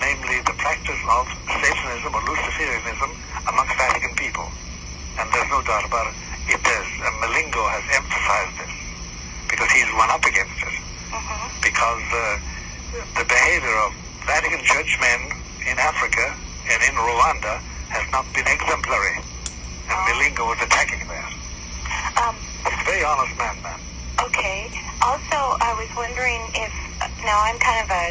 namely 0.00 0.40
the 0.46 0.56
practice 0.56 1.00
of 1.10 1.28
Satanism 1.60 2.14
or 2.14 2.22
Luciferianism 2.24 3.10
amongst 3.48 3.74
Vatican 3.76 4.14
people, 4.16 4.48
and 5.18 5.26
there's 5.32 5.50
no 5.50 5.60
doubt 5.62 5.84
about 5.84 6.08
it. 6.08 6.16
It 6.50 6.62
is, 6.62 6.88
and 7.04 7.14
Milingo 7.20 7.62
has 7.68 7.84
emphasized 7.94 8.54
this 8.58 8.74
because 9.50 9.70
he's 9.70 9.90
run 9.92 10.10
up 10.10 10.24
against 10.24 10.58
it. 10.62 10.76
Because 11.62 12.06
uh, 12.14 12.38
the 13.18 13.26
behavior 13.26 13.76
of 13.82 13.90
Vatican 14.26 14.62
churchmen 14.64 15.34
in 15.66 15.76
Africa 15.78 16.34
and 16.70 16.78
in 16.86 16.94
Rwanda 16.94 17.60
has 17.90 18.06
not 18.14 18.24
been 18.32 18.46
exemplary. 18.46 19.18
And 19.90 19.98
Milingo 20.06 20.46
was 20.46 20.60
attacking 20.62 21.02
that. 21.10 21.28
um, 22.22 22.34
He's 22.64 22.78
a 22.78 22.84
very 22.86 23.02
honest 23.04 23.34
man, 23.38 23.56
man. 23.62 23.78
Okay. 24.22 24.70
Also, 25.02 25.38
I 25.58 25.74
was 25.74 25.88
wondering 25.96 26.40
if 26.54 26.72
now 27.26 27.38
I'm 27.42 27.58
kind 27.58 27.82
of 27.84 27.90
a 27.90 28.04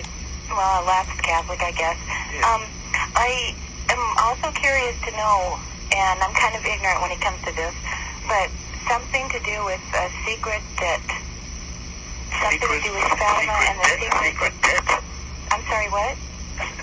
well, 0.51 0.81
a 0.81 0.85
lapsed 0.85 1.21
Catholic, 1.21 1.61
I 1.61 1.71
guess. 1.71 1.97
Yes. 2.33 2.41
Um, 2.43 2.65
I 3.13 3.53
am 3.93 4.01
also 4.17 4.49
curious 4.57 4.97
to 5.05 5.11
know, 5.13 5.61
and 5.93 6.17
I'm 6.25 6.33
kind 6.33 6.57
of 6.57 6.65
ignorant 6.65 6.99
when 7.05 7.13
it 7.13 7.21
comes 7.21 7.37
to 7.45 7.53
this, 7.53 7.75
but 8.25 8.49
something 8.89 9.29
to 9.29 9.39
do 9.45 9.57
with 9.69 9.81
a 9.93 10.09
secret 10.25 10.65
that 10.81 11.01
something 12.41 12.57
Secret, 12.57 12.81
to 12.81 12.89
do 12.89 12.91
with 12.97 13.05
Fatima 13.13 13.53
and 13.69 13.77
the 13.77 13.85
debt, 13.85 14.01
secret. 14.01 14.25
secret 14.25 14.53
debt. 14.65 14.85
I'm 15.53 15.61
sorry, 15.69 15.89
what? 15.93 16.17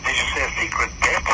Did 0.06 0.14
you 0.14 0.26
say 0.30 0.42
a 0.46 0.50
secret 0.62 0.90
debt? 1.02 1.26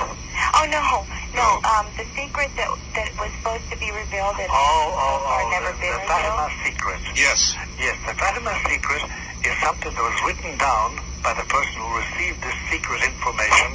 Oh 0.62 0.70
no, 0.70 1.02
no. 1.34 1.58
Um, 1.74 1.90
the 1.98 2.06
secret 2.14 2.46
that 2.54 2.70
that 2.94 3.10
was 3.18 3.34
supposed 3.42 3.66
to 3.74 3.76
be 3.82 3.90
revealed 3.90 4.38
and 4.38 4.46
Oh, 4.46 4.54
oh, 4.54 4.94
so 4.94 5.26
far 5.26 5.42
oh, 5.42 5.50
never 5.58 5.74
the, 5.74 5.82
been 5.82 5.90
the 5.90 6.06
revealed. 6.06 6.54
Secret. 6.62 7.02
Yes. 7.18 7.58
Yes, 7.82 7.98
the 8.06 8.14
Fatima 8.14 8.54
secret 8.70 9.02
is 9.42 9.58
something 9.58 9.90
that 9.90 10.04
was 10.06 10.18
written 10.22 10.54
down 10.62 11.02
by 11.26 11.34
the 11.34 11.42
person 11.50 11.82
who 11.82 11.90
received 11.98 12.38
this 12.46 12.54
secret 12.70 13.02
information 13.02 13.74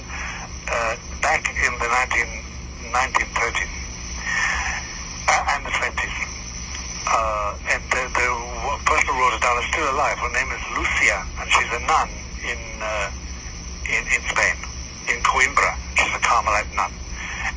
uh, 0.72 0.96
back 1.20 1.44
in 1.60 1.76
the 1.76 1.92
19, 1.92 2.24
1930s 2.96 3.68
uh, 5.28 5.52
and 5.60 5.68
the 5.68 5.74
20s. 5.76 6.16
Uh, 7.04 7.72
and 7.76 7.84
the, 7.92 8.04
the 8.16 8.28
person 8.88 9.12
who 9.12 9.20
wrote 9.20 9.36
it 9.36 9.44
down 9.44 9.60
is 9.60 9.68
still 9.76 9.92
alive. 9.92 10.16
Her 10.24 10.32
name 10.32 10.56
is 10.56 10.64
Lucia, 10.72 11.20
and 11.36 11.52
she's 11.52 11.72
a 11.76 11.84
nun 11.84 12.10
in, 12.48 12.60
uh, 12.80 13.12
in, 13.92 14.04
in 14.08 14.22
Spain, 14.32 14.56
in 15.08 15.20
Coimbra. 15.24 15.76
She's 15.96 16.14
a 16.14 16.20
Carmelite 16.20 16.72
nun. 16.76 16.92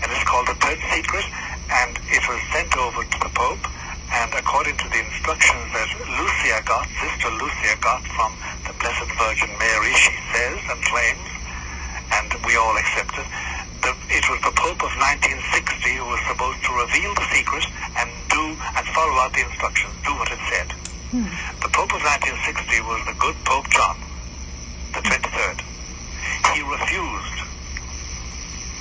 And 0.03 0.09
it's 0.11 0.24
called 0.24 0.46
the 0.46 0.59
Third 0.62 0.78
Secret, 0.90 1.26
and 1.70 1.98
it 2.11 2.22
was 2.26 2.40
sent 2.55 2.72
over 2.78 3.03
to 3.03 3.18
the 3.20 3.32
Pope, 3.34 3.64
and 4.11 4.30
according 4.34 4.76
to 4.78 4.86
the 4.90 5.01
instructions 5.07 5.66
that 5.70 5.90
Lucia 6.18 6.59
got, 6.66 6.86
Sister 6.98 7.30
Lucia 7.30 7.74
got 7.78 8.03
from 8.11 8.34
the 8.66 8.74
Blessed 8.82 9.11
Virgin 9.14 9.51
Mary, 9.59 9.92
she 9.94 10.14
says 10.34 10.59
and 10.66 10.80
claims, 10.82 11.30
and 12.18 12.28
we 12.42 12.57
all 12.59 12.74
accept 12.74 13.14
it, 13.18 13.28
the, 13.82 13.94
it 14.11 14.24
was 14.28 14.40
the 14.42 14.53
Pope 14.53 14.82
of 14.82 14.92
1960 14.98 15.94
who 15.94 16.05
was 16.05 16.20
supposed 16.26 16.61
to 16.66 16.70
reveal 16.74 17.14
the 17.14 17.26
secret 17.32 17.64
and 17.96 18.11
do 18.28 18.44
and 18.76 18.84
follow 18.92 19.16
out 19.22 19.32
the 19.32 19.46
instructions, 19.46 19.94
do 20.05 20.12
what 20.18 20.28
it 20.30 20.42
said. 20.51 20.68
Hmm. 21.14 21.30
The 21.62 21.70
Pope 21.70 21.94
of 21.94 22.03
1960 22.03 22.82
was 22.84 23.01
the 23.07 23.16
good 23.16 23.38
Pope 23.46 23.68
John, 23.70 23.96
the 24.92 25.03
23rd. 25.07 25.59
He 26.51 26.61
refused 26.66 27.39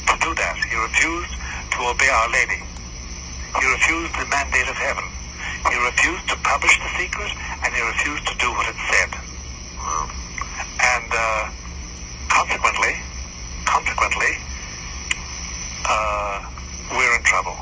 to 0.09 0.17
do 0.19 0.33
that. 0.35 0.57
He 0.65 0.75
refused 0.75 1.33
to 1.71 1.77
obey 1.85 2.09
Our 2.09 2.29
Lady. 2.33 2.59
He 3.61 3.65
refused 3.69 4.13
the 4.17 4.25
mandate 4.29 4.69
of 4.69 4.77
heaven. 4.77 5.05
He 5.69 5.77
refused 5.85 6.25
to 6.29 6.35
publish 6.41 6.73
the 6.81 6.89
secret, 6.97 7.31
and 7.65 7.69
he 7.73 7.81
refused 7.81 8.25
to 8.27 8.35
do 8.37 8.49
what 8.53 8.65
it 8.69 8.77
said. 8.89 9.11
And 10.81 11.09
uh, 11.11 11.49
consequently, 12.29 12.93
consequently, 13.65 14.33
uh, 15.85 16.45
we're 16.95 17.15
in 17.17 17.23
trouble. 17.23 17.57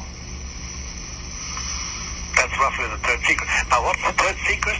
That's 2.35 2.53
roughly 2.59 2.87
the 2.87 3.01
third 3.01 3.19
secret. 3.25 3.49
Now, 3.69 3.83
what's 3.83 4.03
the 4.05 4.13
third 4.13 4.37
secret? 4.47 4.77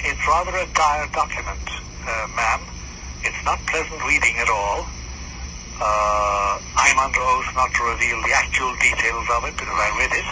It's 0.00 0.22
rather 0.26 0.56
a 0.56 0.66
dire 0.74 1.08
document, 1.12 1.62
uh, 2.04 2.26
ma'am. 2.34 2.60
It's 3.22 3.44
not 3.44 3.58
pleasant 3.66 4.02
reading 4.04 4.36
at 4.38 4.48
all. 4.50 4.86
Uh, 5.80 6.58
I'm 6.76 6.98
under 6.98 7.20
oath 7.22 7.46
not 7.54 7.70
to 7.74 7.82
reveal 7.84 8.18
the 8.22 8.34
actual 8.34 8.74
details 8.82 9.26
of 9.38 9.44
it 9.46 9.54
because 9.54 9.78
I 9.78 9.90
read 9.98 10.12
it. 10.12 10.26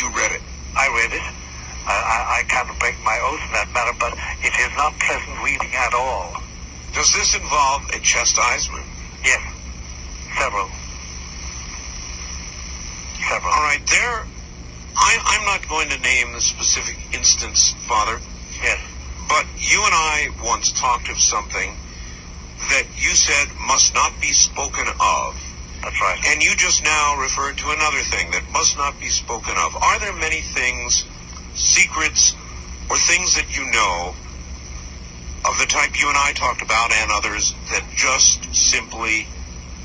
You 0.00 0.08
read 0.16 0.32
it. 0.32 0.42
I 0.76 0.88
read 0.96 1.12
it. 1.12 1.26
I, 1.86 1.92
I, 1.92 2.18
I 2.40 2.42
can't 2.48 2.68
break 2.80 2.96
my 3.04 3.18
oath 3.28 3.40
in 3.46 3.52
that 3.52 3.68
matter, 3.76 3.92
but 4.00 4.12
it 4.42 4.54
is 4.56 4.72
not 4.76 4.92
pleasant 4.98 5.36
reading 5.44 5.72
at 5.76 5.92
all. 5.94 6.40
Does 6.94 7.12
this 7.12 7.36
involve 7.36 7.84
a 7.92 8.00
chastisement? 8.00 8.86
Yes. 9.24 9.44
Several. 10.38 10.68
Several. 13.28 13.52
All 13.52 13.62
right, 13.62 13.84
there. 13.86 14.24
I, 14.96 15.12
I'm 15.36 15.44
not 15.44 15.68
going 15.68 15.88
to 15.90 16.00
name 16.00 16.32
the 16.32 16.40
specific 16.40 16.96
instance, 17.12 17.72
Father, 17.86 18.18
Yes. 18.62 18.80
but 19.28 19.44
you 19.58 19.84
and 19.84 19.92
I 19.92 20.28
once 20.42 20.72
talked 20.72 21.10
of 21.10 21.18
something 21.20 21.76
that 22.70 22.86
you 22.96 23.10
said 23.14 23.48
must 23.66 23.94
not 23.94 24.12
be 24.20 24.32
spoken 24.32 24.86
of. 25.00 25.36
That's 25.82 26.00
right. 26.00 26.18
And 26.28 26.42
you 26.42 26.54
just 26.56 26.82
now 26.82 27.16
referred 27.20 27.56
to 27.58 27.70
another 27.70 28.02
thing 28.10 28.30
that 28.32 28.42
must 28.52 28.76
not 28.76 28.98
be 29.00 29.08
spoken 29.08 29.54
of. 29.56 29.76
Are 29.76 29.98
there 30.00 30.12
many 30.14 30.40
things, 30.40 31.04
secrets, 31.54 32.34
or 32.90 32.96
things 32.96 33.34
that 33.36 33.56
you 33.56 33.70
know 33.70 34.14
of 35.46 35.58
the 35.58 35.66
type 35.66 36.00
you 36.00 36.08
and 36.08 36.18
I 36.18 36.32
talked 36.34 36.62
about 36.62 36.90
and 36.92 37.10
others 37.12 37.54
that 37.70 37.84
just 37.94 38.52
simply 38.54 39.28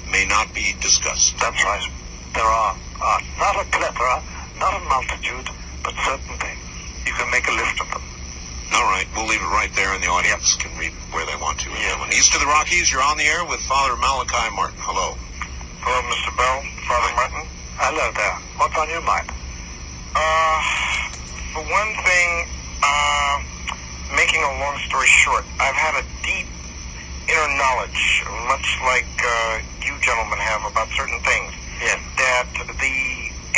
may 0.09 0.25
not 0.25 0.53
be 0.53 0.73
discussed? 0.81 1.37
That's 1.39 1.63
right. 1.63 1.85
There 2.33 2.43
are, 2.43 2.75
are 3.01 3.21
not 3.37 3.61
a 3.61 3.65
plethora, 3.69 4.23
not 4.57 4.73
a 4.73 4.83
multitude, 4.89 5.49
but 5.83 5.93
certain 6.05 6.37
things. 6.39 6.59
You 7.05 7.13
can 7.13 7.29
make 7.29 7.47
a 7.47 7.51
list 7.51 7.79
of 7.81 7.91
them. 7.91 8.00
All 8.73 8.87
right, 8.87 9.05
we'll 9.15 9.27
leave 9.27 9.41
it 9.41 9.51
right 9.51 9.71
there, 9.75 9.91
and 9.93 10.01
the 10.01 10.07
audience 10.07 10.55
can 10.55 10.71
read 10.79 10.91
where 11.11 11.25
they 11.25 11.35
want 11.35 11.59
to. 11.59 11.69
Yeah. 11.71 12.07
East 12.15 12.33
of 12.33 12.39
the 12.39 12.47
Rockies, 12.47 12.91
you're 12.91 13.03
on 13.03 13.17
the 13.17 13.27
air 13.27 13.43
with 13.43 13.59
Father 13.67 13.95
Malachi 13.99 14.47
Martin. 14.55 14.79
Hello. 14.79 15.19
Hello, 15.83 15.99
Mr. 16.07 16.31
Bell, 16.39 16.63
Father 16.87 17.11
Martin. 17.19 17.43
Hello 17.75 18.05
there. 18.15 18.37
What's 18.55 18.77
on 18.79 18.87
your 18.87 19.03
mind? 19.03 19.27
Uh, 20.15 20.59
for 21.51 21.63
one 21.67 21.91
thing, 22.07 22.29
uh, 22.79 23.35
making 24.15 24.39
a 24.39 24.51
long 24.63 24.79
story 24.87 25.07
short, 25.07 25.43
I've 25.59 25.75
had 25.75 25.99
a 25.99 26.05
deep 26.23 26.47
inner 27.27 27.51
knowledge, 27.59 28.23
much 28.47 28.67
like 28.87 29.07
uh, 29.19 29.59
you 29.83 29.99
gentlemen 29.99 30.39
have 30.39 30.63
about 30.63 30.87
certain 30.95 31.19
things, 31.27 31.51
Yes. 31.83 31.99
that 32.23 32.47
the 32.55 32.97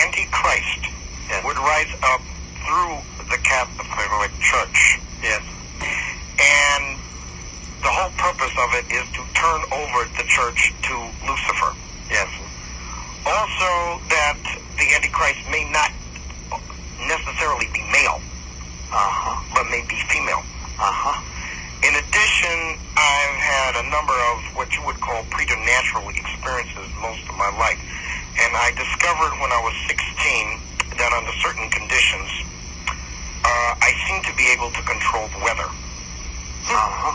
Antichrist 0.01 0.89
Yes. 1.29 1.45
would 1.45 1.57
rise 1.61 1.91
up 2.01 2.21
through 2.65 2.97
the 3.29 3.37
Catholic 3.45 4.31
Church. 4.41 4.99
Yes. 5.23 5.41
And 6.37 6.99
the 7.81 7.87
whole 7.91 8.11
purpose 8.19 8.51
of 8.59 8.69
it 8.75 8.85
is 8.91 9.07
to 9.15 9.23
turn 9.33 9.61
over 9.71 9.99
the 10.19 10.25
church 10.27 10.73
to 10.91 10.93
Lucifer. 11.25 11.71
Yes. 12.11 12.27
Also, 13.25 14.03
that 14.11 14.35
the 14.77 14.87
Antichrist 14.95 15.39
may 15.49 15.63
not 15.71 15.91
necessarily 17.07 17.67
be 17.73 17.81
male, 17.91 18.19
Uh-huh. 18.91 19.39
but 19.55 19.63
may 19.71 19.81
be 19.87 19.95
female. 20.11 20.43
Uh-huh. 20.79 21.15
In 21.83 21.95
addition, 21.95 22.79
I've 22.95 23.39
had 23.39 23.71
a 23.83 23.85
number 23.89 24.13
of 24.35 24.55
what 24.55 24.71
you 24.75 24.83
would 24.87 24.99
call 24.99 25.23
preternatural 25.31 26.07
experiences 26.09 26.87
most 26.99 27.23
of 27.27 27.35
my 27.35 27.51
life. 27.59 27.79
And 28.39 28.51
I 28.55 28.71
discovered 28.75 29.35
when 29.39 29.51
I 29.51 29.59
was 29.63 29.75
16 29.87 30.59
that 30.99 31.11
under 31.11 31.31
certain 31.43 31.67
conditions, 31.69 32.31
uh, 33.53 33.85
I 33.85 33.93
seem 34.09 34.19
to 34.25 34.33
be 34.33 34.49
able 34.49 34.73
to 34.73 34.81
control 34.81 35.29
the 35.29 35.41
weather. 35.45 35.69
Uh-huh. 36.65 37.13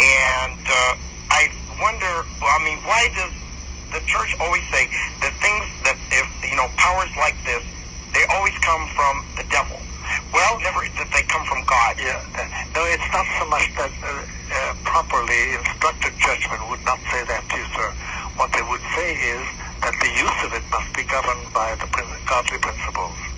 And 0.00 0.64
uh, 0.64 0.96
I 1.28 1.52
wonder, 1.76 2.24
I 2.40 2.58
mean, 2.64 2.80
why 2.88 3.12
does 3.12 3.34
the 3.92 4.00
church 4.08 4.32
always 4.40 4.64
say 4.72 4.88
that 5.20 5.36
things 5.44 5.66
that, 5.84 6.00
if, 6.08 6.26
you 6.48 6.56
know, 6.56 6.68
powers 6.80 7.12
like 7.20 7.36
this, 7.44 7.60
they 8.16 8.24
always 8.32 8.56
come 8.64 8.88
from 8.96 9.20
the 9.36 9.44
devil? 9.52 9.76
Well, 10.32 10.58
never 10.64 10.80
that 10.96 11.10
they 11.12 11.22
come 11.28 11.44
from 11.44 11.62
God. 11.68 12.00
Yeah. 12.00 12.18
No, 12.74 12.82
it's 12.88 13.10
not 13.12 13.26
so 13.38 13.44
much 13.46 13.68
that 13.76 13.92
uh, 14.00 14.08
uh, 14.08 14.74
properly 14.82 15.60
instructed 15.60 16.16
judgment 16.18 16.64
would 16.72 16.82
not 16.88 16.98
say 17.12 17.22
that 17.28 17.44
to 17.52 17.54
you, 17.60 17.68
sir. 17.76 17.92
What 18.40 18.50
they 18.56 18.64
would 18.64 18.82
say 18.96 19.14
is 19.14 19.44
that 19.84 19.94
the 20.00 20.10
use 20.16 20.38
of 20.42 20.56
it 20.56 20.64
must 20.72 20.90
be 20.96 21.04
governed 21.04 21.52
by 21.52 21.76
the 21.76 21.86
godly 22.26 22.58
principles. 22.58 23.29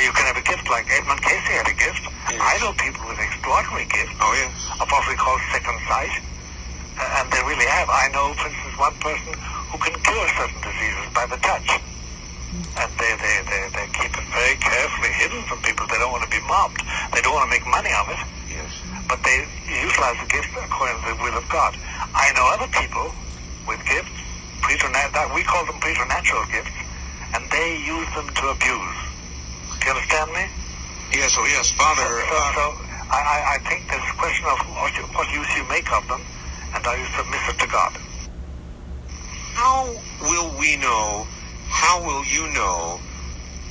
You 0.00 0.12
can 0.16 0.24
have 0.32 0.36
a 0.40 0.46
gift 0.48 0.64
like 0.72 0.88
Edmund 0.88 1.20
Cayce 1.20 1.44
had 1.52 1.68
a 1.68 1.76
gift. 1.76 2.00
Yes. 2.32 2.40
I 2.40 2.56
know 2.64 2.72
people 2.72 3.04
with 3.04 3.20
extraordinary 3.20 3.84
gifts 3.84 4.16
Oh, 4.16 4.32
yes. 4.32 4.52
of 4.80 4.88
what 4.88 5.04
we 5.04 5.14
call 5.14 5.36
second 5.52 5.76
sight. 5.84 6.14
Uh, 6.96 7.20
and 7.20 7.26
they 7.28 7.40
really 7.44 7.68
have. 7.68 7.84
I 7.92 8.08
know, 8.16 8.32
for 8.40 8.48
instance, 8.48 8.76
one 8.80 8.96
person 9.04 9.32
who 9.68 9.76
can 9.76 9.92
cure 10.00 10.28
certain 10.40 10.60
diseases 10.64 11.04
by 11.12 11.28
the 11.28 11.36
touch. 11.44 11.68
And 12.80 12.90
they, 12.96 13.12
they, 13.20 13.36
they, 13.44 13.62
they 13.76 13.86
keep 13.92 14.10
it 14.16 14.26
very 14.32 14.56
carefully 14.58 15.12
hidden 15.20 15.44
from 15.46 15.60
people. 15.62 15.84
They 15.86 16.00
don't 16.00 16.10
want 16.10 16.24
to 16.24 16.32
be 16.32 16.40
mobbed. 16.48 16.80
They 17.12 17.20
don't 17.20 17.36
want 17.36 17.46
to 17.46 17.52
make 17.52 17.66
money 17.68 17.92
of 17.92 18.08
it. 18.08 18.20
Yes. 18.48 18.72
But 19.04 19.20
they 19.22 19.44
utilize 19.68 20.16
the 20.16 20.26
gift 20.32 20.48
according 20.56 20.96
to 21.04 21.12
the 21.12 21.18
will 21.20 21.36
of 21.36 21.44
God. 21.52 21.76
I 22.16 22.32
know 22.34 22.48
other 22.56 22.72
people 22.72 23.12
with 23.68 23.78
gifts, 23.84 24.16
preternatural, 24.64 25.30
we 25.36 25.44
call 25.44 25.62
them 25.68 25.76
preternatural 25.78 26.42
gifts, 26.50 26.72
and 27.36 27.44
they 27.52 27.78
use 27.84 28.08
them 28.16 28.26
to 28.32 28.44
abuse. 28.48 28.96
Do 29.80 29.88
you 29.88 29.92
understand 29.96 30.30
me? 30.32 30.44
Yes, 31.12 31.34
oh, 31.38 31.46
yes. 31.46 31.72
Father, 31.72 32.04
So, 32.04 32.36
uh, 32.36 32.54
so 32.54 32.64
I, 33.10 33.20
I, 33.20 33.38
I 33.54 33.58
think 33.68 33.88
there's 33.90 34.04
a 34.04 34.16
question 34.20 34.46
of 34.46 34.58
what, 34.76 34.92
you, 34.96 35.02
what 35.16 35.26
use 35.32 35.48
you 35.56 35.66
make 35.68 35.90
of 35.92 36.06
them, 36.08 36.20
and 36.74 36.86
are 36.86 36.96
you 36.96 37.06
submissive 37.16 37.58
to 37.58 37.68
God? 37.68 37.92
how 39.60 39.92
will 40.22 40.58
we 40.58 40.76
know, 40.78 41.26
how 41.68 42.00
will 42.00 42.24
you 42.24 42.48
know 42.54 42.98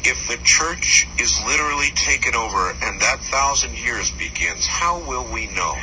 if 0.06 0.18
the 0.30 0.38
church 0.44 1.08
is 1.20 1.34
literally 1.48 1.90
taken 1.96 2.36
over 2.36 2.72
and 2.84 3.02
that 3.02 3.18
thousand 3.32 3.74
years 3.74 4.12
begins? 4.20 4.68
How 4.68 5.02
will 5.08 5.26
we 5.34 5.48
know? 5.48 5.74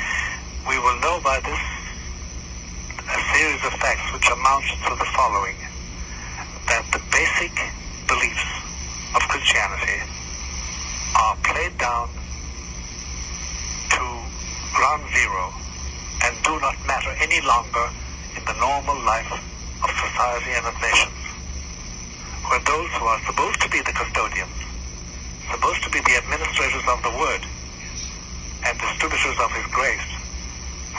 We 0.68 0.79
will 0.79 1.01
know 1.01 1.20
by 1.24 1.41
this 1.45 1.59
a 3.03 3.20
series 3.35 3.62
of 3.66 3.72
facts 3.83 4.07
which 4.14 4.31
amounts 4.31 4.70
to 4.87 4.95
the 4.95 5.09
following. 5.16 5.59
That 6.70 6.87
the 6.93 7.03
basic 7.11 7.55
beliefs 8.07 8.47
of 9.14 9.22
Christianity 9.27 10.07
are 11.16 11.36
played 11.42 11.76
down 11.78 12.08
to 13.90 14.04
ground 14.74 15.04
zero 15.14 15.52
and 16.24 16.36
do 16.44 16.60
not 16.60 16.76
matter 16.86 17.12
any 17.20 17.40
longer 17.46 17.88
in 18.36 18.44
the 18.44 18.56
normal 18.60 18.98
life 19.04 19.32
of 19.32 19.90
society 19.96 20.52
and 20.52 20.66
of 20.66 20.74
nations. 20.80 21.20
Where 22.48 22.60
those 22.60 22.90
who 23.00 23.04
are 23.06 23.20
supposed 23.26 23.60
to 23.62 23.68
be 23.68 23.80
the 23.80 23.92
custodians, 23.92 24.58
supposed 25.50 25.82
to 25.84 25.90
be 25.90 26.00
the 26.00 26.16
administrators 26.20 26.84
of 26.88 27.02
the 27.02 27.10
word, 27.10 27.42
and 28.64 28.78
distributors 28.78 29.38
of 29.38 29.50
his 29.52 29.66
grace, 29.72 30.10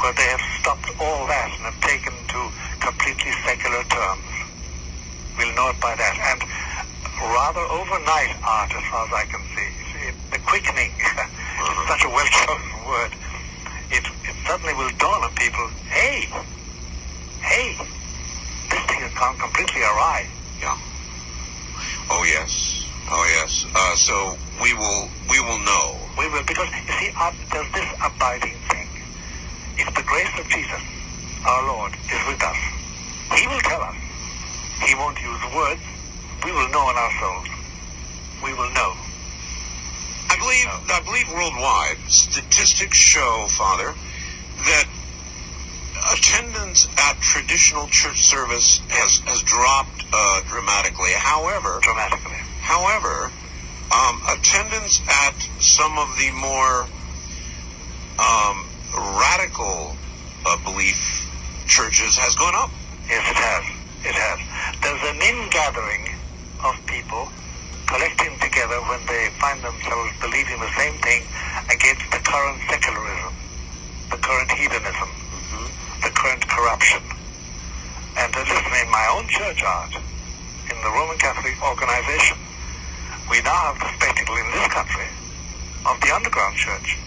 where 0.02 0.14
they 0.14 0.30
have 0.30 0.44
stopped 0.62 0.90
all 1.00 1.28
that 1.28 1.50
and 1.52 1.74
have 1.74 1.80
taken 1.82 2.14
to 2.30 2.40
completely 2.80 3.32
secular 3.46 3.84
terms. 3.90 4.28
We'll 5.38 5.54
know 5.56 5.70
it 5.70 5.80
by 5.80 5.96
that. 5.96 6.16
And 6.32 6.40
rather 7.22 7.66
overnight 7.70 8.34
Art, 8.44 8.72
as 8.74 8.86
far 8.90 9.08
as 9.08 9.14
I 9.14 9.26
can 9.26 9.42
see, 9.56 9.67
quickening, 10.48 10.92
it's 11.00 11.88
such 11.88 12.04
a 12.06 12.10
well-chosen 12.10 12.72
word, 12.88 13.12
it, 13.92 14.04
it 14.04 14.36
suddenly 14.46 14.74
will 14.74 14.92
dawn 15.00 15.24
on 15.24 15.32
people, 15.36 15.68
hey, 15.92 16.28
hey, 17.42 17.76
this 18.72 18.84
thing 18.88 19.00
has 19.00 19.14
gone 19.16 19.36
completely 19.38 19.82
awry. 19.82 20.28
Yeah. 20.62 20.76
Oh, 22.12 22.24
yes. 22.24 22.52
Oh, 23.12 23.24
yes. 23.40 23.66
Uh, 23.76 23.96
so 23.96 24.16
we 24.62 24.74
will, 24.74 25.08
we 25.30 25.40
will 25.40 25.60
know. 25.64 25.86
We 26.20 26.28
will, 26.30 26.44
because, 26.44 26.68
you 26.88 26.94
see, 27.00 27.12
uh, 27.20 27.32
there's 27.52 27.72
this 27.72 27.90
abiding 28.04 28.58
thing. 28.68 28.88
If 29.78 29.94
the 29.96 30.04
grace 30.04 30.34
of 30.40 30.48
Jesus, 30.50 30.84
our 31.48 31.68
Lord, 31.68 31.94
is 32.12 32.22
with 32.28 32.44
us, 32.44 32.60
He 33.36 33.48
will 33.48 33.62
tell 33.62 33.82
us. 33.82 33.96
He 34.86 34.96
won't 34.96 35.20
use 35.22 35.44
words. 35.56 35.82
We 36.44 36.52
will 36.52 36.70
know 36.70 36.90
in 36.90 36.96
our 36.98 37.14
souls. 37.20 37.48
We 38.44 38.54
will 38.54 38.72
know. 38.74 39.07
I 40.38 40.40
believe, 40.40 40.68
I 40.92 41.02
believe 41.04 41.34
worldwide, 41.34 41.98
statistics 42.12 42.98
show, 42.98 43.48
Father, 43.58 43.94
that 44.66 44.86
attendance 46.14 46.88
at 46.98 47.20
traditional 47.22 47.88
church 47.88 48.22
service 48.22 48.80
has, 48.90 49.18
has 49.26 49.42
dropped 49.42 50.06
uh, 50.14 50.42
dramatically. 50.48 51.10
However, 51.18 51.80
Dramatically. 51.82 52.38
However, 52.62 53.32
um, 53.90 54.22
attendance 54.30 55.02
at 55.10 55.34
some 55.60 55.98
of 55.98 56.08
the 56.20 56.30
more 56.38 56.86
um, 58.22 58.68
radical 59.18 59.98
uh, 60.46 60.58
belief 60.64 60.98
churches 61.66 62.16
has 62.16 62.36
gone 62.36 62.54
up. 62.54 62.70
Yes, 63.10 63.26
it 63.26 63.38
has. 63.42 63.64
It 64.06 64.14
has. 64.14 64.38
There's 64.86 65.02
an 65.02 65.18
ingathering 65.18 66.14
of 66.64 66.78
people 66.86 67.28
collecting 67.88 68.38
together 68.40 68.80
when 68.92 69.02
they 69.08 69.30
find 69.40 69.64
themselves 69.64 70.12
believing 70.20 70.60
the 70.60 70.72
same 70.78 70.96
thing 71.02 71.24
against 71.72 72.04
the 72.12 72.20
current 72.24 72.60
secularism, 72.70 73.34
the 74.12 74.18
current 74.20 74.52
heathenism, 74.52 75.10
the 76.04 76.12
current 76.12 76.44
corruption. 76.48 77.02
And 78.18 78.32
uh, 78.36 78.40
listen, 78.44 78.74
in 78.84 78.90
my 78.92 79.08
own 79.16 79.28
church 79.28 79.64
Art, 79.64 79.94
in 80.70 80.78
the 80.84 80.92
Roman 80.92 81.18
Catholic 81.18 81.56
organization, 81.64 82.38
we 83.30 83.42
now 83.42 83.72
have 83.72 83.80
the 83.80 83.90
spectacle 83.96 84.36
in 84.36 84.48
this 84.52 84.68
country 84.68 85.08
of 85.86 85.96
the 86.02 86.12
underground 86.14 86.56
church. 86.56 86.98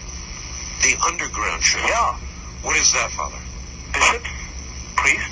The 0.81 0.97
underground 1.05 1.61
church. 1.61 1.83
Yeah, 1.89 2.17
What 2.63 2.75
is 2.77 2.91
that, 2.93 3.11
Father? 3.11 3.37
bishops, 3.93 4.29
priests, 4.95 5.29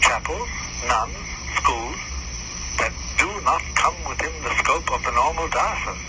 chapels, 0.00 0.48
nuns, 0.86 1.16
schools 1.58 1.96
that 2.78 2.92
do 3.18 3.28
not 3.46 3.62
come 3.78 3.94
within 4.10 4.34
the 4.42 4.50
scope 4.58 4.90
of 4.90 4.98
the 5.06 5.14
normal 5.14 5.46
diocese. 5.54 6.02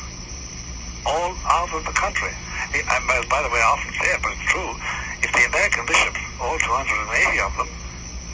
All 1.05 1.37
out 1.45 1.69
of 1.69 1.85
the 1.85 1.93
country. 1.93 2.33
I, 2.33 2.97
by 3.29 3.45
the 3.45 3.51
way, 3.53 3.61
I 3.61 3.69
often 3.77 3.93
say 3.93 4.09
it, 4.09 4.19
but 4.25 4.33
it's 4.33 4.49
true. 4.49 4.73
If 5.21 5.29
the 5.37 5.45
American 5.45 5.85
bishops, 5.85 6.17
all 6.41 6.57
280 6.57 7.37
of 7.45 7.53
them, 7.61 7.69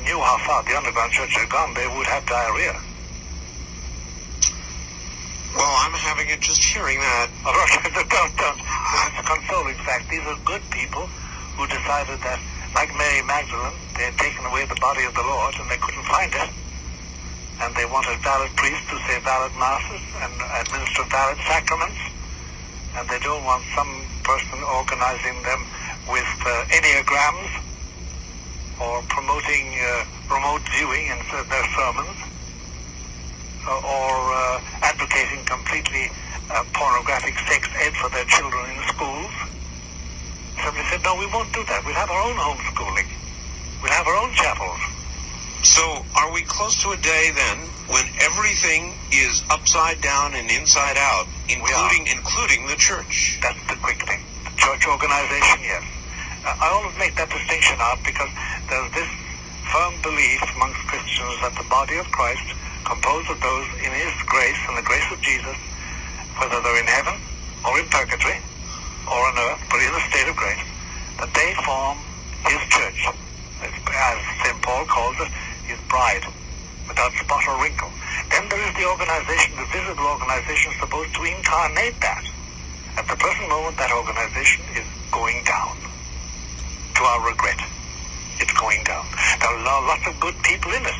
knew 0.08 0.16
how 0.24 0.40
far 0.48 0.64
the 0.64 0.80
underground 0.80 1.12
church 1.12 1.36
had 1.36 1.52
gone, 1.52 1.76
they 1.76 1.84
would 1.84 2.08
have 2.08 2.24
diarrhea. 2.26 2.80
Well, 5.52 5.76
I'm 5.84 5.94
having 6.00 6.32
it 6.32 6.40
just 6.40 6.64
hearing 6.64 6.98
that. 7.04 7.28
Right, 7.44 8.08
don't, 8.08 8.34
don't. 8.40 8.60
It's 8.64 9.20
a 9.20 9.26
consoling 9.28 9.76
fact. 9.84 10.10
These 10.10 10.24
are 10.24 10.40
good 10.48 10.64
people 10.72 11.12
who 11.60 11.68
decided 11.68 12.24
that, 12.24 12.40
like 12.74 12.90
Mary 12.96 13.22
Magdalene, 13.28 13.76
they 14.00 14.08
had 14.08 14.18
taken 14.18 14.48
away 14.48 14.64
the 14.66 14.80
body 14.80 15.04
of 15.04 15.14
the 15.14 15.28
Lord 15.28 15.54
and 15.60 15.70
they 15.70 15.78
couldn't 15.78 16.08
find 16.08 16.32
it. 16.34 16.63
And 17.62 17.76
they 17.76 17.86
want 17.86 18.08
a 18.08 18.18
valid 18.24 18.56
priest 18.56 18.82
to 18.90 18.98
say 19.08 19.20
valid 19.22 19.54
masses 19.60 20.02
and 20.22 20.34
administer 20.62 21.04
valid 21.10 21.38
sacraments. 21.46 22.02
And 22.98 23.08
they 23.10 23.20
don't 23.20 23.44
want 23.44 23.64
some 23.76 24.06
person 24.24 24.62
organizing 24.64 25.42
them 25.44 25.62
with 26.10 26.30
uh, 26.46 26.66
enneagrams 26.70 27.50
or 28.82 29.02
promoting 29.10 29.74
uh, 29.80 30.06
remote 30.30 30.62
viewing 30.76 31.08
in 31.08 31.20
their 31.50 31.68
sermons 31.78 32.18
uh, 33.66 33.80
or 33.80 34.14
uh, 34.34 34.62
advocating 34.82 35.46
completely 35.46 36.10
uh, 36.52 36.64
pornographic 36.74 37.38
sex 37.48 37.70
ed 37.80 37.94
for 37.96 38.10
their 38.10 38.26
children 38.26 38.70
in 38.72 38.82
schools. 38.90 39.32
Somebody 40.64 40.86
said, 40.90 41.04
no, 41.04 41.16
we 41.16 41.28
won't 41.28 41.52
do 41.54 41.64
that. 41.66 41.84
We'll 41.86 41.96
have 41.96 42.10
our 42.10 42.22
own 42.22 42.36
homeschooling. 42.36 43.08
We'll 43.82 43.92
have 43.92 44.08
our 44.08 44.18
own 44.18 44.34
chapels. 44.34 44.80
So, 45.64 46.04
are 46.20 46.28
we 46.36 46.44
close 46.44 46.76
to 46.84 46.92
a 46.92 47.00
day 47.00 47.32
then 47.32 47.58
when 47.88 48.04
everything 48.20 48.92
is 49.16 49.48
upside 49.50 50.02
down 50.04 50.36
and 50.36 50.52
inside 50.52 51.00
out, 51.00 51.24
including 51.48 52.04
including 52.12 52.68
the 52.68 52.76
church? 52.76 53.40
That's 53.40 53.64
the 53.72 53.80
quick 53.80 54.04
thing. 54.04 54.20
The 54.44 54.52
church 54.60 54.84
organization, 54.84 55.64
yes. 55.64 55.88
Uh, 56.44 56.52
I 56.60 56.68
always 56.68 56.92
make 57.00 57.16
that 57.16 57.32
distinction 57.32 57.80
out 57.80 58.04
because 58.04 58.28
there's 58.68 58.92
this 58.92 59.08
firm 59.72 59.96
belief 60.04 60.44
amongst 60.52 60.84
Christians 60.84 61.32
that 61.48 61.56
the 61.56 61.64
body 61.72 61.96
of 61.96 62.12
Christ, 62.12 62.44
composed 62.84 63.32
of 63.32 63.40
those 63.40 63.68
in 63.80 63.92
His 63.96 64.12
grace 64.28 64.60
and 64.68 64.76
the 64.76 64.84
grace 64.84 65.08
of 65.16 65.24
Jesus, 65.24 65.56
whether 66.44 66.60
they're 66.60 66.84
in 66.84 66.92
heaven 66.92 67.16
or 67.64 67.80
in 67.80 67.88
purgatory 67.88 68.36
or 69.08 69.16
on 69.32 69.40
earth, 69.40 69.64
but 69.72 69.80
in 69.80 69.96
a 69.96 70.04
state 70.12 70.28
of 70.28 70.36
grace, 70.36 70.68
that 71.24 71.32
they 71.32 71.56
form 71.64 71.96
His 72.52 72.60
church, 72.68 73.00
as 73.64 74.18
St. 74.44 74.60
Paul 74.60 74.84
calls 74.92 75.16
it, 75.24 75.32
His 75.66 75.80
bride, 75.90 76.26
without 76.88 77.12
spot 77.14 77.44
or 77.48 77.62
wrinkle. 77.62 77.90
Then 78.30 78.50
there 78.50 78.62
is 78.68 78.74
the 78.76 78.86
organization, 78.86 79.56
the 79.56 79.68
visible 79.72 80.06
organization 80.06 80.74
supposed 80.80 81.14
to 81.16 81.24
incarnate 81.24 82.00
that. 82.02 82.24
At 82.98 83.08
the 83.08 83.16
present 83.16 83.50
moment, 83.50 83.78
that 83.78 83.92
organization 83.92 84.64
is 84.76 84.86
going 85.12 85.44
down. 85.44 85.78
To 86.96 87.02
our 87.04 87.26
regret, 87.26 87.58
it's 88.40 88.54
going 88.54 88.84
down. 88.84 89.06
There 89.42 89.50
are 89.50 89.82
lots 89.88 90.06
of 90.06 90.20
good 90.20 90.36
people 90.44 90.72
in 90.74 90.86
it. 90.86 91.00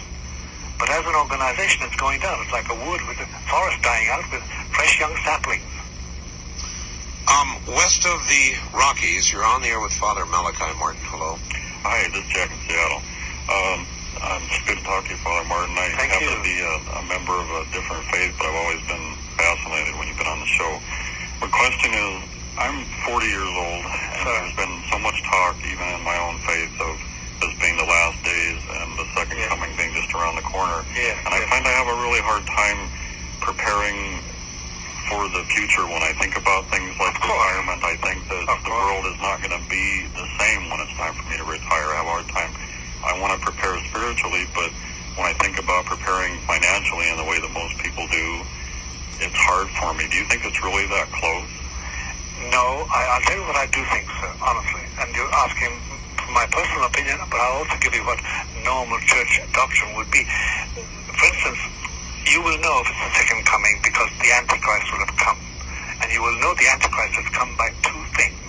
But 0.80 0.90
as 0.90 1.06
an 1.06 1.16
organization, 1.16 1.86
it's 1.86 1.96
going 1.96 2.20
down. 2.20 2.42
It's 2.42 2.52
like 2.52 2.68
a 2.68 2.76
wood 2.76 3.02
with 3.08 3.20
a 3.22 3.28
forest 3.48 3.82
dying 3.84 4.10
out 4.10 4.26
with 4.32 4.42
fresh 4.74 5.00
young 5.00 5.16
saplings. 5.24 5.64
Um, 7.30 7.56
west 7.68 8.06
of 8.06 8.20
the 8.28 8.56
Rockies, 8.74 9.32
you're 9.32 9.46
on 9.46 9.62
the 9.62 9.70
air 9.70 9.80
with 9.80 9.94
Father 9.94 10.26
Malachi 10.26 10.74
Martin. 10.78 11.00
Hello. 11.06 11.38
Hi, 11.86 12.10
this 12.10 12.26
is 12.26 12.30
Jack 12.34 12.52
in 12.52 12.60
Seattle. 12.68 13.02
Um, 13.48 13.88
I'm 14.22 14.44
it's 14.46 14.62
good 14.68 14.78
to 14.78 14.86
talk 14.86 15.06
to 15.08 15.12
you, 15.14 15.22
Father 15.26 15.48
Martin. 15.50 15.76
I 15.78 15.90
Thank 15.98 16.14
happen 16.14 16.30
you. 16.30 16.38
to 16.38 16.44
be 16.46 16.58
a, 16.62 16.76
a 17.00 17.04
member 17.10 17.34
of 17.34 17.48
a 17.50 17.62
different 17.74 18.06
faith, 18.14 18.34
but 18.38 18.46
I've 18.48 18.60
always 18.62 18.84
been 18.86 19.08
fascinated 19.40 19.94
when 19.98 20.06
you've 20.10 20.22
been 20.22 20.30
on 20.32 20.42
the 20.42 20.52
show. 20.54 20.72
My 21.42 21.50
question 21.50 21.92
is, 21.96 22.14
I'm 22.62 22.86
40 23.10 23.26
years 23.28 23.54
old, 23.58 23.84
and 23.88 24.24
Sure. 24.24 24.34
there's 24.40 24.58
been 24.58 24.76
so 24.94 24.98
much 25.00 25.18
talk, 25.32 25.58
even 25.66 25.88
in 25.98 26.02
my 26.06 26.18
own 26.18 26.38
faith, 26.46 26.76
of 26.82 26.96
this 27.42 27.54
being 27.62 27.78
the 27.78 27.90
last 27.90 28.18
days 28.24 28.62
and 28.82 28.90
the 29.00 29.08
second 29.18 29.38
Yes. 29.40 29.50
coming 29.50 29.72
being 29.78 29.94
just 29.96 30.14
around 30.16 30.36
the 30.38 30.46
corner. 30.48 30.86
Yes, 30.96 31.18
And 31.26 31.34
I 31.36 31.42
find 31.50 31.66
I 31.68 31.74
have 31.76 31.90
a 31.90 31.98
really 32.02 32.22
hard 32.22 32.46
time 32.48 32.92
preparing 33.42 34.22
for 35.10 35.28
the 35.30 35.44
future 35.56 35.86
when 35.88 36.04
I 36.04 36.14
think 36.22 36.38
about 36.38 36.70
things 36.72 36.96
like 37.00 37.16
retirement. 37.24 37.82
I 37.84 37.96
think 38.04 38.28
that 38.30 38.46
the 38.66 38.72
world 38.72 39.06
is 39.08 39.20
not 39.22 39.42
going 39.44 39.56
to 39.56 39.66
be 39.70 40.08
the 40.16 40.28
same 40.40 40.70
when 40.72 40.80
it's 40.82 40.96
time 40.98 41.14
for 41.16 41.26
me 41.30 41.38
to 41.38 41.46
retire. 41.46 41.88
I 41.94 41.98
have 42.04 42.08
a 42.10 42.16
hard 42.18 42.30
time. 42.34 42.54
I 43.04 43.20
want 43.20 43.36
to 43.36 43.40
prepare 43.44 43.76
spiritually, 43.92 44.48
but 44.56 44.72
when 45.20 45.28
I 45.28 45.36
think 45.44 45.60
about 45.60 45.86
preparing 45.86 46.40
financially 46.48 47.12
in 47.12 47.18
the 47.20 47.28
way 47.28 47.38
that 47.38 47.52
most 47.52 47.76
people 47.84 48.08
do, 48.08 48.28
it's 49.20 49.38
hard 49.44 49.68
for 49.78 49.94
me. 49.94 50.08
Do 50.08 50.18
you 50.18 50.26
think 50.32 50.48
it's 50.48 50.58
really 50.64 50.88
that 50.88 51.12
close? 51.12 51.52
No, 52.50 52.88
I, 52.90 53.14
I'll 53.14 53.24
tell 53.28 53.38
you 53.38 53.46
what 53.46 53.60
I 53.60 53.68
do 53.70 53.84
think, 53.94 54.08
sir, 54.20 54.32
honestly. 54.42 54.84
And 55.04 55.12
you're 55.14 55.32
asking 55.46 55.76
my 56.32 56.48
personal 56.50 56.88
opinion, 56.88 57.20
but 57.30 57.38
I'll 57.40 57.62
also 57.62 57.78
give 57.84 57.94
you 57.94 58.04
what 58.08 58.18
normal 58.64 58.98
church 59.06 59.38
doctrine 59.54 59.94
would 60.00 60.10
be. 60.10 60.26
For 61.14 61.26
instance, 61.28 61.62
you 62.32 62.42
will 62.42 62.58
know 62.64 62.82
if 62.82 62.88
it's 62.90 63.04
the 63.04 63.14
second 63.20 63.46
coming 63.46 63.78
because 63.84 64.10
the 64.24 64.32
Antichrist 64.32 64.88
will 64.90 65.04
have 65.06 65.16
come. 65.20 65.40
And 66.02 66.08
you 66.12 66.24
will 66.24 66.36
know 66.40 66.56
the 66.56 66.68
Antichrist 66.72 67.20
has 67.20 67.30
come 67.36 67.52
by 67.60 67.70
two 67.86 68.02
things, 68.18 68.40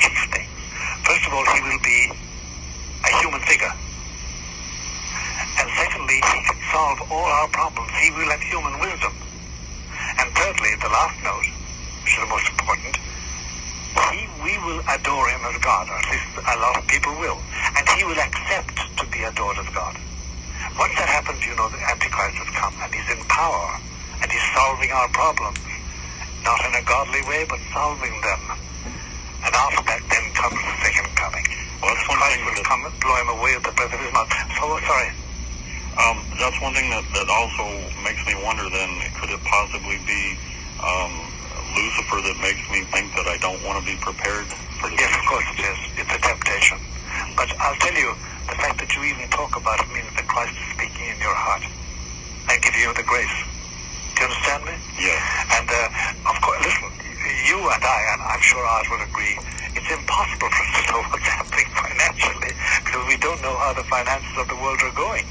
chief 0.00 0.16
things. 0.32 0.50
First 1.04 1.26
of 1.26 1.34
all, 1.34 1.44
he 1.44 1.60
will 1.60 1.82
be 1.84 2.00
a 3.04 3.10
human 3.20 3.42
figure. 3.44 3.74
And 5.58 5.68
secondly, 5.76 6.20
he 6.20 6.38
can 6.44 6.60
solve 6.72 7.00
all 7.10 7.30
our 7.40 7.48
problems. 7.48 7.90
He 8.00 8.10
will 8.12 8.28
have 8.28 8.42
human 8.42 8.78
wisdom. 8.80 9.14
And 10.18 10.28
thirdly, 10.36 10.72
the 10.80 10.92
last 10.92 11.16
note, 11.24 11.48
which 12.04 12.14
is 12.14 12.20
the 12.20 12.30
most 12.30 12.48
important, 12.52 12.94
he, 14.12 14.28
we 14.44 14.54
will 14.60 14.80
adore 14.92 15.28
him 15.28 15.40
as 15.48 15.56
God, 15.64 15.88
or 15.88 15.96
at 15.96 16.06
least 16.12 16.28
a 16.36 16.56
lot 16.60 16.76
of 16.76 16.84
people 16.86 17.12
will. 17.16 17.40
And 17.76 17.88
he 17.96 18.04
will 18.04 18.20
accept 18.20 18.76
to 18.98 19.04
be 19.08 19.24
adored 19.24 19.58
as 19.58 19.68
God. 19.72 19.96
Once 20.78 20.94
that 21.00 21.08
happens, 21.08 21.40
you 21.44 21.56
know 21.56 21.68
the 21.68 21.80
Antichrist 21.88 22.36
has 22.36 22.50
come, 22.52 22.74
and 22.84 22.92
he's 22.92 23.08
in 23.08 23.24
power, 23.32 23.80
and 24.20 24.28
he's 24.30 24.46
solving 24.52 24.92
our 24.92 25.08
problems. 25.08 25.58
Not 26.44 26.60
in 26.68 26.74
a 26.76 26.84
godly 26.84 27.22
way, 27.26 27.44
but 27.48 27.58
solving 27.72 28.20
them. 28.20 28.42
And 29.44 29.52
after 29.54 29.82
that, 29.82 30.02
then 30.12 30.24
comes 30.36 30.60
the 30.60 30.74
second 30.84 31.08
coming. 31.16 31.65
Well, 31.82 31.94
that's 31.94 32.08
one 32.08 32.18
thing 32.18 32.44
that- 32.46 32.64
come 32.64 32.82
blow 33.00 33.16
him 33.16 33.28
away 33.28 33.52
the 33.58 33.70
of 33.70 33.90
his 33.92 34.12
mouth. 34.12 34.32
So, 34.58 34.80
sorry. 34.86 35.10
Um, 35.96 36.24
that's 36.38 36.60
one 36.60 36.74
thing 36.74 36.90
that, 36.90 37.04
that 37.14 37.28
also 37.30 37.64
makes 38.04 38.20
me 38.26 38.34
wonder 38.44 38.68
then, 38.68 38.90
could 39.16 39.30
it 39.30 39.42
possibly 39.44 39.96
be 40.04 40.36
um, 40.84 41.12
Lucifer 41.76 42.20
that 42.20 42.36
makes 42.40 42.60
me 42.68 42.84
think 42.92 43.14
that 43.16 43.26
I 43.28 43.36
don't 43.38 43.62
want 43.64 43.80
to 43.80 43.84
be 43.84 43.96
prepared 43.96 44.46
for 44.80 44.90
Yes, 44.92 45.08
of 45.16 45.24
course 45.24 45.44
it 45.56 45.60
is. 45.64 45.78
It's 46.04 46.12
a 46.12 46.20
temptation. 46.20 46.78
But 47.36 47.48
I'll 47.60 47.76
tell 47.80 47.96
you, 47.96 48.12
the 48.48 48.56
fact 48.60 48.78
that 48.80 48.92
you 48.96 49.04
even 49.04 49.28
talk 49.30 49.56
about 49.56 49.80
it 49.80 49.88
means 49.88 50.12
that 50.16 50.26
Christ 50.28 50.52
is 50.52 50.68
speaking 50.76 51.08
in 51.08 51.18
your 51.20 51.34
heart 51.34 51.64
and 51.64 52.56
giving 52.60 52.80
you 52.80 52.92
the 52.92 53.04
grace. 53.04 53.36
Do 54.16 54.24
you 54.24 54.28
understand 54.28 54.64
me? 54.68 54.74
Yes. 55.00 55.20
And 55.60 55.68
uh, 55.68 56.32
of 56.32 56.36
course, 56.44 56.60
listen, 56.60 56.88
you 57.48 57.58
and 57.60 57.82
I, 57.84 57.98
and 58.12 58.20
I'm 58.22 58.40
sure 58.44 58.60
ours 58.64 58.88
will 58.92 59.00
agree, 59.00 59.36
it's 59.72 59.90
impossible 59.90 60.48
for 60.48 60.62
us 60.64 60.72
to 60.76 60.82
know 60.92 61.00
what's 61.08 61.24
happening 61.24 61.45
financially 61.72 62.52
because 62.84 63.04
we 63.08 63.16
don't 63.16 63.40
know 63.40 63.56
how 63.56 63.72
the 63.72 63.84
finances 63.88 64.36
of 64.36 64.48
the 64.48 64.58
world 64.60 64.80
are 64.82 64.92
going. 64.92 65.24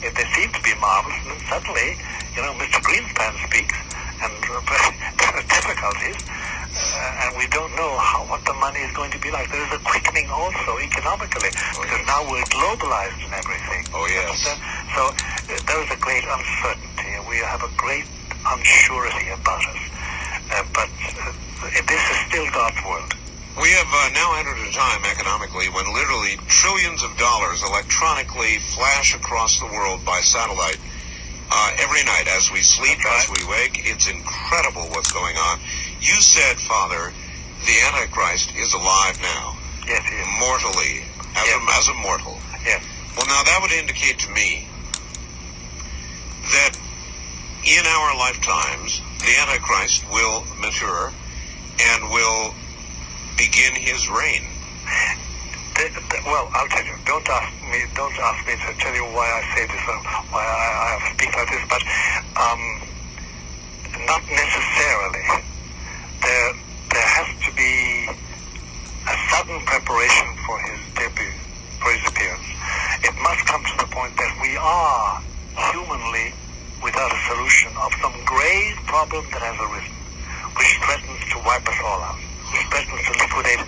If 0.00 0.14
they 0.14 0.24
seem 0.36 0.52
to 0.52 0.62
be 0.62 0.72
marvelous, 0.80 1.16
and 1.24 1.36
then 1.36 1.40
suddenly, 1.48 1.96
you 2.36 2.40
know, 2.44 2.52
Mr. 2.60 2.80
Greenspan 2.84 3.32
speaks, 3.48 3.76
and 4.22 4.32
there 5.20 5.32
are 5.34 5.46
difficulties, 5.48 6.20
uh, 6.24 7.22
and 7.24 7.30
we 7.36 7.48
don't 7.48 7.72
know 7.76 7.96
how 7.96 8.24
what 8.28 8.44
the 8.44 8.52
money 8.60 8.80
is 8.80 8.92
going 8.92 9.10
to 9.10 9.20
be 9.20 9.30
like. 9.30 9.50
There 9.50 9.64
is 9.64 9.72
a 9.72 9.82
quickening 9.84 10.28
also 10.28 10.78
economically 10.78 11.48
because 11.48 12.02
now 12.06 12.24
we're 12.28 12.44
globalized 12.52 13.20
and 13.24 13.32
everything. 13.32 13.82
Oh, 13.92 14.04
yes. 14.08 14.44
So 14.92 15.08
uh, 15.08 15.58
there 15.64 15.80
is 15.82 15.90
a 15.90 16.00
great 16.00 16.24
uncertainty, 16.24 17.08
and 17.16 17.24
we 17.28 17.36
have 17.40 17.62
a 17.64 17.72
great 17.76 18.04
unsurety 18.44 19.32
about 19.32 19.64
us. 19.64 19.82
Uh, 20.52 20.62
but 20.72 20.90
uh, 21.24 21.32
this 21.88 22.02
is 22.10 22.18
still 22.28 22.46
God's 22.52 22.80
world. 22.84 23.25
We 23.56 23.70
have 23.72 23.88
uh, 23.88 24.10
now 24.12 24.36
entered 24.38 24.58
a 24.68 24.70
time 24.72 25.00
economically 25.08 25.68
when 25.72 25.88
literally 25.94 26.36
trillions 26.46 27.02
of 27.02 27.16
dollars 27.16 27.62
electronically 27.64 28.58
flash 28.76 29.14
across 29.14 29.58
the 29.58 29.66
world 29.66 30.04
by 30.04 30.20
satellite 30.20 30.78
uh, 31.50 31.70
every 31.80 32.04
night 32.04 32.28
as 32.36 32.50
we 32.52 32.60
sleep, 32.60 32.98
That's 33.02 33.30
as 33.30 33.32
we 33.32 33.48
wake. 33.48 33.80
It's 33.88 34.08
incredible 34.10 34.82
what's 34.92 35.10
going 35.10 35.36
on. 35.36 35.58
You 36.00 36.20
said, 36.20 36.58
Father, 36.60 37.12
the 37.64 37.76
Antichrist 37.88 38.52
is 38.54 38.74
alive 38.74 39.18
now, 39.22 39.56
Yes, 39.86 40.04
he 40.04 40.16
is. 40.16 40.26
mortally, 40.38 40.94
as, 41.34 41.46
Yes. 41.48 41.56
a, 41.56 41.78
as 41.80 41.88
a 41.88 41.94
mortal. 41.94 42.36
Yes. 42.64 42.84
Well, 43.16 43.26
now 43.26 43.42
that 43.42 43.58
would 43.62 43.72
indicate 43.72 44.18
to 44.20 44.30
me 44.32 44.68
that 46.52 46.76
in 47.64 47.86
our 47.86 48.16
lifetimes, 48.18 49.00
the 49.20 49.32
Antichrist 49.40 50.04
will 50.12 50.44
mature 50.60 51.10
and 51.80 52.10
will 52.10 52.54
begin 53.36 53.74
his 53.74 54.08
reign. 54.08 54.44
Well, 56.24 56.48
I'll 56.56 56.68
tell 56.68 56.84
you. 56.84 56.96
Don't 57.04 57.28
ask 57.28 57.52
me. 57.68 57.84
Don't 57.94 58.16
ask 58.18 58.40
me 58.48 58.54
to 58.56 58.72
tell 58.80 58.94
you 58.94 59.04
why 59.12 59.28
I 59.28 59.40
say 59.54 59.64
this 59.68 59.84
or 59.86 59.98
why 60.32 60.42
I, 60.42 60.96
I 60.96 61.12
speak 61.12 61.30
like 61.36 61.50
this. 61.52 61.64
But 61.68 61.82
um, 62.40 62.62
not 64.08 64.24
necessarily. 64.24 65.24
There, 66.24 66.52
there 66.90 67.08
has 67.12 67.28
to 67.44 67.50
be 67.54 68.08
a 69.06 69.16
sudden 69.30 69.60
preparation 69.68 70.28
for 70.48 70.56
his 70.64 70.80
debut, 70.96 71.36
for 71.78 71.92
his 71.92 72.02
appearance. 72.08 72.48
It 73.04 73.14
must 73.22 73.44
come 73.46 73.62
to 73.62 73.76
the 73.78 73.88
point 73.92 74.16
that 74.16 74.32
we 74.42 74.56
are 74.56 75.22
humanly 75.70 76.34
without 76.82 77.12
a 77.12 77.20
solution 77.28 77.72
of 77.78 77.92
some 78.02 78.16
grave 78.24 78.76
problem 78.86 79.24
that 79.30 79.42
has 79.44 79.56
arisen, 79.60 79.94
which 80.56 80.72
threatens 80.82 81.20
to 81.32 81.38
wipe 81.46 81.66
us 81.68 81.78
all 81.84 82.00
out, 82.02 82.20
threatens 82.70 83.02
to 83.06 83.12
liquidate 83.18 83.62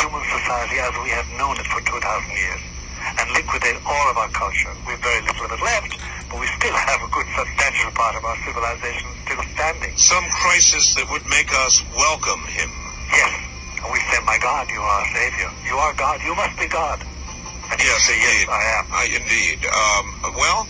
human 0.00 0.24
society 0.32 0.76
as 0.80 0.92
we 1.04 1.10
have 1.12 1.28
known 1.38 1.54
it 1.60 1.66
for 1.68 1.80
2,000 1.84 2.00
years, 2.32 2.62
and 3.18 3.26
liquidate 3.36 3.78
all 3.84 4.06
of 4.10 4.16
our 4.16 4.30
culture. 4.30 4.72
We've 4.86 4.98
very 5.00 5.22
little 5.22 5.46
of 5.46 5.52
it 5.52 5.62
left, 5.62 5.92
but 6.30 6.40
we 6.40 6.46
still 6.58 6.74
have 6.74 7.00
a 7.02 7.10
good 7.12 7.28
substantial 7.36 7.90
part 7.92 8.14
of 8.16 8.24
our 8.24 8.38
civilization 8.46 9.08
still 9.26 9.42
standing. 9.54 9.92
Some 9.96 10.24
crisis 10.30 10.94
that 10.96 11.06
would 11.10 11.26
make 11.28 11.50
us 11.66 11.82
welcome 11.96 12.40
him. 12.48 12.70
Yes. 13.12 13.32
And 13.82 13.90
we 13.92 13.98
say, 14.10 14.18
my 14.24 14.38
God, 14.38 14.70
you 14.70 14.80
are 14.80 15.00
our 15.02 15.08
Savior. 15.10 15.50
You 15.66 15.76
are 15.76 15.92
God. 15.94 16.22
You 16.22 16.34
must 16.34 16.54
be 16.58 16.68
God. 16.68 17.02
And 17.70 17.78
Yes, 17.80 18.06
say, 18.06 18.14
yes, 18.16 18.46
indeed. 18.46 18.48
I 18.48 18.62
am. 18.78 18.84
I, 18.92 19.04
indeed. 19.10 19.58
Um, 19.66 20.04
well, 20.38 20.60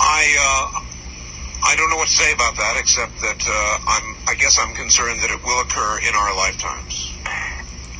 I 0.00 0.20
uh, 0.36 0.81
I 1.62 1.76
don't 1.76 1.90
know 1.90 1.96
what 1.96 2.08
to 2.10 2.18
say 2.18 2.32
about 2.32 2.56
that, 2.58 2.74
except 2.76 3.14
that 3.22 3.40
uh, 3.46 3.54
I'm 3.86 4.06
I 4.28 4.34
guess 4.34 4.58
I'm 4.58 4.74
concerned 4.74 5.20
that 5.22 5.30
it 5.30 5.40
will 5.44 5.60
occur 5.62 5.98
in 6.02 6.12
our 6.14 6.34
lifetimes. 6.36 7.10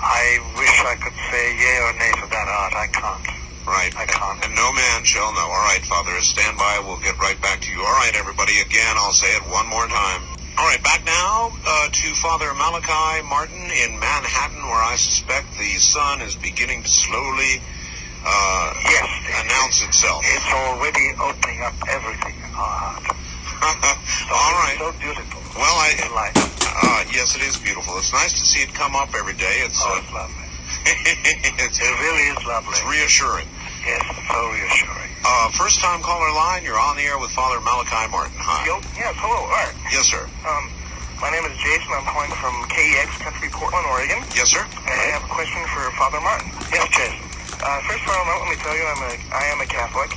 I 0.02 0.42
wish 0.58 0.76
I 0.82 0.98
could 0.98 1.14
say 1.30 1.44
yea 1.56 1.78
or 1.86 1.92
nay 1.94 2.10
to 2.18 2.26
that 2.26 2.48
Art. 2.50 2.74
I 2.74 2.86
can't. 2.90 3.22
Right. 3.62 3.94
I 3.94 4.04
can't. 4.10 4.42
And 4.44 4.54
no 4.58 4.72
man 4.74 5.04
shall 5.06 5.30
know. 5.32 5.46
All 5.46 5.64
right, 5.70 5.82
Father, 5.86 6.10
stand 6.20 6.58
by. 6.58 6.82
We'll 6.82 6.98
get 6.98 7.14
right 7.22 7.38
back 7.40 7.60
to 7.62 7.70
you. 7.70 7.78
All 7.78 7.94
right, 8.02 8.10
everybody. 8.18 8.58
Again, 8.60 8.98
I'll 8.98 9.14
say 9.14 9.30
it 9.38 9.42
one 9.46 9.68
more 9.70 9.86
time. 9.86 10.22
All 10.58 10.66
right, 10.66 10.82
back 10.82 11.06
now 11.06 11.54
uh, 11.64 11.88
to 11.88 12.06
Father 12.18 12.50
Malachi 12.58 13.22
Martin 13.30 13.62
in 13.86 13.94
Manhattan, 13.98 14.60
where 14.66 14.82
I 14.82 14.96
suspect 14.98 15.46
the 15.56 15.78
sun 15.78 16.20
is 16.20 16.34
beginning 16.34 16.82
to 16.82 16.88
slowly 16.90 17.62
uh, 18.26 18.74
Yes. 18.84 19.08
announce 19.46 19.82
itself. 19.86 20.20
It's 20.26 20.50
already 20.52 21.08
opening 21.22 21.62
up 21.62 21.74
everything 21.88 22.34
in 22.36 22.50
our 22.58 22.74
heart. 22.98 23.16
All 24.32 24.52
right. 24.58 24.74
So 24.78 24.90
beautiful. 24.98 25.38
Well, 25.54 25.76
I 25.78 25.94
light. 26.10 26.34
uh, 26.34 27.04
yes, 27.14 27.36
it 27.38 27.42
is 27.46 27.56
beautiful. 27.62 27.94
It's 27.98 28.12
nice 28.12 28.32
to 28.34 28.44
see 28.44 28.62
it 28.66 28.74
come 28.74 28.96
up 28.96 29.14
every 29.14 29.34
day. 29.38 29.62
It's 29.62 29.78
Oh, 29.78 29.94
uh, 29.94 30.00
it's 30.02 30.10
lovely. 30.10 30.46
it's, 31.62 31.78
It 31.78 31.94
really 32.02 32.26
is 32.34 32.42
lovely. 32.42 32.74
it's 32.74 32.82
reassuring. 32.88 33.46
Yes, 33.86 34.02
so 34.26 34.36
reassuring. 34.50 35.10
Uh, 35.22 35.50
first 35.54 35.78
time 35.78 36.02
caller 36.02 36.30
line, 36.34 36.64
you're 36.66 36.78
on 36.80 36.96
the 36.98 37.02
air 37.06 37.18
with 37.22 37.30
Father 37.38 37.60
Malachi 37.62 38.10
Martin. 38.10 38.34
Hi. 38.42 38.66
Yo, 38.66 38.82
yes, 38.98 39.14
hello, 39.22 39.46
Art. 39.46 39.74
Yes, 39.94 40.10
sir. 40.10 40.26
Um, 40.42 40.64
my 41.22 41.30
name 41.30 41.46
is 41.46 41.54
Jason. 41.62 41.86
I'm 41.94 42.02
calling 42.10 42.34
from 42.42 42.54
KEX 42.66 43.10
Country, 43.22 43.46
Portland, 43.54 43.86
Oregon. 43.94 44.18
Yes, 44.34 44.50
sir. 44.50 44.62
And 44.66 44.96
I 44.98 45.06
have 45.14 45.22
a 45.22 45.30
question 45.30 45.62
for 45.70 45.86
Father 45.94 46.18
Martin. 46.18 46.50
Yes, 46.74 46.90
Jason. 46.90 47.22
Uh, 47.62 47.78
first 47.86 48.02
of 48.02 48.10
all, 48.10 48.26
let 48.42 48.50
me 48.50 48.58
tell 48.58 48.74
you, 48.74 48.82
I'm 48.82 49.02
a, 49.06 49.14
I 49.30 49.44
am 49.54 49.62
a 49.62 49.68
Catholic, 49.70 50.10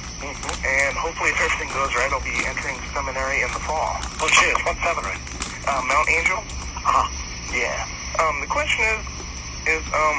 and 0.65 0.97
hopefully, 0.97 1.29
if 1.29 1.37
everything 1.37 1.69
goes 1.77 1.93
right, 1.93 2.09
I'll 2.09 2.25
be 2.25 2.41
entering 2.41 2.81
seminary 2.89 3.45
in 3.45 3.53
the 3.53 3.61
fall. 3.61 4.01
Oh, 4.17 4.25
cheers. 4.33 4.57
What 4.65 4.73
seminary? 4.81 5.21
Uh, 5.69 5.81
Mount 5.85 6.09
Angel. 6.09 6.41
Uh-huh. 6.41 7.05
Yeah. 7.53 7.85
Um, 8.17 8.41
the 8.41 8.49
question 8.49 8.81
is, 8.81 9.77
is 9.77 9.83
um, 9.93 10.17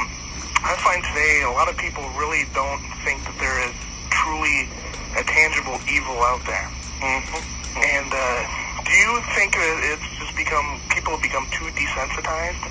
I 0.62 0.78
find 0.86 1.02
today 1.02 1.42
a 1.42 1.50
lot 1.50 1.66
of 1.66 1.74
people 1.74 2.06
really 2.14 2.46
don't 2.54 2.78
think 3.02 3.18
that 3.26 3.34
there 3.42 3.58
is 3.66 3.74
truly 4.14 4.70
a 5.18 5.26
tangible 5.26 5.82
evil 5.90 6.22
out 6.22 6.46
there. 6.46 6.70
Mm-hmm. 7.02 7.42
And 7.74 8.10
uh, 8.14 8.38
do 8.86 8.94
you 8.94 9.12
think 9.34 9.58
that 9.58 9.74
it's 9.98 10.08
just 10.22 10.30
become 10.38 10.78
people 10.94 11.18
have 11.18 11.26
become 11.26 11.50
too 11.50 11.66
desensitized? 11.74 12.70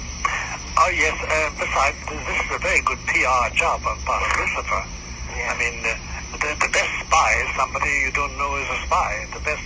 Oh, 0.76 0.92
yes. 0.92 1.16
Uh, 1.24 1.48
besides, 1.56 1.96
this 2.04 2.20
is 2.20 2.52
a 2.52 2.60
very 2.60 2.84
good 2.84 3.00
PR 3.08 3.48
job 3.56 3.80
of 3.88 3.96
Father 4.04 4.28
Christopher. 4.36 4.84
I 4.84 5.56
mean, 5.56 5.80
uh, 5.88 5.96
the, 6.36 6.52
the 6.52 6.68
best 6.68 6.92
spy 7.00 7.32
is 7.48 7.50
somebody 7.56 7.88
you 8.04 8.12
don't 8.12 8.36
know 8.36 8.60
is 8.60 8.68
a 8.68 8.80
spy. 8.84 9.24
The 9.32 9.40
best 9.40 9.64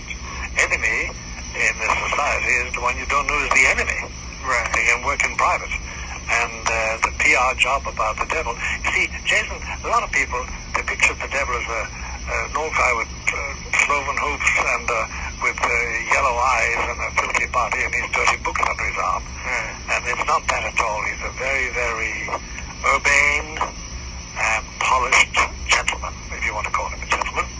enemy 0.54 1.10
in 1.58 1.74
this 1.82 1.94
society 2.06 2.54
is 2.62 2.70
the 2.78 2.82
one 2.86 2.94
you 2.94 3.10
don't 3.10 3.26
know 3.26 3.42
is 3.42 3.50
the 3.50 3.66
enemy. 3.74 4.06
Right. 4.46 4.70
They 4.70 4.86
can 4.86 5.02
work 5.02 5.18
in 5.26 5.34
private. 5.34 5.74
And 6.30 6.62
uh, 6.62 7.02
the 7.02 7.10
PR 7.18 7.58
job 7.58 7.90
about 7.90 8.14
the 8.14 8.30
devil. 8.30 8.54
You 8.54 8.90
see, 8.94 9.06
Jason, 9.26 9.58
a 9.82 9.90
lot 9.90 10.06
of 10.06 10.14
people, 10.14 10.38
they 10.78 10.86
picture 10.86 11.18
the 11.18 11.26
devil 11.26 11.58
as 11.58 11.66
a, 11.66 11.82
an 11.90 12.54
old 12.54 12.70
guy 12.78 12.92
with 12.94 13.10
uh, 13.10 13.38
cloven 13.82 14.14
hoofs 14.14 14.54
and 14.62 14.86
uh, 14.86 14.98
with 15.42 15.58
uh, 15.58 15.70
yellow 16.14 16.38
eyes 16.38 16.82
and 16.86 16.98
a 17.02 17.10
filthy 17.18 17.50
body 17.50 17.82
and 17.82 17.90
his 17.98 18.06
dirty 18.14 18.38
books 18.46 18.62
under 18.62 18.86
his 18.86 18.98
arm. 19.02 19.26
Not 20.30 20.46
that 20.46 20.62
at 20.62 20.78
all. 20.78 21.02
He's 21.10 21.26
a 21.26 21.34
very, 21.42 21.74
very 21.74 22.14
urbane 22.86 23.50
and 24.38 24.62
polished 24.78 25.34
gentleman, 25.66 26.14
if 26.30 26.46
you 26.46 26.54
want 26.54 26.70
to 26.70 26.72
call 26.72 26.86
him 26.86 27.02
a 27.02 27.10
gentleman. 27.10 27.50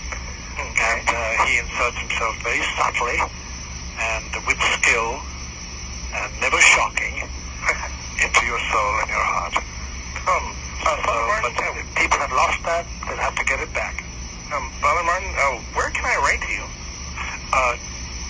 And 0.54 1.02
uh, 1.02 1.18
he 1.50 1.58
inserts 1.58 1.98
himself 1.98 2.30
very 2.46 2.62
subtly 2.78 3.18
and 3.98 4.30
with 4.46 4.62
skill 4.78 5.18
and 6.14 6.30
never 6.38 6.62
shocking 6.62 7.26
into 8.22 8.42
your 8.46 8.62
soul 8.70 8.92
and 9.02 9.10
your 9.10 9.26
heart. 9.34 9.54
Um, 10.30 10.54
uh, 10.86 10.94
So, 10.94 11.02
Father 11.10 11.26
but 11.42 11.50
Martin, 11.50 11.74
if 11.74 11.90
people 11.98 12.22
have 12.22 12.30
lost 12.30 12.62
that, 12.70 12.86
they'll 13.10 13.18
have 13.18 13.34
to 13.34 13.46
get 13.50 13.58
it 13.58 13.74
back. 13.74 13.98
um, 14.54 14.70
Father 14.78 15.02
Martin, 15.02 15.34
uh, 15.34 15.58
where 15.74 15.90
can 15.90 16.06
I 16.06 16.14
write 16.22 16.38
to 16.38 16.50
you? 16.54 16.62
Uh, 17.50 17.74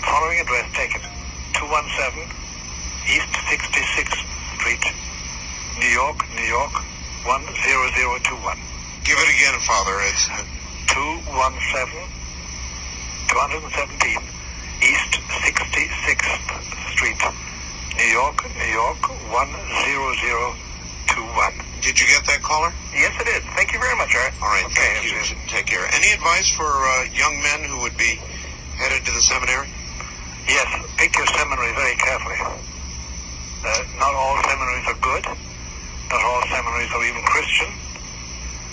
following 0.01 0.41
address 0.41 0.65
taken, 0.73 1.05
217 1.61 2.41
East 3.11 3.33
66th 3.53 4.20
Street, 4.71 4.95
New 5.81 5.91
York, 5.91 6.23
New 6.37 6.47
York, 6.47 6.71
10021. 7.27 8.55
Give 9.03 9.19
it 9.19 9.27
again, 9.27 9.59
Father. 9.67 9.99
It's 10.07 10.31
217, 10.95 12.07
217 13.35 14.23
East 14.87 15.19
66th 15.43 16.39
Street, 16.95 17.19
New 17.99 18.11
York, 18.15 18.47
New 18.47 18.71
York, 18.71 19.03
10021. 19.35 20.55
Did 21.83 21.99
you 21.99 22.07
get 22.07 22.23
that 22.31 22.39
caller? 22.43 22.71
Yes, 22.95 23.11
it 23.19 23.27
is. 23.27 23.43
Thank 23.59 23.75
you 23.75 23.81
very 23.83 23.97
much, 23.99 24.15
Art. 24.15 24.31
All 24.39 24.55
right, 24.55 24.71
Okay, 24.71 25.03
thank 25.03 25.11
you. 25.11 25.37
Take 25.51 25.67
care. 25.67 25.83
Any 25.91 26.15
advice 26.15 26.47
for 26.55 26.71
uh, 26.71 27.11
young 27.11 27.43
men 27.43 27.67
who 27.67 27.81
would 27.83 27.99
be 27.99 28.23
headed 28.79 29.03
to 29.05 29.11
the 29.11 29.23
seminary? 29.23 29.67
Yes, 30.47 30.71
pick 30.97 31.17
your 31.19 31.27
seminary 31.27 31.75
very 31.75 31.97
carefully. 31.97 32.39
Uh, 33.61 33.69
not 34.01 34.15
all 34.15 34.37
seminaries 34.49 34.87
are 34.89 35.01
good. 35.05 35.25
Not 36.11 36.23
all 36.25 36.43
seminaries 36.49 36.91
are 36.97 37.05
even 37.05 37.23
Christian. 37.29 37.71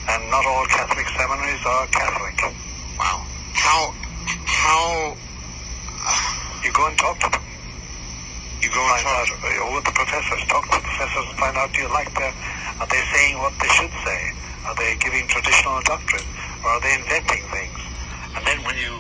And 0.08 0.22
not 0.32 0.46
all 0.48 0.66
Catholic 0.72 1.08
seminaries 1.20 1.60
are 1.66 1.88
Catholic. 1.92 2.38
Wow. 2.98 3.28
How 3.54 3.92
how 4.48 5.18
You 6.64 6.72
go 6.72 6.88
and 6.88 6.98
talk 6.98 7.20
to 7.20 7.30
them. 7.30 7.44
you 8.64 8.70
go 8.72 8.80
and 8.80 9.04
Find 9.04 9.28
talk? 9.28 9.44
out 9.44 9.70
uh, 9.70 9.76
with 9.76 9.84
the 9.86 9.92
professors. 9.92 10.42
Talk 10.48 10.64
to 10.72 10.76
the 10.80 10.84
professors 10.88 11.26
and 11.30 11.38
find 11.38 11.56
out 11.58 11.68
do 11.74 11.82
you 11.84 11.90
like 11.92 12.12
their, 12.16 12.32
are 12.80 12.88
they 12.88 13.04
saying 13.14 13.38
what 13.44 13.54
they 13.60 13.68
should 13.76 13.92
say? 14.08 14.22
Are 14.66 14.76
they 14.76 14.96
giving 15.04 15.28
traditional 15.28 15.80
doctrine? 15.84 16.24
Or 16.64 16.72
are 16.72 16.82
they 16.82 16.96
inventing 16.96 17.44
things? 17.52 17.80
And 18.40 18.44
then 18.48 18.64
when 18.64 18.76
you 18.80 18.96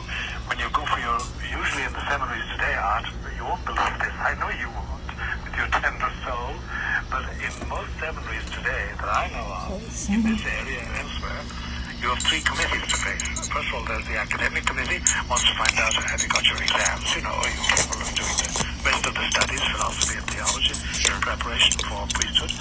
when 0.52 0.60
you 0.60 0.68
go 0.76 0.84
for 0.86 1.00
your 1.00 1.20
usually 1.48 1.84
in 1.84 1.92
the 1.96 2.04
seminaries 2.12 2.48
today, 2.56 2.76
Art, 2.76 3.08
you 3.36 3.44
won't 3.44 3.64
believe 3.66 3.96
this. 4.00 4.16
I 4.20 4.36
know 4.40 4.48
you 4.52 4.68
won't 4.72 4.87
with 4.87 4.87
your 5.58 5.68
tender 5.74 6.12
soul, 6.22 6.53
but 7.10 7.26
in 7.41 7.51
most 7.66 7.89
seminaries 7.97 8.45
today 8.53 8.93
that 9.01 9.10
I 9.10 9.26
know 9.34 9.47
of, 9.49 9.82
in 10.14 10.22
this 10.22 10.45
area 10.45 10.86
and 10.86 10.93
elsewhere, 11.01 11.41
you 11.97 12.14
have 12.14 12.22
three 12.22 12.41
committees 12.45 12.86
to 12.93 12.97
face. 13.01 13.26
First 13.49 13.74
of 13.74 13.74
all, 13.74 13.86
there's 13.89 14.05
the 14.05 14.22
academic 14.22 14.70
committee, 14.70 15.01
wants 15.26 15.49
to 15.49 15.53
find 15.58 15.74
out 15.82 15.97
have 15.97 16.22
you 16.22 16.30
got 16.30 16.45
your 16.45 16.62
exams, 16.62 17.10
you 17.18 17.26
know, 17.26 17.34
are 17.34 17.49
you 17.49 17.64
capable 17.74 18.05
of 18.05 18.12
doing 18.14 18.38
the 18.38 18.53
rest 18.86 19.03
of 19.10 19.14
the 19.18 19.26
studies, 19.34 19.64
philosophy 19.74 20.16
and 20.22 20.28
theology, 20.30 20.76
in 20.78 21.18
preparation 21.26 21.76
for 21.89 22.05
priesthood. 22.14 22.53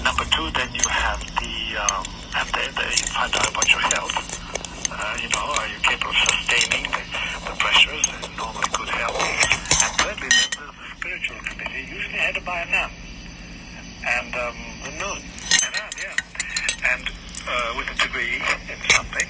Number 0.00 0.24
two, 0.32 0.48
then 0.56 0.72
you 0.72 0.86
have 0.88 1.20
the, 1.20 1.54
um, 1.76 2.04
and 2.40 2.46
they, 2.56 2.66
they 2.72 2.90
find 3.12 3.30
out 3.36 3.52
about 3.52 3.68
your 3.68 3.84
health. 3.92 4.16
Uh, 4.88 5.16
you 5.20 5.28
know, 5.28 5.44
are 5.60 5.68
you 5.68 5.78
capable 5.84 6.10
of 6.10 6.18
sustaining 6.24 6.88
the, 6.88 7.04
the 7.46 7.54
pressures 7.60 8.04
and 8.16 8.32
normally 8.40 8.70
good 8.72 8.88
health? 8.88 9.20
And 9.20 9.92
thirdly, 10.00 10.30
then 10.32 10.50
there's 10.56 10.72
the 10.72 10.88
spiritual 10.96 11.36
committee, 11.44 11.84
usually 11.84 12.18
headed 12.18 12.44
by 12.44 12.64
a 12.64 12.66
nun. 12.70 12.90
And 14.08 14.34
um, 14.34 14.56
the 14.84 14.92
nun, 14.98 15.20
a 15.20 15.68
nun, 15.70 15.92
yeah. 16.00 16.16
And 16.96 17.04
uh, 17.46 17.74
with 17.76 17.88
a 17.90 17.96
degree 18.02 18.42
in 18.68 18.78
something. 18.90 19.28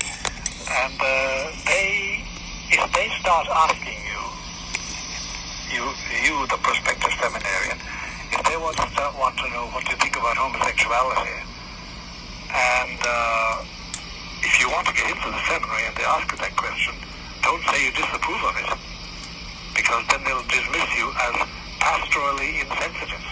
And 0.70 0.96
uh, 1.00 1.50
they, 1.66 2.24
if 2.70 2.84
they 2.92 3.08
start 3.20 3.46
asking 3.48 4.00
you, 4.08 4.20
you, 5.70 5.86
you, 6.26 6.46
the 6.50 6.58
prospective 6.58 7.14
seminarian, 7.22 7.78
if 8.32 8.42
they 8.46 8.56
want 8.58 8.76
to 8.76 8.86
start, 8.90 9.14
want 9.18 9.38
to 9.38 9.46
know 9.50 9.66
what 9.70 9.86
you 9.88 9.96
think 9.96 10.16
about 10.16 10.36
homosexuality, 10.36 11.38
and 12.50 13.00
uh, 13.02 13.64
if 14.42 14.58
you 14.58 14.66
want 14.70 14.86
to 14.86 14.94
get 14.94 15.06
into 15.10 15.30
the 15.30 15.42
seminary 15.46 15.86
and 15.86 15.94
they 15.94 16.06
ask 16.06 16.26
you 16.30 16.38
that 16.38 16.54
question, 16.58 16.94
don't 17.42 17.62
say 17.70 17.86
you 17.86 17.92
disapprove 17.94 18.42
of 18.42 18.54
it, 18.58 18.70
because 19.74 20.02
then 20.10 20.22
they'll 20.26 20.46
dismiss 20.50 20.88
you 20.98 21.06
as 21.14 21.34
pastorally 21.78 22.66
insensitive. 22.66 23.24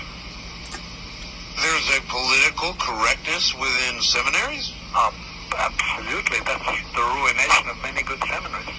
There's 1.58 1.88
a 1.98 2.00
political 2.06 2.72
correctness 2.78 3.54
within 3.58 4.00
seminaries? 4.00 4.70
Um, 4.94 5.14
absolutely, 5.58 6.38
that's 6.46 6.66
the 6.94 7.02
ruination 7.02 7.66
of 7.66 7.76
many 7.82 8.02
good 8.06 8.22
seminaries. 8.30 8.78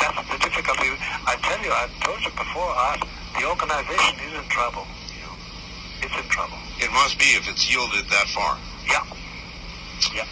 That's 0.00 0.20
the 0.24 0.38
difficulty. 0.40 0.88
I 1.28 1.36
tell 1.44 1.60
you, 1.60 1.72
I 1.72 1.88
told 2.00 2.20
you 2.24 2.32
before, 2.32 2.68
Art, 2.68 3.00
the 3.38 3.44
organization 3.46 4.16
is 4.24 4.34
in 4.36 4.46
trouble. 4.48 4.86
You 5.14 5.22
know, 5.24 5.36
it's 6.02 6.16
in 6.16 6.28
trouble. 6.28 6.58
It 6.76 6.90
must 6.92 7.18
be 7.18 7.36
if 7.38 7.48
it's 7.48 7.64
yielded 7.70 8.04
that 8.10 8.28
far. 8.34 8.58
Yeah. 8.84 9.00
Yeah. 10.12 10.28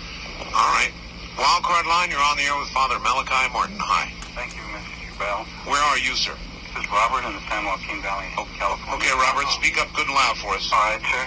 All 0.53 0.71
right. 0.77 0.93
Wildcard 1.41 1.87
line, 1.89 2.13
you're 2.13 2.21
on 2.21 2.37
the 2.37 2.45
air 2.45 2.59
with 2.59 2.69
Father 2.77 2.99
Malachi 2.99 3.49
Martin. 3.53 3.81
Hi. 3.81 4.13
Thank 4.37 4.53
you, 4.53 4.65
Mr. 4.77 5.19
Bell. 5.19 5.47
Where 5.65 5.81
are 5.81 5.99
you, 5.99 6.13
sir? 6.13 6.37
This 6.77 6.85
is 6.85 6.93
Robert 6.93 7.25
in 7.25 7.33
the 7.33 7.41
San 7.49 7.65
Joaquin 7.65 8.05
Valley, 8.05 8.29
California. 8.61 9.01
Okay, 9.01 9.15
Robert, 9.17 9.49
speak 9.57 9.81
up 9.81 9.89
good 9.97 10.05
and 10.05 10.15
loud 10.15 10.37
for 10.37 10.53
us. 10.53 10.69
All 10.69 10.85
right, 10.93 11.01
sir. 11.01 11.25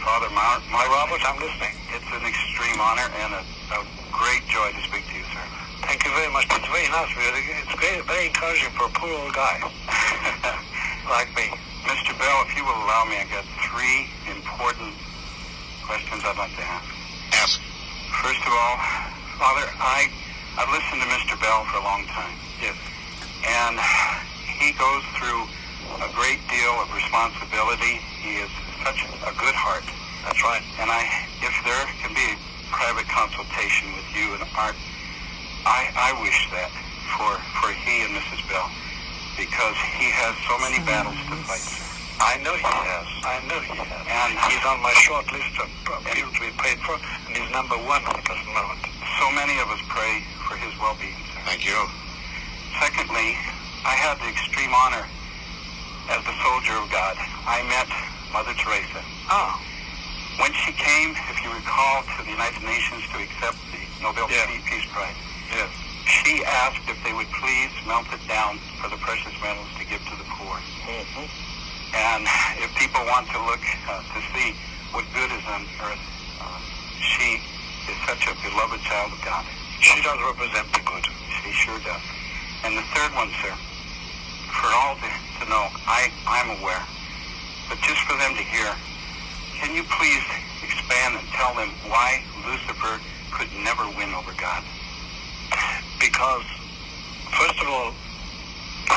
Father 0.00 0.32
Mount, 0.32 0.64
Hi, 0.72 0.88
Robert, 0.88 1.11
I'm 1.22 1.38
listening. 1.38 1.70
it's 1.94 2.10
an 2.10 2.26
extreme 2.26 2.82
honor 2.82 3.06
and 3.22 3.30
a, 3.38 3.42
a 3.78 3.80
great 4.10 4.42
joy 4.50 4.74
to 4.74 4.82
speak 4.82 5.06
to 5.06 5.14
you, 5.14 5.26
sir. 5.30 5.44
Thank 5.86 6.02
you 6.02 6.10
very 6.18 6.26
much. 6.34 6.50
It's 6.50 6.66
very 6.66 6.90
nice 6.90 7.14
of 7.14 7.22
you. 7.22 7.62
It's 7.62 7.74
great, 7.78 8.02
very 8.10 8.26
encouraging 8.26 8.74
for 8.74 8.90
a 8.90 8.92
poor 8.98 9.14
old 9.14 9.30
guy 9.30 9.62
like 11.06 11.30
me. 11.38 11.54
Mr. 11.86 12.10
Bell, 12.18 12.42
if 12.42 12.50
you 12.58 12.66
will 12.66 12.74
allow 12.74 13.06
me, 13.06 13.22
I 13.22 13.26
got 13.30 13.46
three 13.70 14.10
important 14.34 14.98
questions 15.86 16.26
I'd 16.26 16.38
like 16.42 16.54
to 16.58 16.66
ask. 16.66 16.90
Ask. 17.38 17.58
First 18.18 18.42
of 18.42 18.50
all, 18.50 18.74
Father, 19.38 19.70
I 19.78 20.10
I've 20.58 20.74
listened 20.74 21.06
to 21.06 21.08
Mr. 21.08 21.38
Bell 21.38 21.62
for 21.70 21.78
a 21.78 21.86
long 21.86 22.02
time. 22.10 22.34
Yes. 22.58 22.74
And 23.46 23.78
he 24.58 24.74
goes 24.74 25.06
through 25.14 25.46
a 26.02 26.10
great 26.18 26.42
deal 26.50 26.74
of 26.82 26.90
responsibility. 26.90 28.02
He 28.18 28.42
is 28.42 28.50
such 28.82 29.06
a 29.22 29.32
good 29.38 29.54
heart. 29.54 29.86
That's 30.24 30.42
right. 30.44 30.62
And 30.78 30.90
I, 30.90 31.02
if 31.42 31.54
there 31.66 31.82
can 31.98 32.14
be 32.14 32.22
a 32.22 32.38
private 32.70 33.10
consultation 33.10 33.90
with 33.98 34.06
you 34.14 34.34
and 34.38 34.42
Art, 34.54 34.78
I, 35.66 35.90
I 35.94 36.10
wish 36.22 36.46
that 36.54 36.70
for, 37.18 37.30
for 37.58 37.74
he 37.74 38.06
and 38.06 38.14
Mrs. 38.14 38.42
Bell, 38.46 38.70
because 39.34 39.76
he 39.98 40.01
has 40.12 40.34
so 40.46 40.54
many 40.60 40.78
battles 40.84 41.16
to 41.28 41.36
fight. 41.48 41.60
sir. 41.64 41.88
I 42.22 42.38
know 42.44 42.54
he 42.54 42.62
has. 42.62 43.08
I 43.26 43.36
know 43.50 43.58
he 43.66 43.74
has. 43.82 44.04
And 44.06 44.30
he's 44.46 44.62
on 44.68 44.78
my 44.78 44.94
short 45.02 45.26
list 45.34 45.52
of 45.58 45.66
people 46.14 46.30
to 46.30 46.40
be 46.40 46.52
prayed 46.54 46.78
for, 46.86 46.94
and 47.26 47.32
he's 47.34 47.50
number 47.50 47.74
one 47.82 47.98
at 48.06 48.14
the 48.14 48.22
present 48.22 48.52
moment. 48.54 48.78
So 49.18 49.26
many 49.34 49.58
of 49.58 49.66
us 49.74 49.82
pray 49.90 50.22
for 50.46 50.54
his 50.60 50.70
well-being. 50.78 51.18
Thank 51.48 51.66
you. 51.66 51.74
Secondly, 52.78 53.34
I 53.82 53.98
had 53.98 54.22
the 54.22 54.30
extreme 54.30 54.70
honor 54.70 55.02
as 56.14 56.22
the 56.22 56.34
soldier 56.46 56.78
of 56.78 56.86
God. 56.94 57.18
I 57.48 57.62
met 57.66 57.90
Mother 58.30 58.54
Teresa. 58.54 59.02
Oh, 59.30 59.58
When 60.38 60.52
she 60.62 60.72
came, 60.78 61.12
if 61.28 61.36
you 61.42 61.50
recall, 61.52 62.02
to 62.06 62.22
the 62.24 62.30
United 62.32 62.62
Nations 62.62 63.02
to 63.12 63.18
accept 63.18 63.58
the 63.74 63.82
Nobel 64.00 64.30
Yeah. 64.30 64.46
Peace 64.64 64.86
Prize, 64.94 65.14
yes. 65.50 65.68
she 66.06 66.42
asked 66.46 66.86
if 66.88 66.96
they 67.04 67.12
would 67.12 67.28
please 67.34 67.70
melt 67.86 68.06
it 68.14 68.22
down 68.30 68.58
for 68.82 68.90
the 68.90 68.98
precious 68.98 69.30
metals 69.38 69.70
to 69.78 69.86
give 69.86 70.02
to 70.10 70.16
the 70.18 70.26
poor. 70.34 70.58
hmm 70.58 71.30
And 71.94 72.26
if 72.58 72.74
people 72.74 72.98
want 73.06 73.30
to 73.30 73.38
look 73.46 73.62
uh, 73.86 74.02
to 74.02 74.20
see 74.34 74.58
what 74.90 75.06
good 75.14 75.30
is 75.30 75.46
on 75.46 75.62
earth, 75.86 76.02
uh, 76.42 76.58
she 76.98 77.38
is 77.86 77.96
such 78.10 78.26
a 78.26 78.34
beloved 78.42 78.82
child 78.82 79.14
of 79.14 79.22
God. 79.22 79.46
She 79.78 80.02
does 80.02 80.18
represent 80.18 80.66
the 80.74 80.82
good. 80.82 81.06
She 81.30 81.54
sure 81.54 81.78
does. 81.86 82.02
And 82.66 82.74
the 82.74 82.82
third 82.90 83.14
one, 83.14 83.30
sir, 83.38 83.54
for 84.50 84.70
all 84.74 84.98
to, 84.98 85.10
to 85.10 85.44
know, 85.46 85.70
I, 85.86 86.10
I'm 86.26 86.58
aware, 86.58 86.82
but 87.70 87.78
just 87.86 88.02
for 88.10 88.18
them 88.18 88.34
to 88.34 88.42
hear, 88.42 88.66
can 89.62 89.74
you 89.78 89.86
please 89.94 90.26
expand 90.62 91.22
and 91.22 91.26
tell 91.38 91.54
them 91.54 91.70
why 91.86 92.22
Lucifer 92.42 92.98
could 93.30 93.50
never 93.62 93.86
win 93.94 94.10
over 94.10 94.34
God? 94.34 94.66
Because, 96.02 96.46
first 97.30 97.62
of 97.62 97.68
all, 97.70 97.94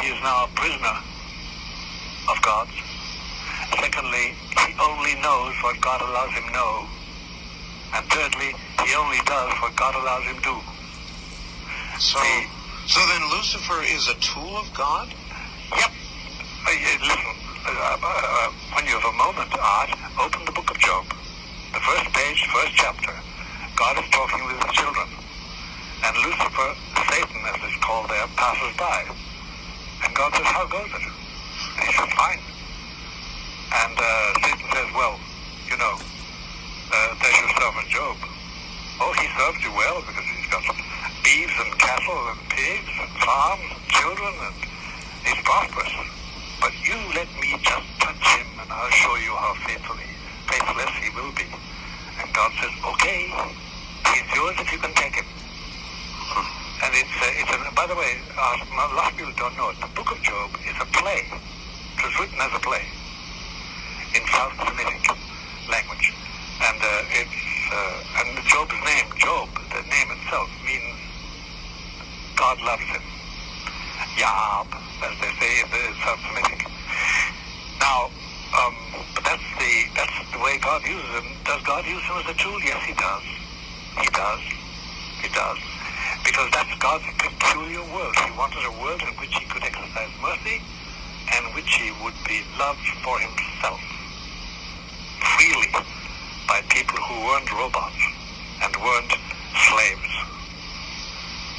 he 0.01 0.07
is 0.09 0.19
now 0.21 0.45
a 0.45 0.49
prisoner 0.55 0.97
of 2.29 2.41
God. 2.41 2.67
Secondly, 3.79 4.33
he 4.65 4.73
only 4.81 5.15
knows 5.21 5.53
what 5.61 5.79
God 5.81 6.01
allows 6.01 6.31
him 6.33 6.51
know. 6.53 6.88
And 7.93 8.05
thirdly, 8.09 8.53
he 8.83 8.95
only 8.95 9.19
does 9.25 9.53
what 9.61 9.75
God 9.75 9.95
allows 9.95 10.23
him 10.23 10.39
do. 10.41 10.55
So, 11.99 12.19
The- 12.19 12.47
so 12.88 12.99
then 13.07 13.29
Lucifer 13.29 13.81
is 13.83 14.07
a 14.09 14.15
tool 14.15 14.57
of 14.57 14.73
God? 14.73 15.13
Yep. 15.75 15.91
Uh, 16.67 16.71
listen, 17.01 17.36
uh, 17.65 17.71
uh, 17.71 18.07
uh, 18.07 18.51
when 18.73 18.86
you 18.86 18.99
have 18.99 19.05
a 19.05 19.17
moment, 19.17 19.51
Art, 19.59 19.89
open 20.19 20.45
the 20.45 20.51
book 20.51 20.69
of 20.71 20.77
Job. 20.79 21.05
The 21.73 21.79
first 21.79 22.11
page, 22.13 22.47
first 22.53 22.73
chapter. 22.75 23.13
God 23.75 23.97
is 23.97 24.09
talking 24.11 24.45
with 24.45 24.63
his 24.63 24.71
children. 24.73 25.07
And 26.03 26.17
Lucifer, 26.17 26.75
Satan 27.09 27.41
as 27.45 27.59
it's 27.63 27.83
called 27.83 28.09
there, 28.09 28.27
passes 28.36 28.75
by. 28.77 29.24
And 30.06 30.14
God 30.14 30.30
says, 30.38 30.45
how 30.45 30.70
goes 30.70 30.86
it? 30.86 31.01
And 31.01 31.84
he 31.89 31.91
says, 31.97 32.12
fine. 32.14 32.38
And 33.74 33.95
uh, 33.97 34.30
Satan 34.45 34.70
says, 34.70 34.89
well, 34.93 35.18
you 35.66 35.78
know, 35.82 35.97
uh, 35.97 37.10
there's 37.18 37.39
your 37.41 37.51
servant 37.58 37.89
Job. 37.89 38.16
Oh, 39.01 39.12
he 39.18 39.26
serves 39.34 39.60
you 39.66 39.74
well 39.74 40.06
because 40.06 40.24
he's 40.30 40.45
got 40.53 40.62
beeves 41.26 41.58
and 41.58 41.74
cattle 41.82 42.22
and 42.30 42.39
pigs 42.53 42.93
and 43.01 43.10
farms 43.26 43.66
and 43.66 43.82
children 43.97 44.34
and 44.45 44.56
he's 45.26 45.41
prosperous. 45.41 45.91
But 46.62 46.72
you 46.86 46.95
let 47.18 47.28
me 47.41 47.58
just 47.66 47.89
touch 47.97 48.26
him 48.38 48.47
and 48.62 48.70
I'll 48.70 48.93
show 48.93 49.16
you 49.18 49.34
how 49.34 49.58
faithfully, 49.66 50.06
faithless 50.45 50.93
he 51.01 51.10
will 51.18 51.34
be. 51.34 51.49
And 52.22 52.30
God 52.30 52.53
says, 52.62 52.72
okay, 52.93 53.34
he's 54.14 54.30
yours 54.38 54.56
if 54.62 54.70
you 54.72 54.78
can 54.78 54.93
take 54.93 55.18
him. 55.18 55.26
And 56.86 56.93
it's, 56.93 57.18
uh, 57.20 57.41
way, 58.06 58.22
uh, 58.38 58.58
a 58.62 58.93
lot 58.93 59.12
of 59.12 59.18
people 59.18 59.34
don't 59.38 59.58
know 59.58 59.70
it. 59.70 59.82
The 59.82 59.89
book 59.97 60.12
of 60.14 60.22
Job 60.22 60.53
is 60.62 60.78
a 60.78 60.86
play. 60.93 61.26
It 61.26 62.01
was 62.06 62.14
written 62.22 62.38
as 62.38 62.53
a 62.53 62.62
play 62.62 62.86
in 64.14 64.22
South 64.30 64.53
Semitic 64.62 65.01
language. 65.66 66.14
And 66.62 66.78
uh, 66.78 67.18
it's, 67.18 67.41
uh, 67.74 68.22
and 68.22 68.30
Job's 68.45 68.78
name, 68.86 69.10
Job, 69.18 69.49
the 69.74 69.82
name 69.89 70.10
itself 70.22 70.49
means 70.62 70.97
God 72.38 72.62
loves 72.62 72.86
him. 72.93 73.01
Yab, 74.22 74.70
as 75.01 75.16
they 75.18 75.32
say 75.41 75.53
in 75.66 75.70
the 75.74 75.84
South 76.06 76.22
Semitic. 76.30 76.62
Now, 77.82 78.14
um, 78.53 78.76
but 79.16 79.24
that's 79.26 79.49
the 79.58 79.74
that's 79.97 80.18
the 80.32 80.39
way 80.45 80.60
God 80.62 80.82
uses 80.86 81.10
him. 81.10 81.28
Does 81.43 81.62
God 81.64 81.84
use 81.86 82.03
him 82.06 82.16
as 82.22 82.30
a 82.30 82.38
tool? 82.38 82.60
Yes, 82.62 82.86
he 82.86 82.93
does. 82.93 83.26
He 83.97 84.10
does. 84.14 84.43
He 85.26 85.30
does. 85.34 85.60
Because 86.24 86.49
that's 86.51 86.76
God's 86.80 87.06
peculiar 87.45 87.83
world. 87.93 88.15
He 88.15 88.31
wanted 88.37 88.65
a 88.65 88.71
world 88.81 89.01
in 89.01 89.13
which 89.21 89.33
he 89.35 89.45
could 89.45 89.63
exercise 89.63 90.09
mercy 90.21 90.61
and 91.35 91.53
which 91.53 91.69
he 91.75 91.91
would 92.03 92.13
be 92.27 92.41
loved 92.57 92.85
for 93.03 93.19
himself 93.19 93.79
freely 95.37 95.69
by 96.47 96.61
people 96.69 96.97
who 96.97 97.25
weren't 97.25 97.51
robots 97.51 98.01
and 98.61 98.75
weren't 98.77 99.13
slaves. 99.69 100.13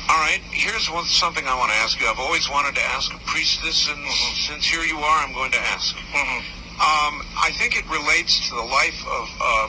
All 0.08 0.18
right, 0.22 0.40
here's 0.50 0.88
one, 0.90 1.04
something 1.04 1.44
I 1.46 1.54
want 1.58 1.72
to 1.72 1.78
ask 1.78 2.00
you. 2.00 2.06
I've 2.06 2.20
always 2.20 2.48
wanted 2.48 2.76
to 2.76 2.84
ask 2.94 3.12
a 3.12 3.18
priestess, 3.26 3.88
and 3.90 4.06
since 4.46 4.64
here 4.64 4.82
you 4.82 4.98
are, 4.98 5.24
I'm 5.26 5.34
going 5.34 5.50
to 5.50 5.58
ask. 5.58 5.96
Mhm. 5.96 6.38
Um, 6.78 7.26
I 7.42 7.50
think 7.58 7.76
it 7.76 7.88
relates 7.90 8.48
to 8.48 8.54
the 8.54 8.62
life 8.62 9.04
of 9.06 9.28
uh, 9.40 9.68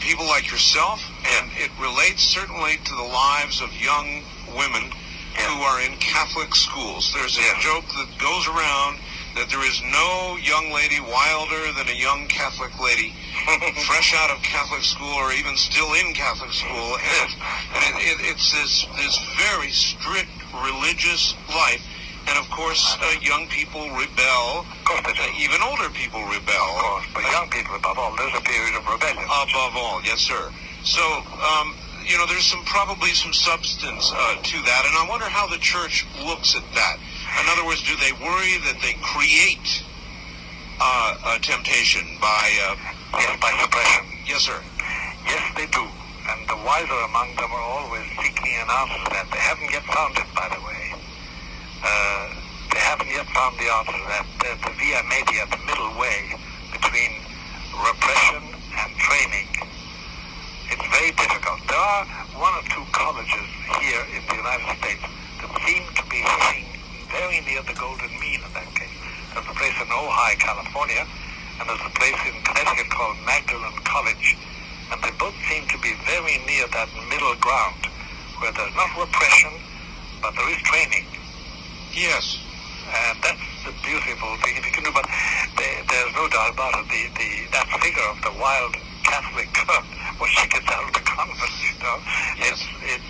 people 0.00 0.26
like 0.26 0.50
yourself, 0.50 1.00
and 1.38 1.50
it 1.56 1.70
relates 1.78 2.22
certainly 2.22 2.78
to 2.78 2.94
the 2.94 3.02
lives 3.02 3.60
of 3.60 3.70
young 3.80 4.24
women 4.56 4.90
who 5.36 5.62
are 5.62 5.80
in 5.80 5.96
Catholic 5.98 6.54
schools. 6.54 7.12
There's 7.14 7.36
a 7.38 7.40
Yeah. 7.40 7.60
joke 7.60 7.86
that 7.96 8.08
goes 8.18 8.46
around 8.48 8.98
that 9.36 9.48
there 9.48 9.62
is 9.62 9.80
no 9.82 10.36
young 10.42 10.72
lady 10.72 10.98
wilder 11.00 11.72
than 11.72 11.88
a 11.88 11.94
young 11.94 12.26
Catholic 12.26 12.78
lady 12.80 13.14
fresh 13.86 14.12
out 14.14 14.30
of 14.30 14.42
Catholic 14.42 14.82
school 14.82 15.14
or 15.14 15.32
even 15.32 15.56
still 15.56 15.92
in 15.94 16.12
Catholic 16.14 16.52
school. 16.52 16.98
And, 16.98 17.30
and 17.74 17.96
it, 18.02 18.20
it, 18.20 18.26
it's 18.34 18.50
this, 18.52 18.86
this 18.96 19.18
very 19.38 19.70
strict 19.70 20.30
religious 20.64 21.34
life. 21.48 21.82
And 22.28 22.38
of 22.38 22.50
course, 22.50 22.96
uh, 23.00 23.14
young 23.22 23.46
people 23.48 23.88
rebel. 23.90 24.66
Of 24.66 24.84
course 24.84 25.02
they 25.06 25.12
do. 25.14 25.22
Uh, 25.22 25.40
even 25.46 25.62
older 25.62 25.88
people 25.90 26.20
rebel. 26.26 26.68
Of 26.76 26.82
course, 26.82 27.06
but 27.14 27.22
young 27.30 27.48
people 27.50 27.76
above 27.76 27.98
all, 27.98 28.14
there's 28.16 28.34
a 28.36 28.42
period 28.42 28.76
of 28.76 28.86
rebellion. 28.86 29.24
Above 29.24 29.74
all, 29.76 30.02
yes, 30.04 30.20
sir. 30.20 30.50
So, 30.84 31.02
um, 31.02 31.74
you 32.10 32.18
know, 32.18 32.26
there's 32.26 32.46
some 32.46 32.64
probably 32.64 33.14
some 33.14 33.32
substance 33.32 34.10
uh, 34.10 34.34
to 34.42 34.58
that, 34.66 34.82
and 34.82 34.98
I 34.98 35.06
wonder 35.08 35.30
how 35.30 35.46
the 35.46 35.62
church 35.62 36.04
looks 36.26 36.58
at 36.58 36.66
that. 36.74 36.98
In 37.38 37.46
other 37.54 37.62
words, 37.62 37.86
do 37.86 37.94
they 38.02 38.10
worry 38.18 38.58
that 38.66 38.82
they 38.82 38.98
create 38.98 39.86
uh, 40.82 41.38
a 41.38 41.38
temptation 41.38 42.02
by? 42.18 42.50
Uh, 42.66 42.74
yes, 43.14 43.38
by 43.38 43.54
suppression. 43.62 44.04
yes, 44.26 44.42
sir. 44.42 44.58
Yes, 45.22 45.42
they 45.54 45.70
do. 45.70 45.86
And 46.34 46.50
the 46.50 46.58
wiser 46.66 46.98
among 47.06 47.30
them 47.38 47.46
are 47.54 47.66
always 47.78 48.10
seeking 48.18 48.58
an 48.58 48.66
answer 48.66 48.98
to 49.06 49.10
that. 49.14 49.30
They 49.30 49.42
haven't 49.46 49.70
yet 49.70 49.86
found 49.86 50.18
it, 50.18 50.26
by 50.34 50.50
the 50.50 50.58
way. 50.66 50.82
Uh, 51.78 52.26
they 52.74 52.82
haven't 52.90 53.10
yet 53.14 53.26
found 53.30 53.54
the 53.54 53.70
answer 53.70 53.94
to 53.94 54.06
that. 54.10 54.26
The, 54.42 54.50
the 54.66 54.72
via 54.82 55.00
media, 55.06 55.46
the 55.46 55.62
middle 55.62 55.94
way 55.94 56.34
between 56.74 57.22
repression 57.78 58.42
and 58.50 58.90
training. 58.98 59.69
It's 60.70 60.86
very 60.94 61.10
difficult. 61.18 61.58
There 61.66 61.78
are 61.78 62.04
one 62.38 62.54
or 62.54 62.64
two 62.70 62.86
colleges 62.94 63.48
here 63.82 64.02
in 64.14 64.22
the 64.22 64.36
United 64.38 64.70
States 64.78 65.02
that 65.42 65.50
seem 65.66 65.82
to 65.98 66.04
be 66.06 66.22
hitting 66.22 66.70
very 67.10 67.42
near 67.42 67.62
the 67.66 67.74
golden 67.74 68.10
mean 68.22 68.38
in 68.38 68.52
that 68.54 68.70
case. 68.78 68.94
There's 69.34 69.50
a 69.50 69.56
place 69.58 69.74
in 69.82 69.90
Ojai, 69.90 70.38
California, 70.38 71.02
and 71.58 71.68
there's 71.68 71.82
a 71.82 71.94
place 71.98 72.20
in 72.22 72.38
Connecticut 72.46 72.88
called 72.90 73.18
Magdalen 73.26 73.74
College. 73.82 74.38
And 74.94 74.98
they 75.02 75.10
both 75.18 75.34
seem 75.50 75.66
to 75.74 75.78
be 75.78 75.94
very 76.06 76.38
near 76.46 76.66
that 76.70 76.88
middle 77.10 77.34
ground 77.42 77.86
where 78.38 78.50
there's 78.54 78.74
not 78.74 78.90
repression, 78.94 79.52
but 80.22 80.34
there 80.34 80.50
is 80.50 80.62
training. 80.62 81.06
Yes. 81.92 82.38
And 82.90 83.18
that's 83.22 83.42
the 83.66 83.74
beautiful 83.82 84.34
thing 84.42 84.56
if 84.56 84.66
you 84.66 84.72
can 84.72 84.82
do. 84.82 84.90
But 84.94 85.06
there, 85.58 85.82
there's 85.86 86.14
no 86.14 86.26
doubt 86.30 86.54
about 86.54 86.74
it. 86.78 86.86
The, 86.90 87.02
the, 87.18 87.28
that 87.54 87.66
figure 87.78 88.06
of 88.10 88.18
the 88.22 88.34
wild 88.40 88.74
Catholic, 89.04 89.50
when 90.20 90.28
she 90.30 90.44
gets 90.52 90.68
out 90.68 90.84
of 90.84 90.92
the 90.92 91.00
convent, 91.00 91.40
you 91.64 91.72
know, 91.80 91.96
Yes. 92.36 92.60
it's, 92.60 93.00
it's, 93.00 93.08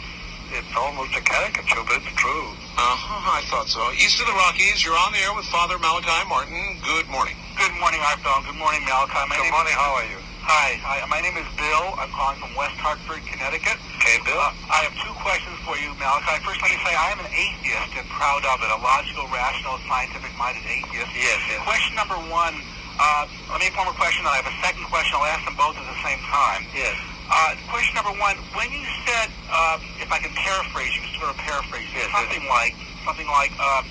it's 0.63 0.73
almost 0.79 1.11
a 1.19 1.23
caricature, 1.23 1.83
but 1.85 1.99
it's 1.99 2.15
true. 2.15 2.47
Uh-huh, 2.79 3.35
I 3.37 3.43
thought 3.51 3.67
so. 3.69 3.83
East 3.99 4.23
of 4.23 4.27
the 4.31 4.35
Rockies, 4.39 4.83
you're 4.87 4.97
on 4.97 5.11
the 5.13 5.21
air 5.21 5.35
with 5.35 5.47
Father 5.51 5.77
Malachi 5.79 6.23
Martin. 6.31 6.79
Good 6.87 7.11
morning. 7.11 7.35
Good 7.59 7.75
morning, 7.83 8.01
Arthur. 8.03 8.31
Good 8.47 8.57
morning, 8.59 8.83
Malachi. 8.87 9.21
My 9.29 9.37
Good 9.37 9.51
morning, 9.53 9.75
how 9.75 9.93
are 9.99 10.07
you? 10.07 10.19
Hi, 10.41 10.75
hi, 10.83 11.05
my 11.07 11.21
name 11.23 11.37
is 11.39 11.47
Bill. 11.55 11.95
I'm 12.01 12.11
calling 12.11 12.41
from 12.41 12.51
West 12.59 12.75
Hartford, 12.81 13.23
Connecticut. 13.29 13.77
Okay, 14.01 14.19
Bill? 14.27 14.41
Uh, 14.41 14.51
I 14.73 14.89
have 14.89 14.95
two 14.99 15.13
questions 15.21 15.55
for 15.63 15.77
you, 15.79 15.93
Malachi. 16.01 16.41
First, 16.43 16.59
let 16.65 16.73
me 16.75 16.79
say 16.83 16.91
I 16.97 17.13
am 17.15 17.21
an 17.23 17.31
atheist 17.31 17.93
and 17.95 18.09
proud 18.11 18.43
of 18.49 18.59
it, 18.65 18.71
a 18.73 18.81
logical, 18.81 19.29
rational, 19.31 19.79
scientific-minded 19.87 20.65
atheist. 20.67 21.13
Yes, 21.15 21.39
yes. 21.47 21.61
Question 21.63 21.95
number 21.95 22.19
one, 22.33 22.57
uh, 23.01 23.25
let 23.57 23.61
me 23.65 23.69
form 23.73 23.89
a 23.89 23.97
question, 23.97 24.29
and 24.29 24.33
I 24.33 24.37
have 24.45 24.51
a 24.51 24.57
second 24.61 24.85
question. 24.93 25.17
I'll 25.17 25.31
ask 25.33 25.41
them 25.49 25.57
both 25.57 25.73
at 25.81 25.87
the 25.89 26.01
same 26.05 26.21
time. 26.29 26.69
Yes. 26.77 26.93
Uh, 27.33 27.57
question 27.73 27.95
number 27.97 28.13
one, 28.21 28.37
when 28.59 28.69
you 28.75 28.85
said, 29.09 29.31
uh, 29.49 29.79
if 30.03 30.11
I 30.13 30.19
can 30.21 30.35
paraphrase 30.37 30.93
you, 30.99 31.03
sort 31.17 31.31
of 31.33 31.39
paraphrase, 31.41 31.87
Yes, 31.97 32.11
something 32.13 32.45
like, 32.51 32.75
something 33.07 33.27
like 33.31 33.55
uh, 33.57 33.83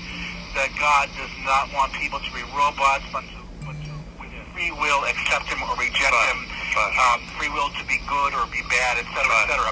that 0.60 0.70
God 0.78 1.10
does 1.18 1.32
not 1.48 1.72
want 1.74 1.90
people 1.98 2.20
to 2.20 2.32
be 2.36 2.44
robots, 2.54 3.08
but 3.16 3.24
to, 3.26 3.40
but 3.66 3.76
to 3.80 3.92
free 4.54 4.70
will, 4.76 5.08
accept 5.08 5.48
him 5.50 5.64
or 5.64 5.74
reject 5.80 6.12
But- 6.12 6.30
him, 6.30 6.40
but- 6.76 6.94
um, 7.00 7.20
free 7.40 7.50
will 7.50 7.72
to 7.80 7.84
be 7.88 7.98
good 8.06 8.36
or 8.36 8.46
be 8.52 8.62
bad, 8.70 9.00
et 9.00 9.08
cetera, 9.16 9.32
et 9.42 9.48
But- 9.48 9.50
cetera. 9.56 9.72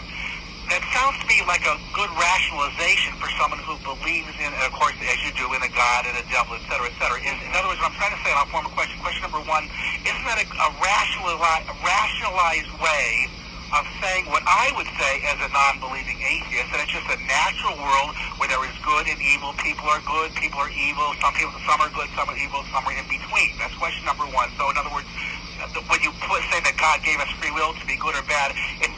That 0.67 0.83
sounds 0.91 1.15
to 1.23 1.25
me 1.31 1.39
like 1.47 1.63
a 1.63 1.79
good 1.95 2.11
rationalization 2.11 3.15
for 3.23 3.31
someone 3.39 3.63
who 3.63 3.79
believes 3.87 4.35
in, 4.35 4.51
of 4.67 4.71
course, 4.75 4.99
as 4.99 5.15
you 5.23 5.31
do, 5.39 5.47
in 5.55 5.63
a 5.63 5.71
God 5.71 6.03
and 6.03 6.19
a 6.19 6.25
devil, 6.27 6.59
et 6.59 6.63
cetera, 6.67 6.91
et 6.91 6.95
cetera. 6.99 7.17
Is, 7.23 7.39
in 7.39 7.55
other 7.55 7.71
words, 7.71 7.79
what 7.79 7.95
I'm 7.95 7.97
trying 7.97 8.11
to 8.11 8.19
say, 8.19 8.35
and 8.35 8.39
I'll 8.43 8.51
form 8.51 8.67
a 8.67 8.73
question. 8.75 8.99
Question 8.99 9.31
number 9.31 9.39
one, 9.47 9.63
isn't 10.03 10.25
that 10.27 10.43
a, 10.43 10.45
a, 10.45 10.69
rationali- 10.83 11.71
a 11.71 11.75
rationalized 11.87 12.73
way 12.83 13.31
of 13.75 13.83
saying 14.03 14.27
what 14.27 14.43
I 14.47 14.71
would 14.75 14.87
say 14.99 15.23
as 15.27 15.39
a 15.43 15.49
non-believing 15.51 16.19
atheist, 16.19 16.71
that 16.71 16.83
it's 16.83 16.91
just 16.91 17.07
a 17.11 17.19
natural 17.27 17.75
world 17.79 18.15
where 18.39 18.47
there 18.51 18.63
is 18.63 18.75
good 18.83 19.07
and 19.07 19.19
evil. 19.19 19.55
People 19.59 19.87
are 19.87 20.03
good, 20.03 20.35
people 20.35 20.59
are 20.59 20.71
evil. 20.71 21.15
Some 21.23 21.35
people, 21.35 21.55
some 21.63 21.79
are 21.79 21.91
good, 21.91 22.07
some 22.15 22.27
are 22.27 22.37
evil, 22.39 22.63
some 22.71 22.83
are 22.83 22.95
in 22.95 23.07
between. 23.07 23.55
That's 23.59 23.75
question 23.75 24.03
number 24.07 24.27
one. 24.31 24.51
So, 24.55 24.71
in 24.71 24.75
other 24.79 24.91
words, 24.91 25.07
uh, 25.59 25.67
when 25.91 25.99
you 25.99 26.15
put 26.27 26.43
say 26.47 26.63
that 26.63 26.75
God 26.79 27.03
gave 27.03 27.19
us 27.19 27.27
free 27.43 27.51
will 27.51 27.75
to 27.75 27.85
be 27.87 27.99
good 27.99 28.15
or 28.15 28.23
bad, 28.23 28.55
in 28.79 28.91